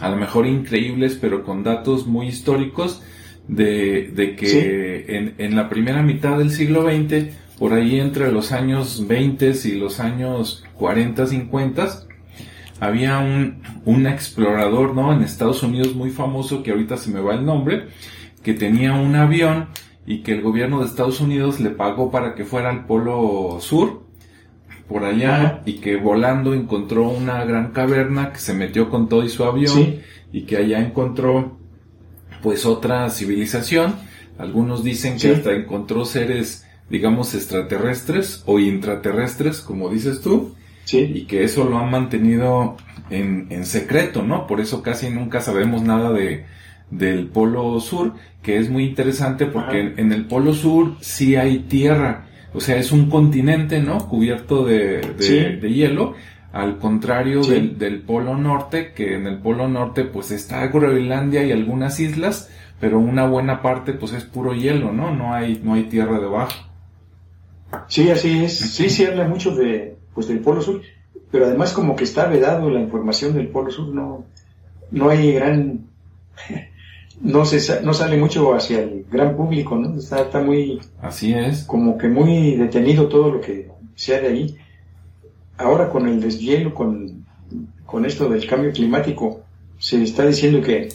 a 0.00 0.08
lo 0.10 0.16
mejor 0.16 0.46
increíbles, 0.46 1.18
pero 1.20 1.42
con 1.44 1.62
datos 1.64 2.06
muy 2.06 2.28
históricos, 2.28 3.02
de, 3.48 4.12
de 4.14 4.36
que 4.36 4.46
Sí. 4.46 5.12
en, 5.14 5.34
en 5.38 5.56
la 5.56 5.68
primera 5.68 6.02
mitad 6.02 6.38
del 6.38 6.50
siglo 6.50 6.82
XX, 6.82 7.30
por 7.58 7.72
ahí 7.72 7.98
entre 7.98 8.30
los 8.30 8.52
años 8.52 9.06
20 9.08 9.52
y 9.64 9.72
los 9.72 9.98
años 10.00 10.64
40, 10.78 11.26
50, 11.26 11.88
había 12.80 13.18
un, 13.18 13.62
un 13.84 14.06
explorador, 14.06 14.94
¿no? 14.94 15.12
En 15.12 15.22
Estados 15.22 15.62
Unidos 15.62 15.94
muy 15.94 16.10
famoso, 16.10 16.62
que 16.62 16.70
ahorita 16.70 16.96
se 16.96 17.10
me 17.10 17.20
va 17.20 17.34
el 17.34 17.44
nombre, 17.44 17.88
que 18.42 18.54
tenía 18.54 18.94
un 18.94 19.16
avión 19.16 19.68
y 20.06 20.22
que 20.22 20.32
el 20.32 20.42
gobierno 20.42 20.80
de 20.80 20.86
Estados 20.86 21.20
Unidos 21.20 21.60
le 21.60 21.70
pagó 21.70 22.10
para 22.10 22.34
que 22.34 22.44
fuera 22.44 22.70
al 22.70 22.86
polo 22.86 23.58
sur, 23.60 24.06
por 24.88 25.04
allá, 25.04 25.60
y 25.66 25.74
que 25.80 25.96
volando 25.96 26.54
encontró 26.54 27.10
una 27.10 27.44
gran 27.44 27.72
caverna 27.72 28.32
que 28.32 28.38
se 28.38 28.54
metió 28.54 28.88
con 28.88 29.08
todo 29.08 29.22
y 29.22 29.28
su 29.28 29.44
avión, 29.44 29.74
Sí. 29.74 30.00
y 30.32 30.42
que 30.42 30.56
allá 30.56 30.80
encontró 30.80 31.58
pues 32.42 32.64
otra 32.64 33.10
civilización 33.10 33.94
Algunos 34.38 34.84
dicen 34.84 35.18
que 35.18 35.32
hasta 35.34 35.52
encontró 35.52 36.04
seres, 36.04 36.64
digamos, 36.88 37.34
extraterrestres 37.34 38.44
o 38.46 38.60
intraterrestres, 38.60 39.60
como 39.60 39.90
dices 39.90 40.20
tú, 40.20 40.54
Sí. 40.88 41.10
y 41.14 41.24
que 41.26 41.44
eso 41.44 41.64
lo 41.64 41.76
han 41.78 41.90
mantenido 41.90 42.76
en, 43.10 43.46
en 43.50 43.66
secreto, 43.66 44.22
¿no? 44.22 44.46
Por 44.46 44.60
eso 44.60 44.82
casi 44.82 45.10
nunca 45.10 45.40
sabemos 45.42 45.82
nada 45.82 46.10
de, 46.12 46.46
del 46.90 47.26
Polo 47.26 47.78
Sur, 47.80 48.14
que 48.42 48.56
es 48.56 48.70
muy 48.70 48.84
interesante 48.84 49.44
porque 49.46 49.80
en, 49.80 49.94
en 49.98 50.12
el 50.12 50.24
Polo 50.24 50.54
Sur 50.54 50.96
sí 51.00 51.36
hay 51.36 51.58
tierra, 51.60 52.26
o 52.54 52.60
sea, 52.60 52.76
es 52.76 52.90
un 52.90 53.10
continente, 53.10 53.80
¿no? 53.82 53.98
Cubierto 54.08 54.64
de, 54.64 55.00
de, 55.02 55.22
Sí. 55.22 55.38
de 55.60 55.72
hielo, 55.72 56.14
al 56.52 56.78
contrario 56.78 57.42
Sí. 57.42 57.50
del, 57.50 57.78
del 57.78 58.00
Polo 58.00 58.36
Norte, 58.38 58.92
que 58.94 59.14
en 59.14 59.26
el 59.26 59.38
Polo 59.40 59.68
Norte 59.68 60.04
pues 60.04 60.30
está 60.30 60.66
Groenlandia 60.68 61.44
y 61.44 61.52
algunas 61.52 62.00
islas, 62.00 62.48
pero 62.80 62.98
una 62.98 63.26
buena 63.26 63.60
parte 63.60 63.92
pues 63.92 64.14
es 64.14 64.24
puro 64.24 64.54
hielo, 64.54 64.92
¿no? 64.92 65.14
No 65.14 65.34
hay, 65.34 65.60
no 65.62 65.74
hay 65.74 65.82
tierra 65.84 66.18
debajo. 66.18 66.56
Sí, 67.88 68.08
así 68.10 68.44
es. 68.44 68.58
Sí, 68.58 68.88
se 68.88 69.08
habla 69.08 69.28
mucho 69.28 69.54
de, 69.54 69.97
pues, 70.18 70.26
del 70.26 70.40
Polo 70.40 70.60
Sur, 70.60 70.82
pero 71.30 71.46
además 71.46 71.72
como 71.72 71.94
que 71.94 72.02
está 72.02 72.26
vedado 72.26 72.68
la 72.70 72.80
información 72.80 73.34
del 73.34 73.46
Polo 73.46 73.70
Sur, 73.70 73.94
no, 73.94 74.24
no 74.90 75.10
hay 75.10 75.34
gran, 75.34 75.86
no 77.20 77.44
se, 77.44 77.80
no 77.82 77.94
sale 77.94 78.16
mucho 78.16 78.52
hacia 78.52 78.80
el 78.80 79.06
gran 79.08 79.36
público, 79.36 79.76
¿no? 79.76 79.96
Está, 79.96 80.22
está 80.22 80.40
muy, 80.40 80.80
Así 81.00 81.32
es. 81.32 81.62
como 81.62 81.96
que 81.96 82.08
muy 82.08 82.56
detenido 82.56 83.06
todo 83.06 83.30
lo 83.30 83.40
que 83.40 83.70
sea 83.94 84.20
de 84.20 84.26
ahí. 84.26 84.56
Ahora 85.56 85.88
con 85.88 86.08
el 86.08 86.20
deshielo, 86.20 86.74
con, 86.74 87.24
con 87.86 88.04
esto 88.04 88.28
del 88.28 88.44
cambio 88.44 88.72
climático, 88.72 89.42
se 89.78 90.02
está 90.02 90.26
diciendo 90.26 90.60
que, 90.60 90.88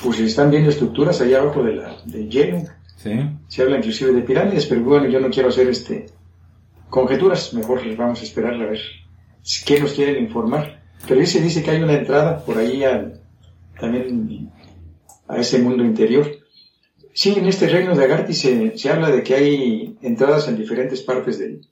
pues 0.00 0.18
se 0.18 0.26
están 0.26 0.52
viendo 0.52 0.70
estructuras 0.70 1.20
allá 1.20 1.40
abajo 1.40 1.64
de 1.64 1.74
la, 1.74 1.96
del 2.04 2.30
hielo, 2.30 2.62
Sí. 3.02 3.10
se 3.48 3.62
habla 3.62 3.78
inclusive 3.78 4.12
de 4.12 4.20
pirámides, 4.22 4.66
pero 4.66 4.82
bueno, 4.84 5.08
yo 5.08 5.18
no 5.18 5.28
quiero 5.30 5.48
hacer 5.48 5.66
este 5.68 6.06
conjeturas, 6.90 7.54
mejor 7.54 7.84
les 7.86 7.96
vamos 7.96 8.20
a 8.20 8.24
esperar 8.24 8.54
a 8.54 8.66
ver 8.66 8.80
qué 9.64 9.80
nos 9.80 9.92
quieren 9.92 10.22
informar. 10.22 10.82
Pero 11.08 11.20
ahí 11.20 11.26
se 11.26 11.40
dice 11.40 11.62
que 11.62 11.70
hay 11.70 11.82
una 11.82 11.94
entrada 11.94 12.44
por 12.44 12.58
ahí 12.58 12.84
al, 12.84 13.20
también 13.80 14.50
a 15.28 15.38
ese 15.38 15.58
mundo 15.60 15.84
interior. 15.84 16.26
Sí, 17.14 17.34
en 17.36 17.46
este 17.46 17.68
reino 17.68 17.96
de 17.96 18.04
Agarthy 18.04 18.34
se, 18.34 18.76
se 18.78 18.90
habla 18.90 19.10
de 19.10 19.22
que 19.22 19.34
hay 19.34 19.96
entradas 20.02 20.46
en 20.48 20.56
diferentes 20.58 21.00
partes 21.02 21.38
del, 21.38 21.62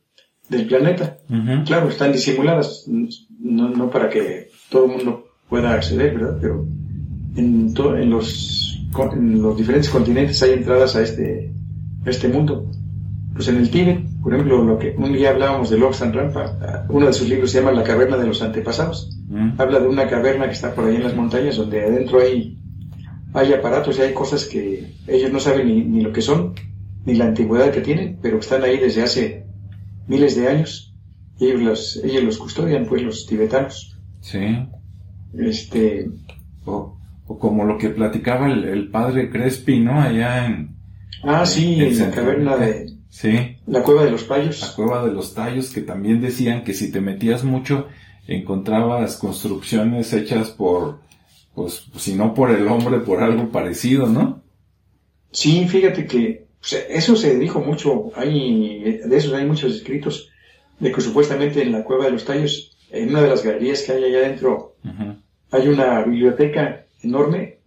del 0.48 0.66
planeta. 0.66 1.18
Claro, 1.64 1.88
están 1.88 2.12
disimuladas, 2.12 2.84
no, 2.88 3.68
no 3.68 3.90
para 3.90 4.08
que 4.08 4.48
todo 4.70 4.86
el 4.86 4.92
mundo 4.92 5.26
pueda 5.48 5.74
acceder, 5.74 6.14
¿verdad? 6.18 6.38
Pero 6.40 6.66
en, 7.36 7.72
to- 7.74 7.96
en, 7.96 8.10
los, 8.10 8.80
en 9.12 9.42
los 9.42 9.56
diferentes 9.56 9.90
continentes 9.90 10.42
hay 10.42 10.52
entradas 10.52 10.96
a 10.96 11.02
este, 11.02 11.52
a 12.06 12.10
este 12.10 12.28
mundo. 12.28 12.70
Pues 13.38 13.46
en 13.46 13.58
el 13.58 13.70
Tíbet, 13.70 14.00
por 14.20 14.34
ejemplo, 14.34 14.64
lo 14.64 14.76
que 14.80 14.96
un 14.98 15.12
día 15.12 15.30
hablábamos 15.30 15.70
de 15.70 15.78
Lobsang 15.78 16.12
Rampa, 16.12 16.86
uno 16.88 17.06
de 17.06 17.12
sus 17.12 17.28
libros 17.28 17.52
se 17.52 17.60
llama 17.60 17.70
La 17.70 17.84
caverna 17.84 18.16
de 18.16 18.26
los 18.26 18.42
antepasados. 18.42 19.16
Mm. 19.28 19.50
Habla 19.56 19.78
de 19.78 19.86
una 19.86 20.08
caverna 20.08 20.46
que 20.46 20.54
está 20.54 20.74
por 20.74 20.86
ahí 20.86 20.96
en 20.96 21.04
las 21.04 21.14
montañas 21.14 21.56
donde 21.56 21.84
adentro 21.84 22.18
hay, 22.20 22.58
hay 23.34 23.52
aparatos 23.52 23.96
y 23.96 24.02
hay 24.02 24.12
cosas 24.12 24.44
que 24.44 24.92
ellos 25.06 25.30
no 25.30 25.38
saben 25.38 25.68
ni, 25.68 25.84
ni 25.84 26.00
lo 26.00 26.12
que 26.12 26.20
son, 26.20 26.52
ni 27.04 27.14
la 27.14 27.26
antigüedad 27.26 27.70
que 27.70 27.80
tienen, 27.80 28.18
pero 28.20 28.40
están 28.40 28.64
ahí 28.64 28.76
desde 28.76 29.04
hace 29.04 29.46
miles 30.08 30.34
de 30.34 30.48
años. 30.48 30.96
Y 31.38 31.46
ellos 31.46 31.62
los, 31.62 32.00
ellos 32.02 32.24
los 32.24 32.38
custodian, 32.38 32.86
pues 32.86 33.02
los 33.02 33.24
tibetanos. 33.24 34.00
Sí. 34.20 34.66
Este, 35.38 36.10
O, 36.64 36.98
o 37.28 37.38
como 37.38 37.64
lo 37.64 37.78
que 37.78 37.90
platicaba 37.90 38.50
el, 38.50 38.64
el 38.64 38.90
padre 38.90 39.30
Crespi, 39.30 39.78
¿no? 39.78 40.00
Allá 40.00 40.46
en... 40.46 40.74
ah, 41.22 41.46
sí, 41.46 41.74
en 41.74 41.92
en 41.92 41.98
la 42.00 42.10
caverna 42.10 42.56
de 42.56 42.97
Sí. 43.10 43.56
la 43.66 43.82
cueva 43.82 44.04
de 44.04 44.10
los 44.10 44.22
La 44.22 44.28
payos. 44.28 44.72
cueva 44.76 45.04
de 45.04 45.12
los 45.12 45.34
tallos, 45.34 45.70
que 45.70 45.80
también 45.80 46.20
decían 46.20 46.62
que 46.64 46.74
si 46.74 46.92
te 46.92 47.00
metías 47.00 47.42
mucho, 47.44 47.88
encontrabas 48.26 49.16
construcciones 49.16 50.12
hechas 50.12 50.50
por, 50.50 51.00
pues, 51.54 51.84
si 51.96 52.14
no 52.14 52.34
por 52.34 52.50
el 52.50 52.68
hombre, 52.68 52.98
por 53.00 53.22
algo 53.22 53.48
parecido, 53.50 54.06
¿no? 54.06 54.42
Sí, 55.30 55.66
fíjate 55.68 56.06
que 56.06 56.46
eso 56.90 57.16
se 57.16 57.38
dijo 57.38 57.60
mucho, 57.60 58.10
hay, 58.14 59.00
de 59.04 59.16
esos 59.16 59.32
hay 59.32 59.46
muchos 59.46 59.74
escritos, 59.74 60.30
de 60.78 60.92
que 60.92 61.00
supuestamente 61.00 61.62
en 61.62 61.72
la 61.72 61.84
cueva 61.84 62.06
de 62.06 62.12
los 62.12 62.24
tallos, 62.24 62.76
en 62.90 63.10
una 63.10 63.22
de 63.22 63.28
las 63.28 63.44
galerías 63.44 63.82
que 63.82 63.92
hay 63.92 64.04
allá 64.04 64.18
adentro, 64.18 64.76
hay 65.50 65.68
una 65.68 66.02
biblioteca 66.02 66.86
enorme, 67.02 67.58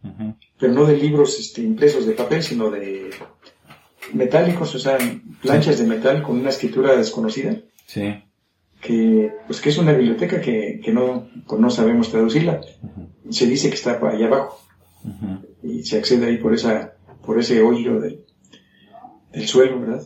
pero 0.59 0.73
no 0.73 0.85
de 0.85 0.97
libros 0.97 1.39
este, 1.39 1.61
impresos 1.61 2.05
de 2.05 2.13
papel, 2.13 2.43
sino 2.43 2.69
de 2.69 3.11
metálicos, 4.13 4.73
o 4.75 4.79
sea, 4.79 4.97
planchas 5.41 5.79
de 5.79 5.85
metal 5.85 6.23
con 6.23 6.39
una 6.39 6.49
escritura 6.49 6.95
desconocida, 6.95 7.55
Sí. 7.85 8.23
que, 8.81 9.31
pues 9.47 9.61
que 9.61 9.69
es 9.69 9.77
una 9.77 9.93
biblioteca 9.93 10.41
que, 10.41 10.79
que 10.83 10.91
no, 10.91 11.27
pues 11.47 11.59
no 11.61 11.69
sabemos 11.69 12.09
traducirla. 12.11 12.61
Se 13.29 13.45
dice 13.47 13.69
que 13.69 13.75
está 13.75 13.99
por 13.99 14.09
allá 14.09 14.27
abajo 14.27 14.59
y 15.63 15.83
se 15.83 15.97
accede 15.97 16.25
ahí 16.27 16.37
por 16.37 16.53
esa, 16.53 16.93
por 17.25 17.39
ese 17.39 17.61
hoyo 17.61 17.99
del, 17.99 18.25
del 19.31 19.47
suelo, 19.47 19.79
¿verdad? 19.79 20.03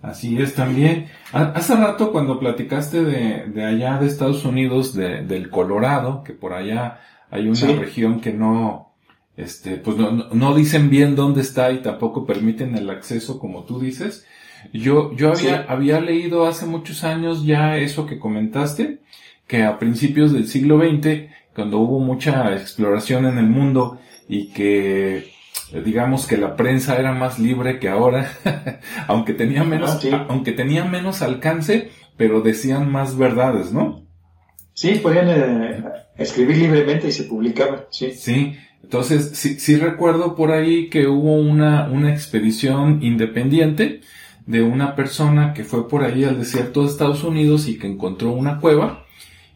Así 0.00 0.36
es 0.42 0.54
también. 0.54 1.06
Ha- 1.32 1.52
Hace 1.52 1.76
rato 1.76 2.10
cuando 2.10 2.38
platicaste 2.40 3.04
de, 3.04 3.46
de 3.46 3.64
allá 3.64 3.98
de 3.98 4.06
Estados 4.06 4.44
Unidos, 4.44 4.94
de- 4.94 5.22
del 5.22 5.48
Colorado, 5.48 6.24
que 6.24 6.32
por 6.32 6.52
allá 6.54 6.98
hay 7.30 7.46
una 7.46 7.54
Sí. 7.54 7.72
región 7.74 8.20
que 8.20 8.32
no, 8.32 8.91
este, 9.36 9.76
pues 9.76 9.96
no, 9.96 10.10
no- 10.10 10.54
dicen 10.54 10.90
bien 10.90 11.16
dónde 11.16 11.40
está 11.40 11.70
y 11.72 11.78
tampoco 11.82 12.26
permiten 12.26 12.76
el 12.76 12.90
acceso 12.90 13.38
como 13.38 13.64
tú 13.64 13.80
dices. 13.80 14.26
Yo, 14.72 15.14
yo 15.16 15.32
había, 15.32 15.58
Sí. 15.62 15.64
había 15.68 16.00
leído 16.00 16.46
hace 16.46 16.66
muchos 16.66 17.02
años 17.04 17.44
ya 17.44 17.78
eso 17.78 18.06
que 18.06 18.18
comentaste, 18.18 19.00
que 19.46 19.64
a 19.64 19.78
principios 19.78 20.32
del 20.32 20.46
siglo 20.48 20.78
XX, 20.78 21.28
cuando 21.54 21.78
hubo 21.78 21.98
mucha 21.98 22.52
exploración 22.54 23.26
en 23.26 23.38
el 23.38 23.46
mundo 23.46 23.98
y 24.28 24.52
que 24.52 25.30
digamos 25.84 26.26
que 26.26 26.36
la 26.36 26.54
prensa 26.54 26.96
era 26.96 27.12
más 27.12 27.38
libre 27.38 27.78
que 27.80 27.88
ahora, 27.88 28.30
aunque 29.08 29.32
tenía 29.32 29.64
menos, 29.64 29.90
Ah, 29.90 29.98
sí. 30.00 30.10
aunque 30.28 30.52
tenía 30.52 30.84
menos 30.84 31.22
alcance, 31.22 31.90
pero 32.16 32.40
decían 32.42 32.90
más 32.92 33.16
verdades, 33.18 33.72
¿no? 33.72 34.02
Sí, 34.74 35.00
podían 35.02 35.28
eh, 35.28 35.84
escribir 36.16 36.58
libremente 36.58 37.08
y 37.08 37.12
se 37.12 37.24
publicaba, 37.24 37.86
sí. 37.90 38.12
Sí, 38.12 38.56
entonces 38.82 39.30
sí, 39.34 39.58
sí 39.60 39.76
recuerdo 39.76 40.34
por 40.34 40.50
ahí 40.52 40.88
que 40.90 41.06
hubo 41.06 41.34
una, 41.36 41.88
una 41.90 42.10
expedición 42.12 43.02
independiente 43.02 44.00
de 44.46 44.62
una 44.62 44.96
persona 44.96 45.54
que 45.54 45.64
fue 45.64 45.88
por 45.88 46.02
ahí 46.04 46.24
al 46.24 46.38
desierto 46.38 46.82
de 46.82 46.88
Estados 46.88 47.22
Unidos 47.24 47.68
y 47.68 47.78
que 47.78 47.86
encontró 47.86 48.32
una 48.32 48.58
cueva 48.58 49.04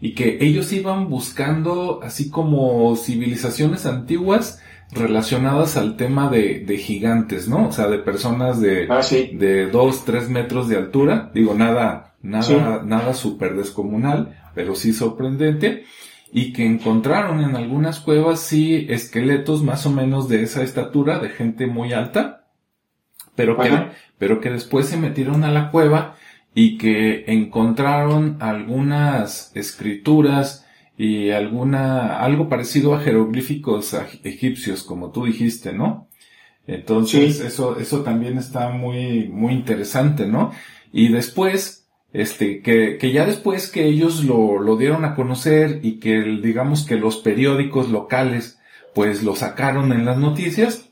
y 0.01 0.15
que 0.15 0.39
ellos 0.41 0.73
iban 0.73 1.09
buscando 1.09 2.01
así 2.03 2.31
como 2.31 2.95
civilizaciones 2.97 3.85
antiguas 3.87 4.61
relacionadas 4.93 5.77
al 5.77 5.97
tema 5.97 6.31
de, 6.31 6.61
de 6.61 6.79
gigantes, 6.79 7.49
¿no? 7.49 7.69
O 7.69 7.73
sea, 7.73 7.89
de 7.89 7.99
personas 7.99 8.61
de, 8.61 8.87
Ah, 8.89 9.03
sí. 9.03 9.31
de 9.35 9.67
dos, 9.67 10.05
tres 10.05 10.29
metros 10.29 10.69
de 10.69 10.77
altura. 10.77 11.31
Digo, 11.35 11.55
nada, 11.55 12.15
nada, 12.23 12.45
Sí. 12.45 12.55
nada 12.87 13.13
súper 13.15 13.57
descomunal, 13.57 14.39
pero 14.55 14.77
sí 14.77 14.93
sorprendente. 14.93 15.85
Y 16.33 16.53
que 16.53 16.67
encontraron 16.67 17.41
en 17.41 17.57
algunas 17.57 18.01
cuevas 18.01 18.41
sí 18.41 18.87
esqueletos 18.91 19.63
más 19.63 19.87
o 19.87 19.91
menos 19.91 20.29
de 20.29 20.43
esa 20.43 20.63
estatura, 20.63 21.19
de 21.19 21.31
gente 21.31 21.67
muy 21.67 21.93
alta, 21.93 22.49
pero 23.35 23.59
que, 23.59 23.69
Ajá. 23.69 23.93
pero 24.19 24.41
que 24.41 24.51
después 24.51 24.87
se 24.87 24.97
metieron 24.97 25.45
a 25.45 25.51
la 25.53 25.71
cueva 25.71 26.17
y 26.55 26.79
que 26.79 27.25
encontraron 27.29 28.39
algunas 28.41 29.53
escrituras 29.55 30.67
y 30.99 31.31
alguna, 31.31 32.21
algo 32.21 32.49
parecido 32.49 32.95
a 32.95 33.01
jeroglíficos 33.01 33.95
egipcios, 34.25 34.83
como 34.83 35.11
tú 35.13 35.27
dijiste, 35.27 35.73
¿no? 35.73 36.09
Entonces, 36.67 37.37
Sí. 37.37 37.47
eso, 37.47 37.79
eso 37.79 38.03
también 38.03 38.39
está 38.39 38.71
muy, 38.71 39.29
muy 39.29 39.53
interesante, 39.53 40.27
¿no? 40.27 40.53
Y 40.93 41.09
después, 41.09 41.86
este, 42.21 42.63
que, 42.63 42.99
que 42.99 43.13
ya 43.13 43.27
después 43.27 43.69
que 43.71 43.85
ellos 43.87 44.25
lo, 44.25 44.59
lo 44.61 44.77
dieron 44.77 45.05
a 45.05 45.15
conocer 45.15 45.81
y 45.83 46.01
que, 46.01 46.21
digamos 46.43 46.85
que 46.87 46.97
los 46.97 47.17
periódicos 47.19 47.91
locales, 47.91 48.59
pues 48.95 49.23
lo 49.23 49.37
sacaron 49.37 49.93
en 49.93 50.05
las 50.05 50.19
noticias, 50.19 50.89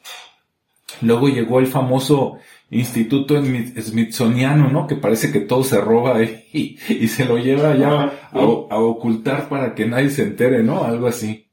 luego 1.01 1.29
llegó 1.29 1.61
el 1.61 1.67
famoso 1.67 2.39
Instituto 2.71 3.37
Smith- 3.43 3.79
Smithsoniano, 3.81 4.71
¿no? 4.71 4.87
Que 4.87 4.97
parece 4.97 5.31
que 5.33 5.41
todo 5.41 5.63
se 5.65 5.81
roba 5.81 6.23
y, 6.53 6.79
y 6.89 7.09
se 7.09 7.25
lo 7.25 7.39
lleva 7.39 7.77
ya 7.77 8.29
a 8.33 8.79
ocultar 8.79 9.49
para 9.49 9.75
que 9.75 9.87
nadie 9.87 10.11
se 10.11 10.23
entere, 10.23 10.63
¿no? 10.63 10.85
Algo 10.85 11.07
así. 11.07 11.47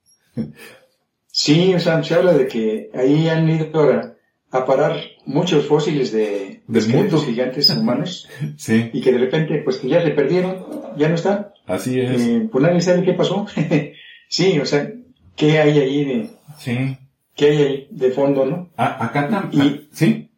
Sí, 1.31 1.73
o 1.73 1.79
sea, 1.79 2.03
se 2.03 2.13
habla 2.15 2.33
de 2.33 2.47
que 2.47 2.89
ahí 2.93 3.27
han 3.29 3.49
ido 3.49 3.81
a, 3.91 4.13
a 4.51 4.65
parar 4.65 4.97
muchos 5.25 5.65
fósiles 5.67 6.11
de, 6.11 6.61
esqueletos 6.73 7.21
mundo. 7.21 7.25
gigantes 7.25 7.69
humanos 7.69 8.27
Sí, 8.57 8.89
y 8.93 9.01
que 9.01 9.11
de 9.11 9.17
repente, 9.19 9.61
pues 9.63 9.77
que 9.77 9.87
ya 9.89 10.01
se 10.01 10.11
perdieron, 10.11 10.57
ya 10.97 11.09
no 11.09 11.15
están. 11.15 11.47
así 11.67 11.99
es. 11.99 12.21
Eh, 12.21 12.49
pues 12.51 12.63
nadie 12.63 12.81
sabe 12.81 13.03
qué 13.03 13.13
pasó. 13.13 13.45
sí, 14.27 14.59
o 14.59 14.65
sea, 14.65 14.91
¿qué 15.35 15.59
hay 15.59 15.79
ahí 15.79 16.05
de, 16.05 16.29
Sí. 16.59 16.97
que 17.35 17.45
hay 17.45 17.57
ahí 17.61 17.87
de 17.91 18.11
fondo, 18.11 18.45
¿no? 18.45 18.69
Ah, 18.77 18.97
acá 19.05 19.27
también. 19.29 19.87
Sí, 19.91 20.29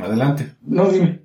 adelante. 0.00 0.52
No, 0.62 0.88
dime. 0.90 1.20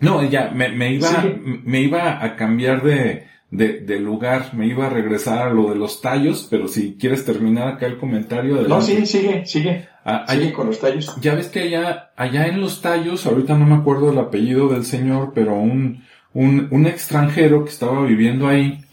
No, 0.00 0.22
ya, 0.28 0.50
me, 0.50 0.68
me 0.70 0.92
iba, 0.94 1.24
me 1.64 1.80
iba 1.80 2.22
a 2.22 2.36
cambiar 2.36 2.82
de, 2.82 3.26
de, 3.50 3.80
de, 3.80 4.00
lugar, 4.00 4.50
me 4.54 4.66
iba 4.66 4.86
a 4.86 4.90
regresar 4.90 5.48
a 5.48 5.50
lo 5.52 5.70
de 5.70 5.76
los 5.76 6.02
tallos, 6.02 6.46
pero 6.50 6.68
si 6.68 6.96
quieres 6.98 7.24
terminar 7.24 7.68
acá 7.68 7.86
el 7.86 7.96
comentario. 7.96 8.54
Adelante. 8.56 8.74
No, 8.74 8.82
sí, 8.82 9.06
sigue, 9.06 9.46
sigue. 9.46 9.88
Ah, 10.04 10.26
con 10.54 10.66
los 10.66 10.80
tallos. 10.80 11.16
Ya 11.20 11.34
ves 11.34 11.48
que 11.48 11.60
allá, 11.60 12.12
allá 12.16 12.46
en 12.46 12.60
los 12.60 12.82
tallos, 12.82 13.24
ahorita 13.26 13.56
no 13.56 13.64
me 13.64 13.76
acuerdo 13.76 14.12
el 14.12 14.18
apellido 14.18 14.68
del 14.68 14.84
señor, 14.84 15.32
pero 15.34 15.54
un, 15.54 16.04
un, 16.34 16.68
un 16.70 16.86
extranjero 16.86 17.64
que 17.64 17.70
estaba 17.70 18.04
viviendo 18.04 18.48
ahí, 18.48 18.84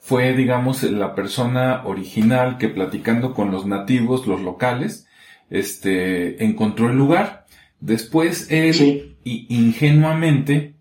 fue, 0.00 0.32
digamos, 0.34 0.82
la 0.82 1.14
persona 1.14 1.82
original 1.84 2.58
que 2.58 2.68
platicando 2.68 3.34
con 3.34 3.52
los 3.52 3.66
nativos, 3.66 4.26
los 4.26 4.40
locales, 4.40 5.06
este, 5.48 6.44
encontró 6.44 6.90
el 6.90 6.96
lugar. 6.96 7.46
Después 7.78 8.50
él, 8.50 9.16
ingenuamente, 9.24 10.74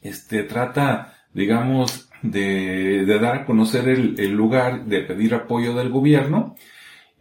este, 0.00 0.44
trata, 0.44 1.16
digamos, 1.32 2.08
de, 2.22 3.04
de, 3.04 3.18
dar 3.18 3.34
a 3.34 3.44
conocer 3.46 3.88
el, 3.88 4.14
el, 4.18 4.30
lugar, 4.30 4.84
de 4.86 5.00
pedir 5.00 5.34
apoyo 5.34 5.74
del 5.74 5.90
gobierno, 5.90 6.54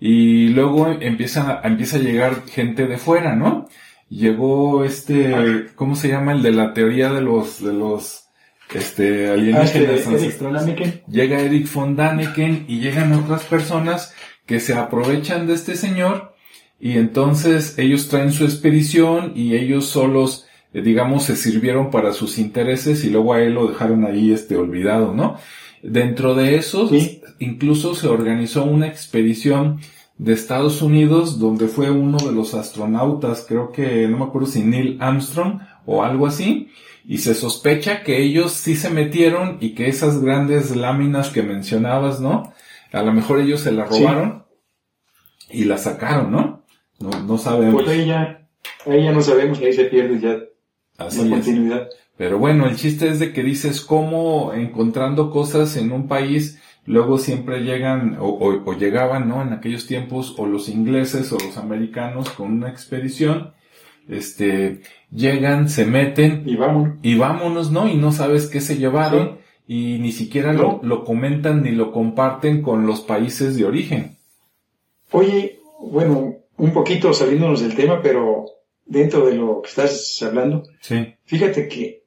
y 0.06 0.50
luego 0.50 0.90
empieza, 0.90 1.62
empieza 1.64 1.96
a 1.96 2.02
llegar 2.02 2.44
gente 2.48 2.88
de 2.88 2.98
fuera, 2.98 3.38
¿no? 3.38 3.70
Llegó 4.10 4.84
este, 4.84 5.68
¿cómo 5.76 5.96
se 5.96 6.10
llama? 6.10 6.34
El 6.34 6.44
de 6.44 6.52
la 6.52 6.74
teoría 6.74 7.10
de 7.14 7.22
los, 7.22 7.64
de 7.64 7.72
los, 7.72 8.26
este, 8.74 9.30
alienígenas 9.30 10.06
ah, 10.06 10.16
este, 10.16 11.04
Llega 11.08 11.40
Eric 11.40 11.74
von 11.74 11.96
Daniken 11.96 12.66
y 12.68 12.82
llegan 12.82 13.14
otras 13.14 13.46
personas 13.46 14.14
que 14.46 14.60
se 14.60 14.74
aprovechan 14.74 15.48
de 15.48 15.54
este 15.54 15.78
señor 15.78 16.36
y 16.82 16.98
entonces 16.98 17.80
ellos 17.80 18.10
traen 18.10 18.34
su 18.34 18.44
expedición 18.44 19.32
y 19.38 19.56
ellos 19.56 19.86
solos, 19.86 20.48
eh, 20.74 20.82
digamos, 20.82 21.24
se 21.24 21.38
sirvieron 21.38 21.92
para 21.92 22.12
sus 22.12 22.40
intereses 22.40 23.06
y 23.06 23.10
luego 23.10 23.36
a 23.36 23.42
él 23.42 23.54
lo 23.54 23.68
dejaron 23.68 24.04
ahí, 24.04 24.34
este, 24.34 24.58
olvidado, 24.58 25.14
¿no? 25.14 25.38
Dentro 25.82 26.36
de 26.36 26.56
eso, 26.56 26.90
incluso 27.40 27.96
se 27.96 28.08
organizó 28.08 28.64
una 28.64 28.88
expedición 28.88 29.80
de 30.18 30.34
Estados 30.34 30.82
Unidos 30.82 31.40
donde 31.40 31.68
fue 31.68 31.90
uno 31.90 32.18
de 32.18 32.32
los 32.32 32.54
astronautas, 32.54 33.46
creo 33.48 33.72
que, 33.72 34.08
no 34.08 34.18
me 34.18 34.26
acuerdo 34.26 34.48
si 34.48 34.64
Neil 34.64 34.98
Armstrong 35.02 35.62
o 35.86 36.04
algo 36.04 36.28
así, 36.28 36.70
y 37.06 37.18
se 37.18 37.36
sospecha 37.36 38.04
que 38.04 38.22
ellos 38.22 38.54
sí 38.54 38.76
se 38.76 38.90
metieron 38.90 39.58
y 39.60 39.76
que 39.76 39.88
esas 39.88 40.22
grandes 40.22 40.76
láminas 40.76 41.30
que 41.30 41.44
mencionabas, 41.44 42.22
¿no? 42.22 42.54
A 42.92 43.02
lo 43.02 43.12
mejor 43.12 43.40
ellos 43.40 43.62
se 43.62 43.72
las 43.72 43.90
robaron 43.90 44.46
y 45.50 45.66
las 45.66 45.84
sacaron, 45.84 46.32
¿no? 46.32 46.64
No, 47.00 47.10
no 47.26 47.38
sabemos. 47.38 47.84
Pues 47.84 48.00
ahí 48.00 48.08
ya, 48.08 48.48
ahí 48.86 49.04
ya 49.04 49.12
no 49.12 49.22
sabemos, 49.22 49.60
ahí 49.60 49.74
se 49.74 49.86
pierde 49.86 50.20
ya 50.20 50.40
Así 50.98 51.24
la 51.24 51.36
continuidad. 51.36 51.90
Pero 52.18 52.38
bueno, 52.38 52.68
el 52.68 52.76
chiste 52.76 53.10
es 53.10 53.20
de 53.20 53.34
que 53.34 53.44
dices 53.44 53.82
cómo 53.82 54.54
encontrando 54.54 55.32
cosas 55.32 55.76
en 55.76 55.92
un 55.92 56.08
país, 56.08 56.62
luego 56.86 57.18
siempre 57.18 57.64
llegan 57.64 58.18
o, 58.20 58.28
o, 58.28 58.70
o 58.70 58.74
llegaban, 58.74 59.30
¿no? 59.30 59.42
En 59.42 59.54
aquellos 59.54 59.88
tiempos 59.88 60.36
o 60.38 60.46
los 60.46 60.70
ingleses 60.70 61.32
o 61.32 61.38
los 61.38 61.58
americanos 61.58 62.30
con 62.30 62.52
una 62.52 62.70
expedición 62.70 63.54
este, 64.10 64.82
llegan, 65.12 65.70
se 65.70 65.86
meten 65.86 66.44
y 66.46 66.56
vámonos, 66.56 66.98
y 67.02 67.16
vámonos, 67.16 67.72
¿no? 67.72 67.88
Y 67.88 67.96
no 67.96 68.12
sabes 68.12 68.48
qué 68.48 68.62
se 68.62 68.78
llevaron 68.78 69.40
y 69.68 69.98
ni 70.00 70.12
siquiera 70.12 70.54
lo, 70.54 70.82
lo 70.84 71.06
comentan 71.06 71.64
ni 71.64 71.72
lo 71.72 71.92
comparten 71.92 72.62
con 72.62 72.86
los 72.86 73.02
países 73.02 73.56
de 73.56 73.66
origen. 73.66 74.18
Oye, 75.12 75.60
bueno, 75.80 76.36
un 76.58 76.74
poquito 76.74 77.14
saliéndonos 77.14 77.62
del 77.62 77.76
tema, 77.76 78.02
pero 78.02 78.46
dentro 78.86 79.26
de 79.26 79.36
lo 79.36 79.62
que 79.62 79.70
estás 79.70 80.22
hablando, 80.22 80.64
sí. 80.82 81.16
fíjate 81.24 81.68
que 81.68 82.04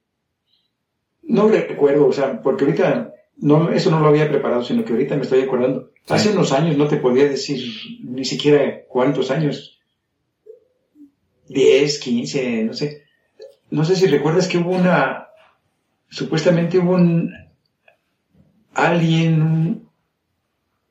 no 1.23 1.49
recuerdo, 1.49 2.07
o 2.07 2.13
sea, 2.13 2.41
porque 2.43 2.65
ahorita 2.65 3.13
no, 3.39 3.71
eso 3.71 3.91
no 3.91 4.01
lo 4.01 4.09
había 4.09 4.29
preparado, 4.29 4.65
sino 4.65 4.85
que 4.85 4.93
ahorita 4.93 5.17
me 5.17 5.23
estoy 5.23 5.43
acordando. 5.43 5.91
Hace 6.09 6.31
unos 6.31 6.53
años 6.53 6.77
no 6.77 6.89
te 6.89 6.97
podía 6.97 7.29
decir 7.29 7.63
ni 8.03 8.25
siquiera 8.25 8.85
cuántos 8.89 9.31
años, 9.31 9.81
10, 11.49 11.99
15, 11.99 12.65
no 12.65 12.75
sé. 12.75 13.03
No 13.71 13.85
sé 13.85 13.97
si 13.97 14.07
recuerdas 14.07 14.49
que 14.49 14.59
hubo 14.59 14.71
una, 14.71 15.29
supuestamente 16.09 16.79
hubo 16.79 16.95
un 16.95 17.33
alguien, 18.75 19.89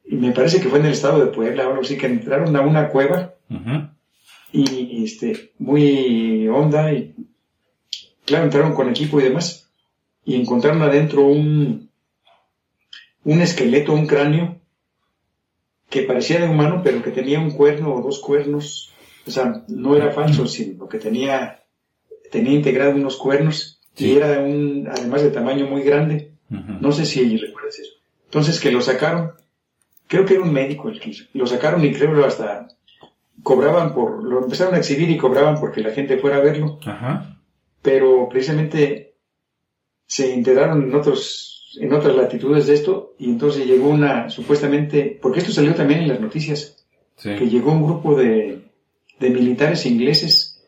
y 0.06 0.16
me 0.16 0.32
parece 0.32 0.60
que 0.60 0.70
fue 0.70 0.80
en 0.80 0.86
el 0.86 0.94
estado 0.94 1.24
de 1.24 1.32
Puebla, 1.32 1.64
algo 1.64 1.82
así, 1.82 1.98
que 1.98 2.08
entraron 2.08 2.56
a 2.56 2.62
una 2.62 2.90
cueva, 2.90 3.36
y 4.52 5.04
este, 5.04 5.52
muy 5.60 6.48
honda, 6.48 6.92
y 6.94 7.16
claro, 8.26 8.46
entraron 8.46 8.74
con 8.74 8.90
equipo 8.90 9.20
y 9.20 9.24
demás, 9.24 9.70
y 10.26 10.36
encontraron 10.36 10.82
adentro 10.82 11.26
un, 11.26 11.90
un 13.26 13.42
esqueleto, 13.42 13.94
un 13.94 14.08
cráneo, 14.08 14.62
que 15.90 16.04
parecía 16.04 16.40
de 16.40 16.48
humano, 16.48 16.82
pero 16.84 17.04
que 17.04 17.12
tenía 17.12 17.40
un 17.40 17.52
cuerno 17.52 17.94
o 17.94 18.02
dos 18.02 18.20
cuernos 18.20 18.96
o 19.28 19.32
sea, 19.32 19.64
no 19.68 19.96
era 19.96 20.12
falso, 20.12 20.46
sino 20.46 20.88
que 20.88 21.00
tenía, 21.00 21.64
tenía 22.32 22.54
integrado 22.54 22.92
unos 22.92 23.18
cuernos 23.18 23.82
y 23.98 24.18
era 24.18 24.40
un, 24.40 24.88
además 24.90 25.24
de 25.24 25.32
tamaño 25.32 25.68
muy 25.68 25.82
grande. 25.82 26.32
No 26.48 26.92
sé 26.92 27.06
si 27.06 27.38
recuerdas 27.38 27.80
eso. 27.80 27.94
Entonces 28.26 28.60
que 28.60 28.72
lo 28.72 28.82
sacaron, 28.82 29.32
creo 30.08 30.26
que 30.26 30.36
era 30.36 30.44
un 30.44 30.54
médico 30.54 30.90
el 30.90 31.00
que 31.00 31.12
lo 31.34 31.48
sacaron 31.48 31.84
y 31.84 31.92
creo 31.92 32.14
que 32.14 32.24
hasta 32.24 32.68
cobraban 33.42 33.94
por, 33.94 34.24
lo 34.24 34.44
empezaron 34.44 34.76
a 34.76 34.78
exhibir 34.78 35.10
y 35.10 35.18
cobraban 35.18 35.60
porque 35.60 35.82
la 35.82 35.92
gente 35.92 36.18
fuera 36.18 36.38
a 36.38 36.42
verlo. 36.42 36.80
Pero 37.82 38.30
precisamente 38.30 39.16
se 40.06 40.34
enteraron 40.34 40.84
en 40.84 40.94
otros, 40.94 41.55
en 41.80 41.94
otras 41.94 42.16
latitudes 42.16 42.68
de 42.68 42.74
esto 42.74 43.16
y 43.18 43.30
entonces 43.30 43.66
llegó 43.66 43.90
una, 43.90 44.30
supuestamente, 44.30 45.18
porque 45.22 45.40
esto 45.40 45.52
salió 45.52 45.74
también 45.74 46.02
en 46.02 46.10
las 46.10 46.20
noticias, 46.20 46.86
que 47.22 47.50
llegó 47.50 47.72
un 47.72 47.84
grupo 47.84 48.16
de, 48.16 48.66
de 49.20 49.30
militares 49.30 49.86
ingleses, 49.86 50.64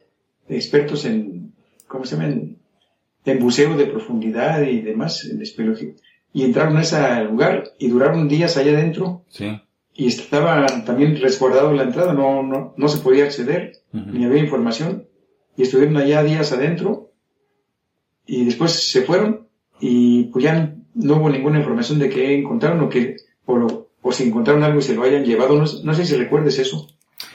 expertos 0.47 1.05
en, 1.05 1.53
¿cómo 1.87 2.05
se 2.05 2.15
llama? 2.15 2.29
En, 2.29 2.57
buceo 3.39 3.75
de 3.75 3.87
profundidad 3.87 4.61
y 4.61 4.79
demás, 4.79 5.25
en 5.25 5.41
espeleología. 5.41 5.89
Y 6.31 6.43
entraron 6.43 6.77
a 6.77 6.81
ese 6.81 7.25
lugar 7.25 7.71
y 7.77 7.89
duraron 7.89 8.29
días 8.29 8.55
allá 8.55 8.71
adentro. 8.71 9.25
Sí. 9.27 9.59
Y 9.93 10.07
estaba 10.07 10.65
también 10.85 11.19
resguardado 11.19 11.73
la 11.73 11.83
entrada, 11.83 12.13
no, 12.13 12.41
no, 12.41 12.73
no 12.77 12.87
se 12.87 12.99
podía 12.99 13.25
acceder, 13.25 13.73
ni 13.91 14.23
había 14.23 14.41
información. 14.41 15.07
Y 15.57 15.63
estuvieron 15.63 15.97
allá 15.97 16.23
días 16.23 16.53
adentro. 16.53 17.11
Y 18.25 18.45
después 18.45 18.71
se 18.71 19.01
fueron 19.01 19.46
y 19.79 20.25
pues 20.25 20.43
ya 20.43 20.75
no 20.95 21.17
hubo 21.17 21.29
ninguna 21.29 21.59
información 21.59 21.99
de 21.99 22.09
qué 22.09 22.37
encontraron 22.37 22.81
o 22.81 22.89
que, 22.89 23.17
o, 23.45 23.87
o 24.01 24.11
si 24.11 24.23
encontraron 24.23 24.63
algo 24.63 24.79
y 24.79 24.83
se 24.83 24.95
lo 24.95 25.03
hayan 25.03 25.25
llevado. 25.25 25.57
No, 25.57 25.65
no 25.83 25.93
sé 25.93 26.05
si 26.05 26.15
recuerdes 26.15 26.59
eso. 26.59 26.87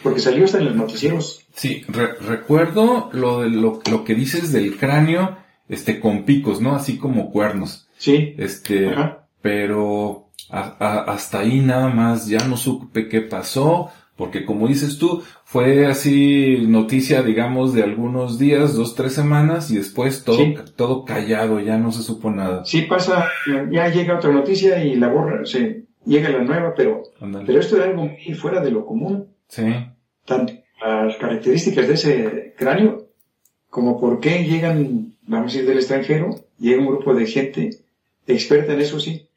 Porque 0.03 0.21
salió 0.21 0.45
hasta 0.45 0.59
en 0.59 0.67
los 0.67 0.77
noticieros. 0.77 1.45
Sí, 1.55 1.85
recuerdo 1.89 3.11
lo, 3.13 3.41
de 3.43 3.51
lo, 3.51 3.81
lo, 3.89 4.05
que 4.05 4.15
dices 4.15 4.53
del 4.53 4.77
cráneo, 4.77 5.37
este, 5.69 6.01
con 6.01 6.25
picos, 6.25 6.61
¿no? 6.61 6.75
Así 6.75 6.99
como 6.99 7.31
cuernos. 7.31 7.89
Sí. 7.99 8.35
Este, 8.39 8.93
pero 9.41 10.29
hasta 10.49 11.41
ahí 11.41 11.61
nada 11.61 11.89
más, 11.89 12.27
ya 12.27 12.47
no 12.47 12.57
supe 12.57 13.09
qué 13.09 13.23
pasó, 13.23 13.91
porque 14.23 14.45
como 14.45 14.69
dices 14.69 14.99
tú, 14.99 15.21
fue 15.45 15.85
así 15.85 16.65
noticia, 16.69 17.25
digamos, 17.25 17.75
de 17.75 17.83
algunos 17.83 18.39
días, 18.39 18.77
dos, 18.77 18.95
tres 18.95 19.15
semanas, 19.15 19.69
y 19.73 19.79
después 19.79 20.23
todo, 20.23 20.39
todo 20.77 21.05
callado, 21.05 21.59
ya 21.59 21.77
no 21.77 21.91
se 21.91 22.05
supo 22.05 22.31
nada. 22.31 22.65
Sí 22.65 22.83
pasa, 22.83 23.29
ya 23.73 23.89
llega 23.89 24.15
otra 24.15 24.31
noticia 24.31 24.85
y 24.85 24.95
la 24.95 25.09
borra, 25.09 25.45
sí, 25.45 25.89
llega 26.07 26.29
la 26.29 26.45
nueva, 26.45 26.73
pero, 26.77 27.03
pero 27.45 27.59
esto 27.59 27.75
era 27.79 27.87
algo 27.87 28.05
muy 28.05 28.35
fuera 28.35 28.61
de 28.61 28.71
lo 28.71 28.87
común. 28.87 29.27
Sí. 29.49 29.75
Tanto 30.25 30.53
las 30.81 31.17
características 31.17 31.89
de 31.89 31.95
ese 31.95 32.55
cráneo 32.57 33.09
como 33.71 34.01
por 34.01 34.21
qué 34.21 34.45
llegan, 34.45 35.17
vamos 35.23 35.53
a 35.53 35.59
ir 35.59 35.67
del 35.67 35.79
extranjero, 35.79 36.31
llega 36.61 36.81
un 36.81 36.87
grupo 36.87 37.13
de 37.13 37.27
gente 37.27 37.71
experta 38.29 38.73
en 38.73 38.83
eso 38.83 39.01
sí, 39.01 39.29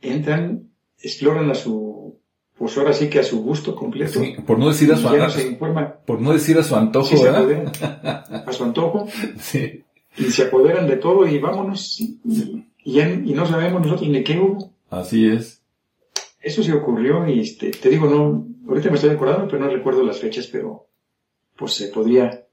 entran, 0.00 0.70
exploran 1.02 1.50
a 1.50 1.56
su, 1.56 2.20
pues 2.58 2.78
ahora 2.78 2.92
sí 2.92 3.08
que 3.08 3.18
a 3.18 3.24
su 3.24 3.42
gusto 3.42 3.74
completo. 3.74 4.20
Sí, 4.20 4.36
por 4.46 4.58
no 4.58 4.68
decir 4.68 4.92
a 4.92 4.96
su 4.96 5.08
antojo. 5.08 5.98
Por 6.06 6.20
no 6.20 6.32
decir 6.32 6.58
a 6.58 6.62
su 6.62 6.76
antojo, 6.76 7.22
¿verdad? 7.22 8.42
a 8.46 8.52
su 8.52 8.64
antojo. 8.64 9.08
sí. 9.40 9.84
Y 10.16 10.24
se 10.24 10.44
apoderan 10.44 10.86
de 10.86 10.96
todo 10.96 11.26
y 11.26 11.38
vámonos. 11.38 12.00
Y, 12.00 12.20
y, 12.84 13.00
y 13.00 13.32
no 13.34 13.46
sabemos 13.46 13.82
nosotros 13.82 14.08
ni 14.08 14.22
qué 14.22 14.38
hubo. 14.38 14.72
Así 14.90 15.26
es. 15.26 15.62
Eso 16.40 16.62
sí 16.62 16.70
ocurrió 16.70 17.26
y 17.26 17.40
este, 17.40 17.70
te 17.70 17.88
digo, 17.88 18.06
no, 18.06 18.46
ahorita 18.68 18.90
me 18.90 18.96
estoy 18.96 19.10
acordando, 19.10 19.48
pero 19.48 19.64
no 19.64 19.70
recuerdo 19.70 20.04
las 20.04 20.18
fechas, 20.18 20.46
pero 20.46 20.88
pues 21.56 21.72
se 21.72 21.88
podría, 21.88 22.46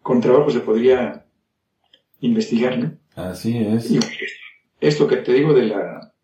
con 0.00 0.20
trabajo 0.20 0.50
se 0.50 0.60
podría 0.60 1.26
investigar, 2.20 2.78
¿no? 2.78 2.96
Así 3.16 3.58
es. 3.58 3.90
Y 3.90 3.98
esto 4.80 5.06
que 5.08 5.16
te 5.16 5.32
digo 5.32 5.52
de 5.52 5.64
la, 5.64 6.14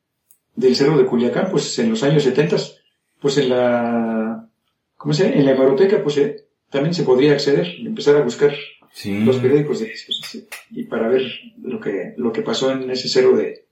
del 0.54 0.76
cerro 0.76 0.96
de 0.96 1.06
Culiacán, 1.06 1.48
pues 1.50 1.78
en 1.78 1.90
los 1.90 2.02
años 2.02 2.22
70, 2.22 2.56
pues 3.20 3.38
en 3.38 3.48
la, 3.50 4.48
¿cómo 4.96 5.14
se 5.14 5.24
llama? 5.24 5.36
En 5.36 5.44
la 5.46 5.52
hemeroteca, 5.52 6.02
pues 6.02 6.16
eh, 6.18 6.44
también 6.70 6.94
se 6.94 7.02
podría 7.04 7.32
acceder, 7.32 7.66
empezar 7.84 8.16
a 8.16 8.22
buscar 8.22 8.54
Sí. 8.92 9.24
los 9.24 9.36
periódicos 9.36 9.80
de 9.80 9.92
y 10.70 10.84
para 10.84 11.08
ver 11.08 11.22
lo 11.60 11.78
que, 11.80 12.14
lo 12.16 12.32
que 12.32 12.40
pasó 12.40 12.72
en 12.72 12.90
ese 12.90 13.08
cerro 13.10 13.36
de, 13.36 13.66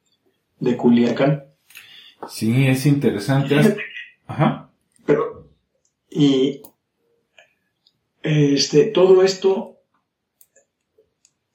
de 0.61 0.77
Culiacán. 0.77 1.45
Sí, 2.29 2.67
es 2.67 2.85
interesante. 2.85 3.57
Ajá. 4.27 4.71
Pero, 5.07 5.49
y 6.11 6.61
este, 8.23 8.85
todo 8.87 9.23
esto 9.23 9.79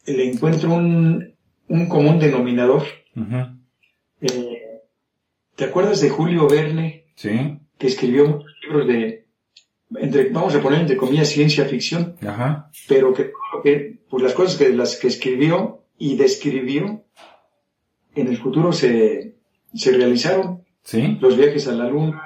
le 0.08 0.32
encuentro 0.32 0.74
un, 0.74 1.36
un 1.68 1.88
común 1.90 2.18
denominador. 2.20 2.84
Eh, 4.22 4.82
¿Te 5.56 5.66
acuerdas 5.66 6.02
de 6.02 6.10
Julio 6.10 6.48
Verne, 6.48 7.06
Sí. 7.16 7.59
Que 7.80 7.88
escribió 7.88 8.28
muchos 8.28 8.52
libros 8.62 8.88
de, 8.88 9.26
entre, 9.96 10.30
vamos 10.30 10.54
a 10.54 10.62
poner 10.62 10.82
entre 10.82 10.98
comillas, 10.98 11.30
ciencia 11.30 11.66
ficción, 11.66 12.16
Ajá. 12.22 12.70
pero 12.88 13.12
que, 13.14 13.24
todo 13.24 13.58
lo 13.58 13.64
que 13.64 14.00
pues 14.10 14.22
las 14.24 14.34
cosas 14.34 14.58
que 14.58 14.70
las 14.70 14.98
que 14.98 15.08
escribió 15.08 15.84
y 15.98 16.16
describió 16.16 17.04
en 18.16 18.28
el 18.28 18.38
futuro 18.38 18.72
se, 18.74 19.36
se 19.74 19.92
realizaron? 19.94 20.64
Sí. 20.84 21.18
Los 21.22 21.38
viajes 21.38 21.68
a 21.68 21.72
la 21.74 21.88
luna, 21.90 22.22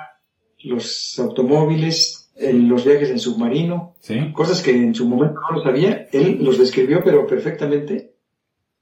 los 0.64 1.18
automóviles, 1.20 2.32
el- 2.36 2.68
los 2.68 2.86
viajes 2.86 3.10
en 3.12 3.20
submarino, 3.20 3.96
Sí. 4.00 4.32
cosas 4.34 4.62
que 4.62 4.72
en 4.72 4.96
su 4.96 5.08
momento 5.08 5.40
no 5.40 5.58
lo 5.58 5.64
sabía, 5.64 6.08
él 6.12 6.40
los 6.42 6.58
describió 6.58 7.02
pero 7.04 7.28
perfectamente 7.28 8.14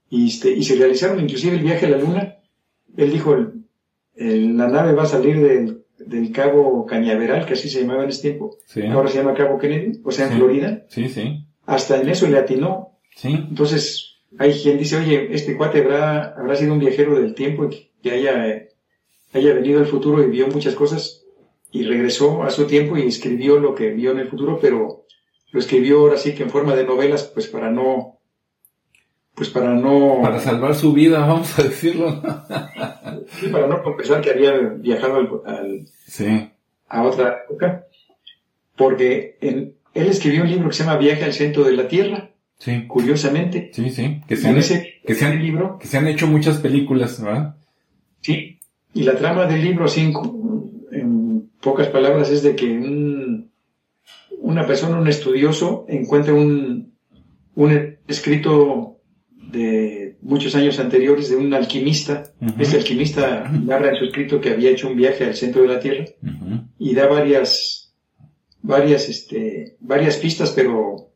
y, 0.08 0.28
este, 0.28 0.50
y 0.52 0.62
se 0.62 0.76
realizaron 0.76 1.20
inclusive 1.20 1.56
el 1.56 1.62
viaje 1.64 1.86
a 1.86 1.90
la 1.90 1.98
luna. 1.98 2.36
Él 2.96 3.10
dijo, 3.12 3.34
el- 3.34 3.64
el- 4.14 4.56
la 4.56 4.68
nave 4.68 4.92
va 4.94 5.02
a 5.04 5.06
salir 5.06 5.40
del, 5.40 5.81
del 6.06 6.32
cabo 6.32 6.84
Cañaveral, 6.86 7.46
que 7.46 7.54
así 7.54 7.68
se 7.68 7.80
llamaba 7.80 8.04
en 8.04 8.10
ese 8.10 8.22
tiempo, 8.22 8.56
Sí. 8.66 8.82
ahora 8.86 9.08
se 9.08 9.18
llama 9.18 9.34
Cabo 9.34 9.58
Kennedy, 9.58 10.00
o 10.04 10.10
sea, 10.10 10.26
en 10.26 10.32
Sí. 10.32 10.36
Florida, 10.38 10.84
Sí, 10.88 11.08
sí. 11.08 11.46
hasta 11.66 12.00
en 12.00 12.08
eso 12.08 12.26
le 12.28 12.38
atinó. 12.38 12.98
Sí. 13.16 13.28
Entonces, 13.32 14.18
hay 14.38 14.52
quien 14.54 14.78
dice, 14.78 14.96
oye, 14.96 15.28
este 15.34 15.56
cuate 15.56 15.80
habrá, 15.82 16.34
habrá 16.36 16.56
sido 16.56 16.72
un 16.72 16.78
viajero 16.78 17.20
del 17.20 17.34
tiempo 17.34 17.64
y 17.70 17.90
que 18.02 18.10
haya, 18.10 18.48
eh, 18.48 18.68
haya 19.34 19.54
venido 19.54 19.80
al 19.80 19.86
futuro 19.86 20.22
y 20.22 20.26
vio 20.30 20.48
muchas 20.48 20.74
cosas 20.74 21.24
y 21.70 21.84
regresó 21.84 22.42
a 22.42 22.50
su 22.50 22.66
tiempo 22.66 22.96
y 22.96 23.06
escribió 23.06 23.58
lo 23.58 23.74
que 23.74 23.90
vio 23.90 24.12
en 24.12 24.18
el 24.18 24.28
futuro, 24.28 24.58
pero 24.60 25.04
lo 25.52 25.58
escribió 25.60 26.00
ahora 26.00 26.16
sí 26.16 26.34
que 26.34 26.42
en 26.42 26.50
forma 26.50 26.74
de 26.74 26.84
novelas, 26.84 27.24
pues 27.32 27.46
para 27.46 27.70
no, 27.70 28.18
pues 29.34 29.48
para 29.50 29.74
no, 29.74 30.18
Para 30.22 30.40
salvar 30.40 30.74
su 30.74 30.92
vida, 30.92 31.18
vamos 31.26 31.58
a 31.58 31.62
decirlo. 31.62 32.22
Sí, 33.28 33.48
para 33.48 33.66
no 33.66 33.82
confesar 33.82 34.20
que 34.20 34.30
había 34.30 34.52
viajado 34.58 35.16
al, 35.16 35.28
al- 35.54 35.86
Sí. 36.06 36.50
a 36.88 37.02
otra 37.02 37.42
época, 37.44 37.86
porque 38.76 39.36
en- 39.40 39.74
él 39.94 40.06
escribió 40.06 40.42
un 40.42 40.50
libro 40.50 40.68
que 40.68 40.74
se 40.76 40.84
llama 40.84 40.96
Viaje 40.98 41.24
al 41.24 41.32
centro 41.32 41.64
de 41.64 41.72
la 41.72 41.88
Tierra, 41.88 42.30
Sí. 42.58 42.86
curiosamente, 42.86 43.70
Sí, 43.72 43.90
sí. 43.90 44.20
Que 44.26 44.36
se 44.36 44.48
han, 44.48 44.56
ese, 44.56 45.00
que 45.04 45.14
se 45.14 45.24
han- 45.24 45.32
ese 45.32 45.40
libro 45.42 45.78
que 45.78 45.86
se 45.86 45.98
han 45.98 46.06
hecho 46.06 46.26
muchas 46.26 46.58
películas, 46.58 47.20
¿verdad? 47.22 47.56
Sí, 48.20 48.58
y 48.94 49.02
la 49.02 49.16
trama 49.16 49.46
del 49.46 49.62
libro, 49.62 49.86
en, 49.96 50.12
en 50.92 51.50
pocas 51.60 51.88
palabras, 51.88 52.30
es 52.30 52.42
de 52.42 52.54
que 52.56 52.66
un- 52.66 53.50
una 54.38 54.66
persona, 54.66 54.98
un 54.98 55.08
estudioso, 55.08 55.84
encuentra 55.88 56.34
un, 56.34 56.92
un 57.54 57.96
escrito 58.08 58.98
de 59.30 60.01
muchos 60.22 60.54
años 60.54 60.78
anteriores 60.78 61.28
de 61.28 61.36
un 61.36 61.52
alquimista. 61.52 62.32
Este 62.58 62.78
alquimista 62.78 63.48
narra 63.50 63.90
en 63.90 63.96
su 63.96 64.04
escrito 64.06 64.40
que 64.40 64.50
había 64.50 64.70
hecho 64.70 64.88
un 64.88 64.96
viaje 64.96 65.24
al 65.24 65.34
centro 65.34 65.62
de 65.62 65.68
la 65.68 65.80
Tierra 65.80 66.06
y 66.78 66.94
da 66.94 67.08
varias, 67.08 67.94
varias, 68.62 69.08
este, 69.08 69.76
varias 69.80 70.16
pistas, 70.16 70.52
pero 70.52 71.10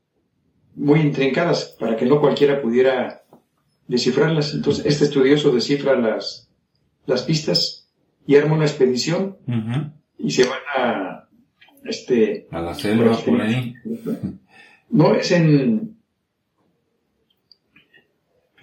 muy 0.74 1.00
intrincadas 1.00 1.76
para 1.78 1.96
que 1.96 2.04
no 2.04 2.20
cualquiera 2.20 2.60
pudiera 2.60 3.22
descifrarlas. 3.86 4.52
Entonces, 4.54 4.84
este 4.84 5.04
estudioso 5.04 5.52
descifra 5.52 5.98
las, 5.98 6.50
las 7.06 7.22
pistas 7.22 7.88
y 8.26 8.36
arma 8.36 8.56
una 8.56 8.66
expedición 8.66 9.38
y 10.18 10.30
se 10.30 10.44
van 10.44 10.60
a, 10.76 11.28
este, 11.84 12.48
A 12.50 12.60
la 12.60 12.74
selva 12.74 13.16
por 13.18 13.40
ahí. 13.40 13.74
no 14.90 15.14
es 15.14 15.30
en, 15.30 15.95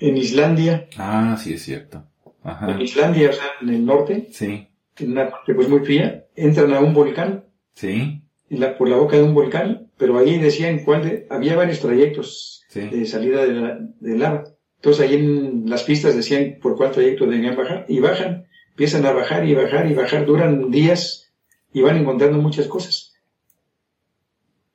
en 0.10 0.18
Islandia, 0.18 0.88
Ah, 0.98 1.38
sí 1.42 1.54
es 1.54 1.64
cierto. 1.64 2.04
Ajá. 2.44 2.72
en 2.72 2.82
Islandia, 2.82 3.30
o 3.30 3.34
sea, 3.34 3.46
en 3.62 3.70
el 3.70 3.86
norte, 3.86 4.28
Sí. 4.32 4.68
en 4.98 5.12
una 5.12 5.30
parte 5.30 5.54
pues 5.54 5.70
muy 5.70 5.80
fría, 5.80 6.26
entran 6.36 6.74
a 6.74 6.80
un 6.82 6.94
volcán 6.94 7.46
Sí. 7.74 8.22
en 8.50 8.60
la- 8.60 8.78
por 8.78 8.90
la 8.90 8.98
boca 8.98 9.16
de 9.16 9.24
un 9.24 9.34
volcán, 9.34 9.88
pero 9.98 10.18
ahí 10.18 10.38
decían 10.40 10.80
cuál 10.84 11.04
de, 11.04 11.28
había 11.30 11.56
varios 11.56 11.80
trayectos 11.80 12.66
Sí. 12.70 12.82
de 12.82 13.06
salida 13.06 13.46
de, 13.46 13.54
la, 13.54 13.80
de 14.00 14.18
lava. 14.18 14.44
Entonces 14.76 15.08
ahí 15.08 15.16
en 15.16 15.70
las 15.70 15.84
pistas 15.84 16.16
decían 16.16 16.58
por 16.62 16.76
cuál 16.76 16.92
trayecto 16.92 17.26
debían 17.26 17.56
bajar 17.56 17.86
y 17.88 18.00
bajan, 18.02 18.46
empiezan 18.72 19.06
a 19.06 19.14
bajar 19.14 19.48
y 19.48 19.56
bajar 19.56 19.90
y 19.90 19.94
bajar, 19.94 20.26
duran 20.26 20.70
días 20.70 21.32
y 21.72 21.82
van 21.82 21.96
encontrando 21.98 22.38
muchas 22.40 22.68
cosas. 22.68 23.14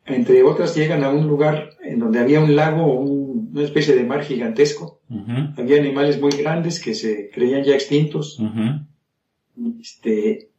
Entre 0.07 0.43
otras 0.43 0.75
llegan 0.75 1.05
a 1.05 1.11
un 1.11 1.27
lugar 1.29 1.71
en 1.99 2.05
donde 2.05 2.21
había 2.21 2.41
un 2.41 2.55
lago, 2.55 2.95
un- 3.01 3.51
una 3.53 3.65
especie 3.65 3.93
de 3.97 4.05
mar 4.05 4.23
gigantesco. 4.23 5.01
Había 5.59 5.81
animales 5.81 6.21
muy 6.21 6.31
grandes 6.31 6.79
que 6.81 6.95
se 6.95 7.29
creían 7.35 7.65
ya 7.65 7.75
extintos. 7.75 8.39
Este, 9.81 10.51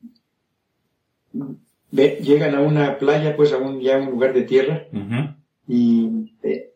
ve- 1.91 2.19
llegan 2.21 2.55
a 2.55 2.61
una 2.61 2.97
playa, 2.97 3.35
pues 3.37 3.53
a 3.53 3.57
un, 3.57 3.79
ya 3.79 3.97
un 3.97 4.09
lugar 4.11 4.33
de 4.33 4.43
tierra 4.43 4.85
y 5.67 6.33
eh, 6.43 6.73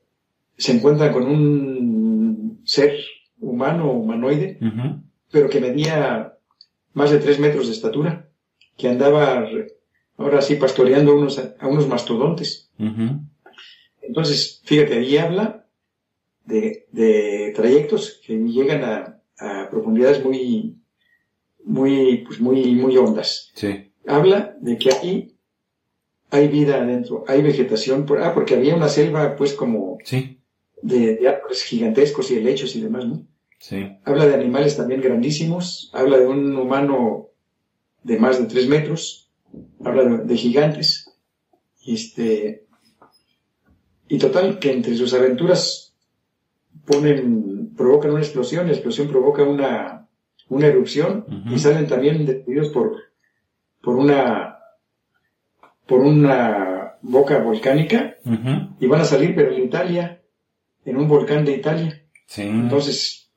se 0.57 0.71
encuentran 0.77 1.11
con 1.11 1.23
un 1.27 2.61
ser 2.63 2.93
humano 3.41 3.91
o 3.91 3.97
humanoide, 3.97 4.57
pero 5.31 5.49
que 5.49 5.59
medía 5.59 6.33
más 6.93 7.11
de 7.11 7.17
tres 7.19 7.37
metros 7.39 7.67
de 7.67 7.73
estatura, 7.73 8.29
que 8.77 8.87
andaba 8.87 9.45
ahora 10.17 10.41
sí 10.41 10.55
pastoreando 10.55 11.11
a 11.11 11.15
unos, 11.15 11.37
a 11.59 11.67
unos 11.67 11.87
mastodontes. 11.89 12.69
Entonces, 14.07 14.61
fíjate, 14.65 14.93
ahí 14.99 15.17
habla 15.17 15.65
de, 16.45 16.87
de 16.91 17.51
trayectos 17.55 18.21
que 18.25 18.33
llegan 18.37 18.83
a, 18.83 19.21
a 19.39 19.69
profundidades 19.69 20.23
muy, 20.23 20.75
muy, 21.63 22.17
pues 22.25 22.39
muy, 22.39 22.75
muy 22.75 22.97
hondas. 22.97 23.51
Sí. 23.55 23.91
Habla 24.05 24.55
de 24.59 24.77
que 24.77 24.91
ahí 24.93 25.35
hay 26.29 26.47
vida 26.47 26.81
adentro, 26.81 27.23
hay 27.27 27.41
vegetación, 27.41 28.05
por, 28.05 28.21
ah, 28.21 28.33
porque 28.33 28.55
había 28.55 28.75
una 28.75 28.89
selva 28.89 29.35
pues 29.35 29.53
como 29.53 29.97
Sí. 30.03 30.39
de, 30.81 31.15
de 31.15 31.27
árboles 31.29 31.63
gigantescos 31.63 32.31
y 32.31 32.35
helechos 32.37 32.75
y 32.75 32.81
demás, 32.81 33.05
¿no? 33.05 33.25
Sí. 33.59 33.87
Habla 34.03 34.25
de 34.25 34.33
animales 34.33 34.75
también 34.75 34.99
grandísimos, 34.99 35.89
habla 35.93 36.17
de 36.17 36.27
un 36.27 36.55
humano 36.57 37.29
de 38.03 38.17
más 38.19 38.37
de 38.39 38.45
tres 38.47 38.67
metros, 38.67 39.31
habla 39.85 40.03
de, 40.03 40.17
de 40.25 40.35
gigantes, 40.35 41.09
y 41.85 41.93
este, 41.95 42.62
y 44.07 44.17
total 44.17 44.59
que 44.59 44.71
entre 44.71 44.95
sus 44.95 45.13
aventuras 45.13 45.95
ponen, 46.85 47.73
provocan 47.75 48.11
una 48.11 48.21
explosión, 48.21 48.67
la 48.67 48.73
explosión 48.73 49.07
provoca 49.07 49.43
una, 49.43 50.07
una 50.49 50.67
erupción, 50.67 51.25
y 51.49 51.57
salen 51.59 51.87
también 51.87 52.25
destruidos 52.25 52.69
por, 52.69 52.97
por 53.81 53.95
una, 53.95 54.57
por 55.85 56.01
una 56.01 56.97
boca 57.01 57.39
volcánica, 57.39 58.17
y 58.79 58.87
van 58.87 59.01
a 59.01 59.05
salir 59.05 59.35
pero 59.35 59.53
en 59.53 59.63
Italia, 59.63 60.21
en 60.85 60.97
un 60.97 61.07
volcán 61.07 61.45
de 61.45 61.53
Italia. 61.53 62.03
Sí. 62.25 62.43
Entonces, 62.43 63.31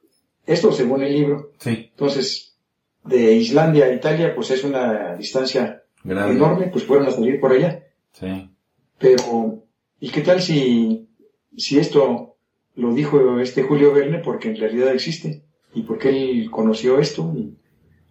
esto 0.47 0.73
según 0.73 1.03
el 1.03 1.13
libro. 1.13 1.53
Sí. 1.59 1.89
Entonces, 1.91 2.57
de 3.05 3.35
Islandia 3.35 3.87
a 3.87 3.93
Italia, 3.93 4.35
pues 4.35 4.51
es 4.51 4.65
una 4.65 5.15
distancia 5.17 5.83
Grande. 6.03 6.35
enorme, 6.35 6.67
pues 6.69 6.85
fueron 6.85 7.07
a 7.07 7.11
salir 7.11 7.41
por 7.41 7.53
allá. 7.53 7.85
Sí. 8.13 8.51
Pero, 8.99 9.65
¿y 10.01 10.09
qué 10.11 10.21
tal 10.23 10.41
si, 10.43 11.09
si 11.57 11.79
esto 11.79 12.37
lo 12.75 12.95
dijo 12.95 13.41
este 13.41 13.63
Julio 13.63 13.93
Verne 13.93 14.19
porque 14.19 14.49
en 14.51 14.57
realidad 14.57 14.93
existe? 14.93 15.43
¿Y 15.75 15.83
porque 15.83 16.09
él 16.11 16.51
conoció 16.51 16.99
esto? 16.99 17.33
Y- 17.37 17.55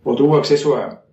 o 0.04 0.16
tuvo 0.16 0.38
acceso 0.38 0.78
a, 0.78 1.04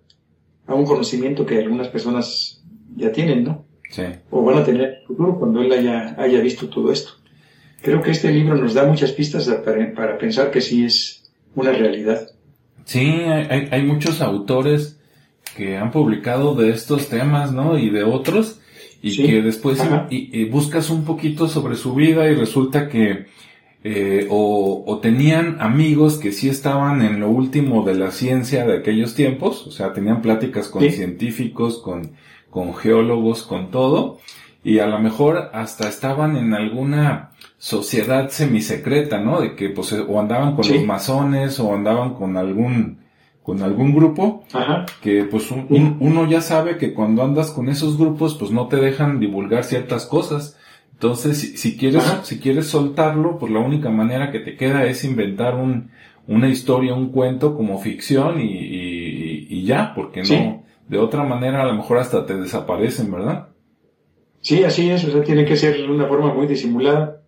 a 0.67 0.73
un 0.75 0.85
conocimiento 0.85 1.45
que 1.45 1.57
algunas 1.59 1.87
personas 1.87 2.63
ya 2.95 3.11
tienen, 3.11 3.43
¿no? 3.43 3.65
Sí. 3.89 4.03
O 4.29 4.43
van 4.43 4.59
a 4.59 4.63
tener 4.63 4.81
en 4.83 4.89
el 5.01 5.07
futuro 5.07 5.39
cuando 5.39 5.61
él 5.61 5.71
haya, 5.71 6.15
haya 6.19 6.39
visto 6.41 6.69
todo 6.69 6.91
esto. 6.91 7.13
Creo 7.81 8.01
que 8.03 8.11
este 8.11 8.31
libro 8.31 8.55
nos 8.55 8.73
da 8.75 8.85
muchas 8.85 9.11
pistas 9.11 9.47
para, 9.65 9.93
para 9.93 10.17
pensar 10.17 10.51
que 10.51 10.61
sí 10.61 10.85
es 10.85 11.31
una 11.55 11.71
realidad. 11.71 12.27
Sí, 12.85 12.99
hay, 12.99 13.47
hay- 13.49 13.67
hay 13.71 13.83
muchos 13.83 14.21
autores 14.21 14.99
que 15.55 15.75
han 15.77 15.91
publicado 15.91 16.53
de 16.55 16.69
estos 16.69 17.09
temas, 17.09 17.51
¿no? 17.51 17.77
Y 17.79 17.89
de 17.89 18.03
otros, 18.03 18.59
y 19.03 19.11
Sí. 19.11 19.23
que 19.27 19.41
después 19.43 19.83
y- 20.09 20.29
y 20.31 20.45
buscas 20.45 20.89
un 20.89 21.03
poquito 21.05 21.47
sobre 21.47 21.75
su 21.75 21.93
vida 21.93 22.27
y 22.31 22.33
resulta 22.35 22.89
que 22.89 23.25
eh, 23.85 24.27
o, 24.29 24.85
o 24.87 24.99
tenían 24.99 25.57
amigos 25.59 26.17
que 26.17 26.31
sí 26.31 26.47
estaban 26.47 27.01
en 27.01 27.19
lo 27.19 27.29
último 27.29 27.83
de 27.83 27.95
la 27.95 28.11
ciencia 28.11 28.65
de 28.65 28.77
aquellos 28.77 29.13
tiempos, 29.13 29.67
o 29.67 29.71
sea, 29.71 29.91
tenían 29.91 30.21
pláticas 30.21 30.69
con 30.69 30.83
Sí. 30.83 30.91
científicos, 30.91 31.79
con, 31.79 32.11
con 32.49 32.73
geólogos, 32.73 33.43
con 33.43 33.71
todo, 33.71 34.19
y 34.63 34.79
a 34.79 34.87
lo 34.87 34.99
mejor 34.99 35.49
hasta 35.51 35.89
estaban 35.89 36.37
en 36.37 36.53
alguna 36.53 37.31
sociedad 37.57 38.29
semisecreta, 38.29 39.19
¿no? 39.19 39.41
De 39.41 39.53
que 39.55 39.67
pues 39.69 39.91
o 39.91 40.17
andaban 40.17 40.55
con 40.55 40.65
los 40.69 40.85
masones 40.85 41.59
o 41.59 41.75
andaban 41.75 42.13
con 42.13 42.37
algún 42.37 42.99
con 43.43 43.61
algún 43.61 43.93
grupo 43.93 44.45
que 45.01 45.25
pues 45.25 45.51
uno 45.51 46.29
ya 46.29 46.41
sabe 46.41 46.77
que 46.77 46.93
cuando 46.93 47.23
andas 47.23 47.51
con 47.51 47.69
esos 47.69 47.97
grupos 47.97 48.35
pues 48.35 48.51
no 48.51 48.67
te 48.67 48.77
dejan 48.77 49.19
divulgar 49.19 49.63
ciertas 49.63 50.05
cosas. 50.05 50.57
Entonces, 50.93 51.59
si, 51.59 51.77
quieres 51.77 52.03
si 52.23 52.39
quieres 52.39 52.67
soltarlo, 52.67 53.37
pues 53.37 53.51
la 53.51 53.59
única 53.59 53.89
manera 53.89 54.31
que 54.31 54.39
te 54.39 54.55
queda 54.55 54.85
es 54.85 55.03
inventar 55.03 55.55
un 55.55 55.91
una 56.27 56.47
historia, 56.47 56.93
un 56.93 57.09
cuento 57.09 57.55
como 57.55 57.79
ficción 57.79 58.39
y, 58.39 59.45
y, 59.49 59.65
ya, 59.65 59.93
porque 59.93 60.23
no 60.23 60.63
de 60.87 60.97
otra 60.97 61.23
manera 61.23 61.61
a 61.61 61.65
lo 61.65 61.73
mejor 61.73 61.97
hasta 61.97 62.25
te 62.25 62.35
desaparecen, 62.35 63.11
¿verdad? 63.11 63.49
Sí, 64.41 64.63
así 64.63 64.89
es, 64.89 65.03
o 65.05 65.11
sea, 65.11 65.23
tiene 65.23 65.45
que 65.45 65.55
ser 65.55 65.77
de 65.77 65.89
una 65.89 66.07
forma 66.07 66.33
muy 66.33 66.47
disimulada, 66.47 67.21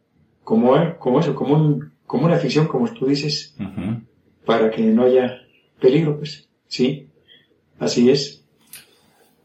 como, 0.44 0.74
como 1.00 1.20
eso, 1.20 1.34
como, 1.34 1.56
un, 1.56 1.94
como 2.06 2.26
una 2.26 2.38
ficción, 2.38 2.68
como 2.68 2.88
tú 2.94 3.06
dices, 3.08 3.56
para 4.46 4.70
que 4.70 4.82
no 4.82 5.04
haya 5.04 5.42
peligro, 5.80 6.18
pues, 6.18 6.48
sí, 6.68 7.08
así 7.80 8.10
es. 8.10 8.42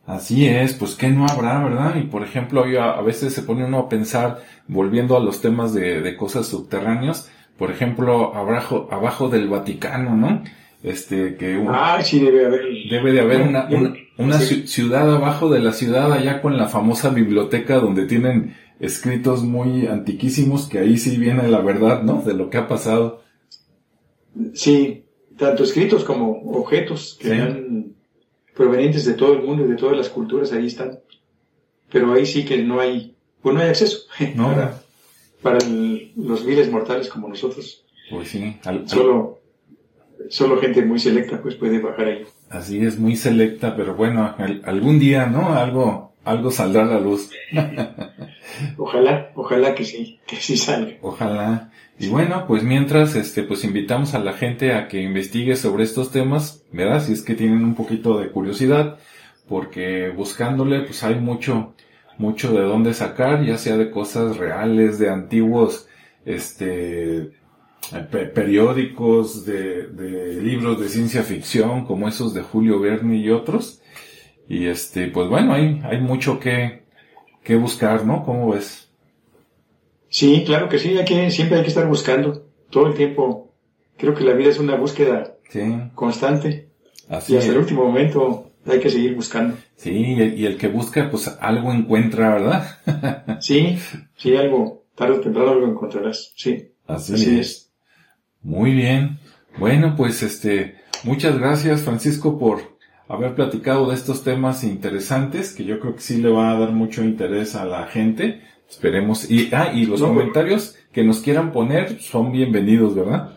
Así 0.07 0.47
es, 0.47 0.75
pues 0.75 0.97
que 0.97 1.09
no 1.09 1.27
habrá, 1.27 1.63
¿verdad? 1.63 1.95
Y 1.97 2.03
por 2.03 2.25
ejemplo, 2.25 2.65
a, 2.81 3.01
veces 3.03 3.33
se 3.33 3.43
pone 3.43 3.65
uno 3.65 3.79
a 3.79 3.89
pensar, 3.89 4.43
volviendo 4.67 5.17
a 5.17 5.21
los 5.21 5.41
temas 5.41 5.73
de, 5.73 6.01
de 6.01 6.17
cosas 6.17 6.49
subterráneas, 6.49 7.31
por 7.57 7.71
ejemplo, 7.71 8.35
abajo, 8.35 8.89
abajo 8.91 9.29
del 9.29 9.49
Vaticano, 9.49 10.17
¿no? 10.17 10.43
Este, 10.83 11.37
que 11.37 11.63
ah, 11.69 12.01
sí 12.03 12.19
debe 12.19 12.47
haber. 12.47 12.63
Debe 12.91 13.13
de 13.13 13.21
haber 13.21 13.43
una, 13.43 13.69
una, 14.17 14.39
ciudad 14.39 15.15
abajo 15.15 15.51
de 15.51 15.61
la 15.61 15.73
ciudad, 15.73 16.11
allá 16.11 16.41
con 16.41 16.57
la 16.57 16.69
famosa 16.69 17.11
biblioteca 17.11 17.79
donde 17.79 18.07
tienen 18.07 18.57
escritos 18.79 19.43
muy 19.43 19.87
antiquísimos, 19.87 20.69
que 20.69 20.79
ahí 20.79 20.97
sí 20.97 21.19
viene 21.19 21.49
la 21.49 21.61
verdad, 21.61 22.03
¿no? 22.03 22.23
De 22.23 22.33
lo 22.33 22.49
que 22.49 22.57
ha 22.57 22.67
pasado. 22.67 23.23
Sí, 24.55 25.05
tanto 25.41 25.65
escritos 25.65 26.05
como 26.05 26.43
objetos 26.53 27.17
que 27.19 27.29
eran 27.29 27.95
provenientes 28.55 29.07
de 29.07 29.15
todo 29.15 29.33
el 29.33 29.43
mundo 29.43 29.65
y 29.65 29.69
de 29.69 29.77
todas 29.77 29.97
las 29.97 30.11
culturas, 30.11 30.53
ahí 30.53 30.67
están. 30.67 31.01
Pero 31.91 32.13
ahí 32.13 32.27
sí 32.27 32.45
que 32.45 32.59
no 32.59 32.79
hay, 32.79 33.17
pues 33.41 33.55
no 33.55 33.63
hay 33.63 33.71
acceso. 33.71 34.01
No. 34.37 34.49
para, 34.49 34.79
para 35.43 35.59
los 36.15 36.45
viles 36.45 36.71
mortales 36.71 37.09
como 37.09 37.27
nosotros. 37.27 37.87
Pues 38.11 38.29
sí. 38.29 38.59
solo, 38.85 39.41
solo 40.29 40.61
gente 40.61 40.85
muy 40.85 40.99
selecta 40.99 41.41
pues 41.41 41.55
puede 41.55 41.79
bajar 41.81 42.09
ahí. 42.09 42.27
Así 42.51 42.85
es, 42.85 42.99
muy 42.99 43.17
selecta, 43.17 43.75
pero 43.75 43.95
bueno, 43.95 44.35
algún 44.65 44.99
día, 44.99 45.25
¿no? 45.25 45.55
Algo, 45.55 46.13
algo 46.25 46.51
saldrá 46.51 46.83
a 46.83 46.87
la 46.87 47.01
luz. 47.01 47.31
ojalá, 48.77 49.33
ojalá 49.35 49.75
que 49.75 49.87
sí, 49.87 50.21
que 50.27 50.37
sí 50.37 50.59
salga. 50.59 50.99
Ojalá. 51.01 51.73
Y 52.01 52.09
bueno, 52.09 52.47
pues 52.47 52.63
mientras, 52.63 53.15
este, 53.15 53.43
pues 53.43 53.63
invitamos 53.63 54.15
a 54.15 54.21
la 54.21 54.33
gente 54.33 54.73
a 54.73 54.89
que 54.89 55.03
investigue 55.03 55.55
sobre 55.55 55.85
estos 55.85 56.11
temas, 56.11 56.65
¿verdad? 56.73 57.05
Si 57.05 57.13
es 57.13 57.21
que 57.21 57.35
tienen 57.35 57.63
un 57.63 57.75
poquito 57.75 58.19
de 58.19 58.31
curiosidad, 58.31 58.99
porque 59.47 60.09
buscándole, 60.09 60.81
pues 60.81 61.05
hay 61.05 61.17
mucho, 61.17 61.75
mucho 62.17 62.55
de 62.55 62.63
dónde 62.63 62.95
sacar, 62.95 63.45
ya 63.45 63.59
sea 63.59 63.77
de 63.77 63.91
cosas 63.91 64.39
reales, 64.39 64.99
de 64.99 65.11
antiguos, 65.11 65.89
este, 66.25 67.33
periódicos, 68.35 69.45
de, 69.45 69.89
de, 69.89 70.41
libros 70.43 70.81
de 70.81 70.89
ciencia 70.89 71.23
ficción, 71.23 71.85
como 71.85 72.09
esos 72.09 72.33
de 72.33 72.41
Julio 72.41 72.81
Verne 72.81 73.19
y 73.19 73.29
otros. 73.29 73.83
Y 74.49 74.69
este, 74.69 75.09
pues 75.09 75.29
bueno, 75.29 75.53
hay, 75.53 75.83
hay 75.85 76.01
mucho 76.01 76.41
que, 76.41 76.85
que 77.45 77.57
buscar, 77.57 78.07
¿no? 78.07 78.25
¿Cómo 78.25 78.53
ves? 78.53 78.90
Sí, 80.11 80.43
claro 80.45 80.69
que 80.69 80.79
sí, 80.79 80.99
hay 80.99 81.05
que, 81.05 81.31
siempre 81.31 81.57
hay 81.57 81.63
que 81.63 81.69
estar 81.69 81.87
buscando, 81.87 82.47
todo 82.69 82.89
el 82.89 82.95
tiempo. 82.95 83.55
Creo 83.97 84.15
que 84.15 84.25
la 84.25 84.33
vida 84.33 84.51
es 84.51 84.59
una 84.59 84.75
búsqueda 84.75 85.37
constante. 85.95 86.69
Así 87.09 87.33
y 87.33 87.37
hasta 87.37 87.51
el 87.51 87.59
último 87.59 87.85
momento 87.85 88.51
hay 88.67 88.81
que 88.81 88.91
seguir 88.91 89.15
buscando. 89.15 89.57
Sí, 89.77 89.91
y 89.91 90.47
el 90.47 90.59
que 90.59 90.69
busca, 90.69 91.11
pues 91.11 91.29
algo 91.41 91.73
encuentra, 91.73 92.35
¿verdad? 92.35 93.39
sí, 93.41 93.79
sí, 94.17 94.37
algo, 94.37 94.85
tarde 94.95 95.15
o 95.15 95.21
temprano 95.21 95.53
algo 95.53 95.67
encontrarás, 95.67 96.33
sí. 96.37 96.73
Así, 96.87 97.39
es. 97.39 97.71
Muy 98.43 98.75
bien. 98.75 99.19
Bueno, 99.59 99.95
pues 99.97 100.23
este, 100.25 100.77
muchas 101.05 101.39
gracias 101.39 101.83
Francisco 101.83 102.37
por 102.39 102.79
haber 103.09 103.35
platicado 103.37 103.89
de 103.89 103.95
estos 103.95 104.25
temas 104.25 104.65
interesantes, 104.65 105.53
que 105.53 105.65
yo 105.65 105.79
creo 105.79 105.95
que 105.95 106.01
sí 106.01 106.21
le 106.21 106.31
va 106.31 106.51
a 106.51 106.59
dar 106.59 106.73
mucho 106.73 107.05
interés 107.05 107.55
a 107.55 107.65
la 107.65 107.87
gente. 107.87 108.43
Esperemos. 108.71 109.29
Y, 109.29 109.51
ah, 109.53 109.73
y 109.75 109.85
los 109.85 110.01
comentarios 110.01 110.77
que 110.93 111.03
nos 111.03 111.21
quieran 111.21 111.53
poner 111.53 112.01
son 112.01 112.31
bienvenidos, 112.31 112.95
¿verdad? 112.95 113.37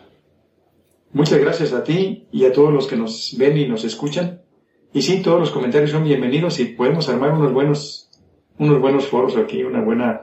Muchas 1.12 1.40
gracias 1.40 1.72
a 1.72 1.82
ti 1.82 2.26
y 2.30 2.44
a 2.44 2.52
todos 2.52 2.72
los 2.72 2.86
que 2.86 2.96
nos 2.96 3.34
ven 3.36 3.58
y 3.58 3.68
nos 3.68 3.84
escuchan. 3.84 4.42
Y 4.92 5.02
sí, 5.02 5.22
todos 5.22 5.40
los 5.40 5.50
comentarios 5.50 5.90
son 5.90 6.04
bienvenidos 6.04 6.60
y 6.60 6.66
podemos 6.66 7.08
armar 7.08 7.32
unos 7.32 7.52
buenos, 7.52 8.10
unos 8.58 8.80
buenos 8.80 9.06
foros 9.08 9.36
aquí, 9.36 9.64
una 9.64 9.80
buena, 9.80 10.22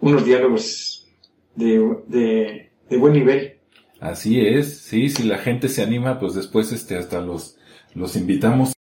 unos 0.00 0.24
diálogos 0.24 1.08
de, 1.56 1.96
de, 2.06 2.70
de 2.88 2.96
buen 2.96 3.14
nivel. 3.14 3.58
Así 3.98 4.40
es, 4.40 4.78
sí, 4.78 5.08
si 5.08 5.24
la 5.24 5.38
gente 5.38 5.68
se 5.68 5.82
anima, 5.82 6.20
pues 6.20 6.34
después 6.34 6.70
este 6.70 6.96
hasta 6.96 7.20
los, 7.20 7.58
los 7.94 8.14
invitamos 8.14 8.77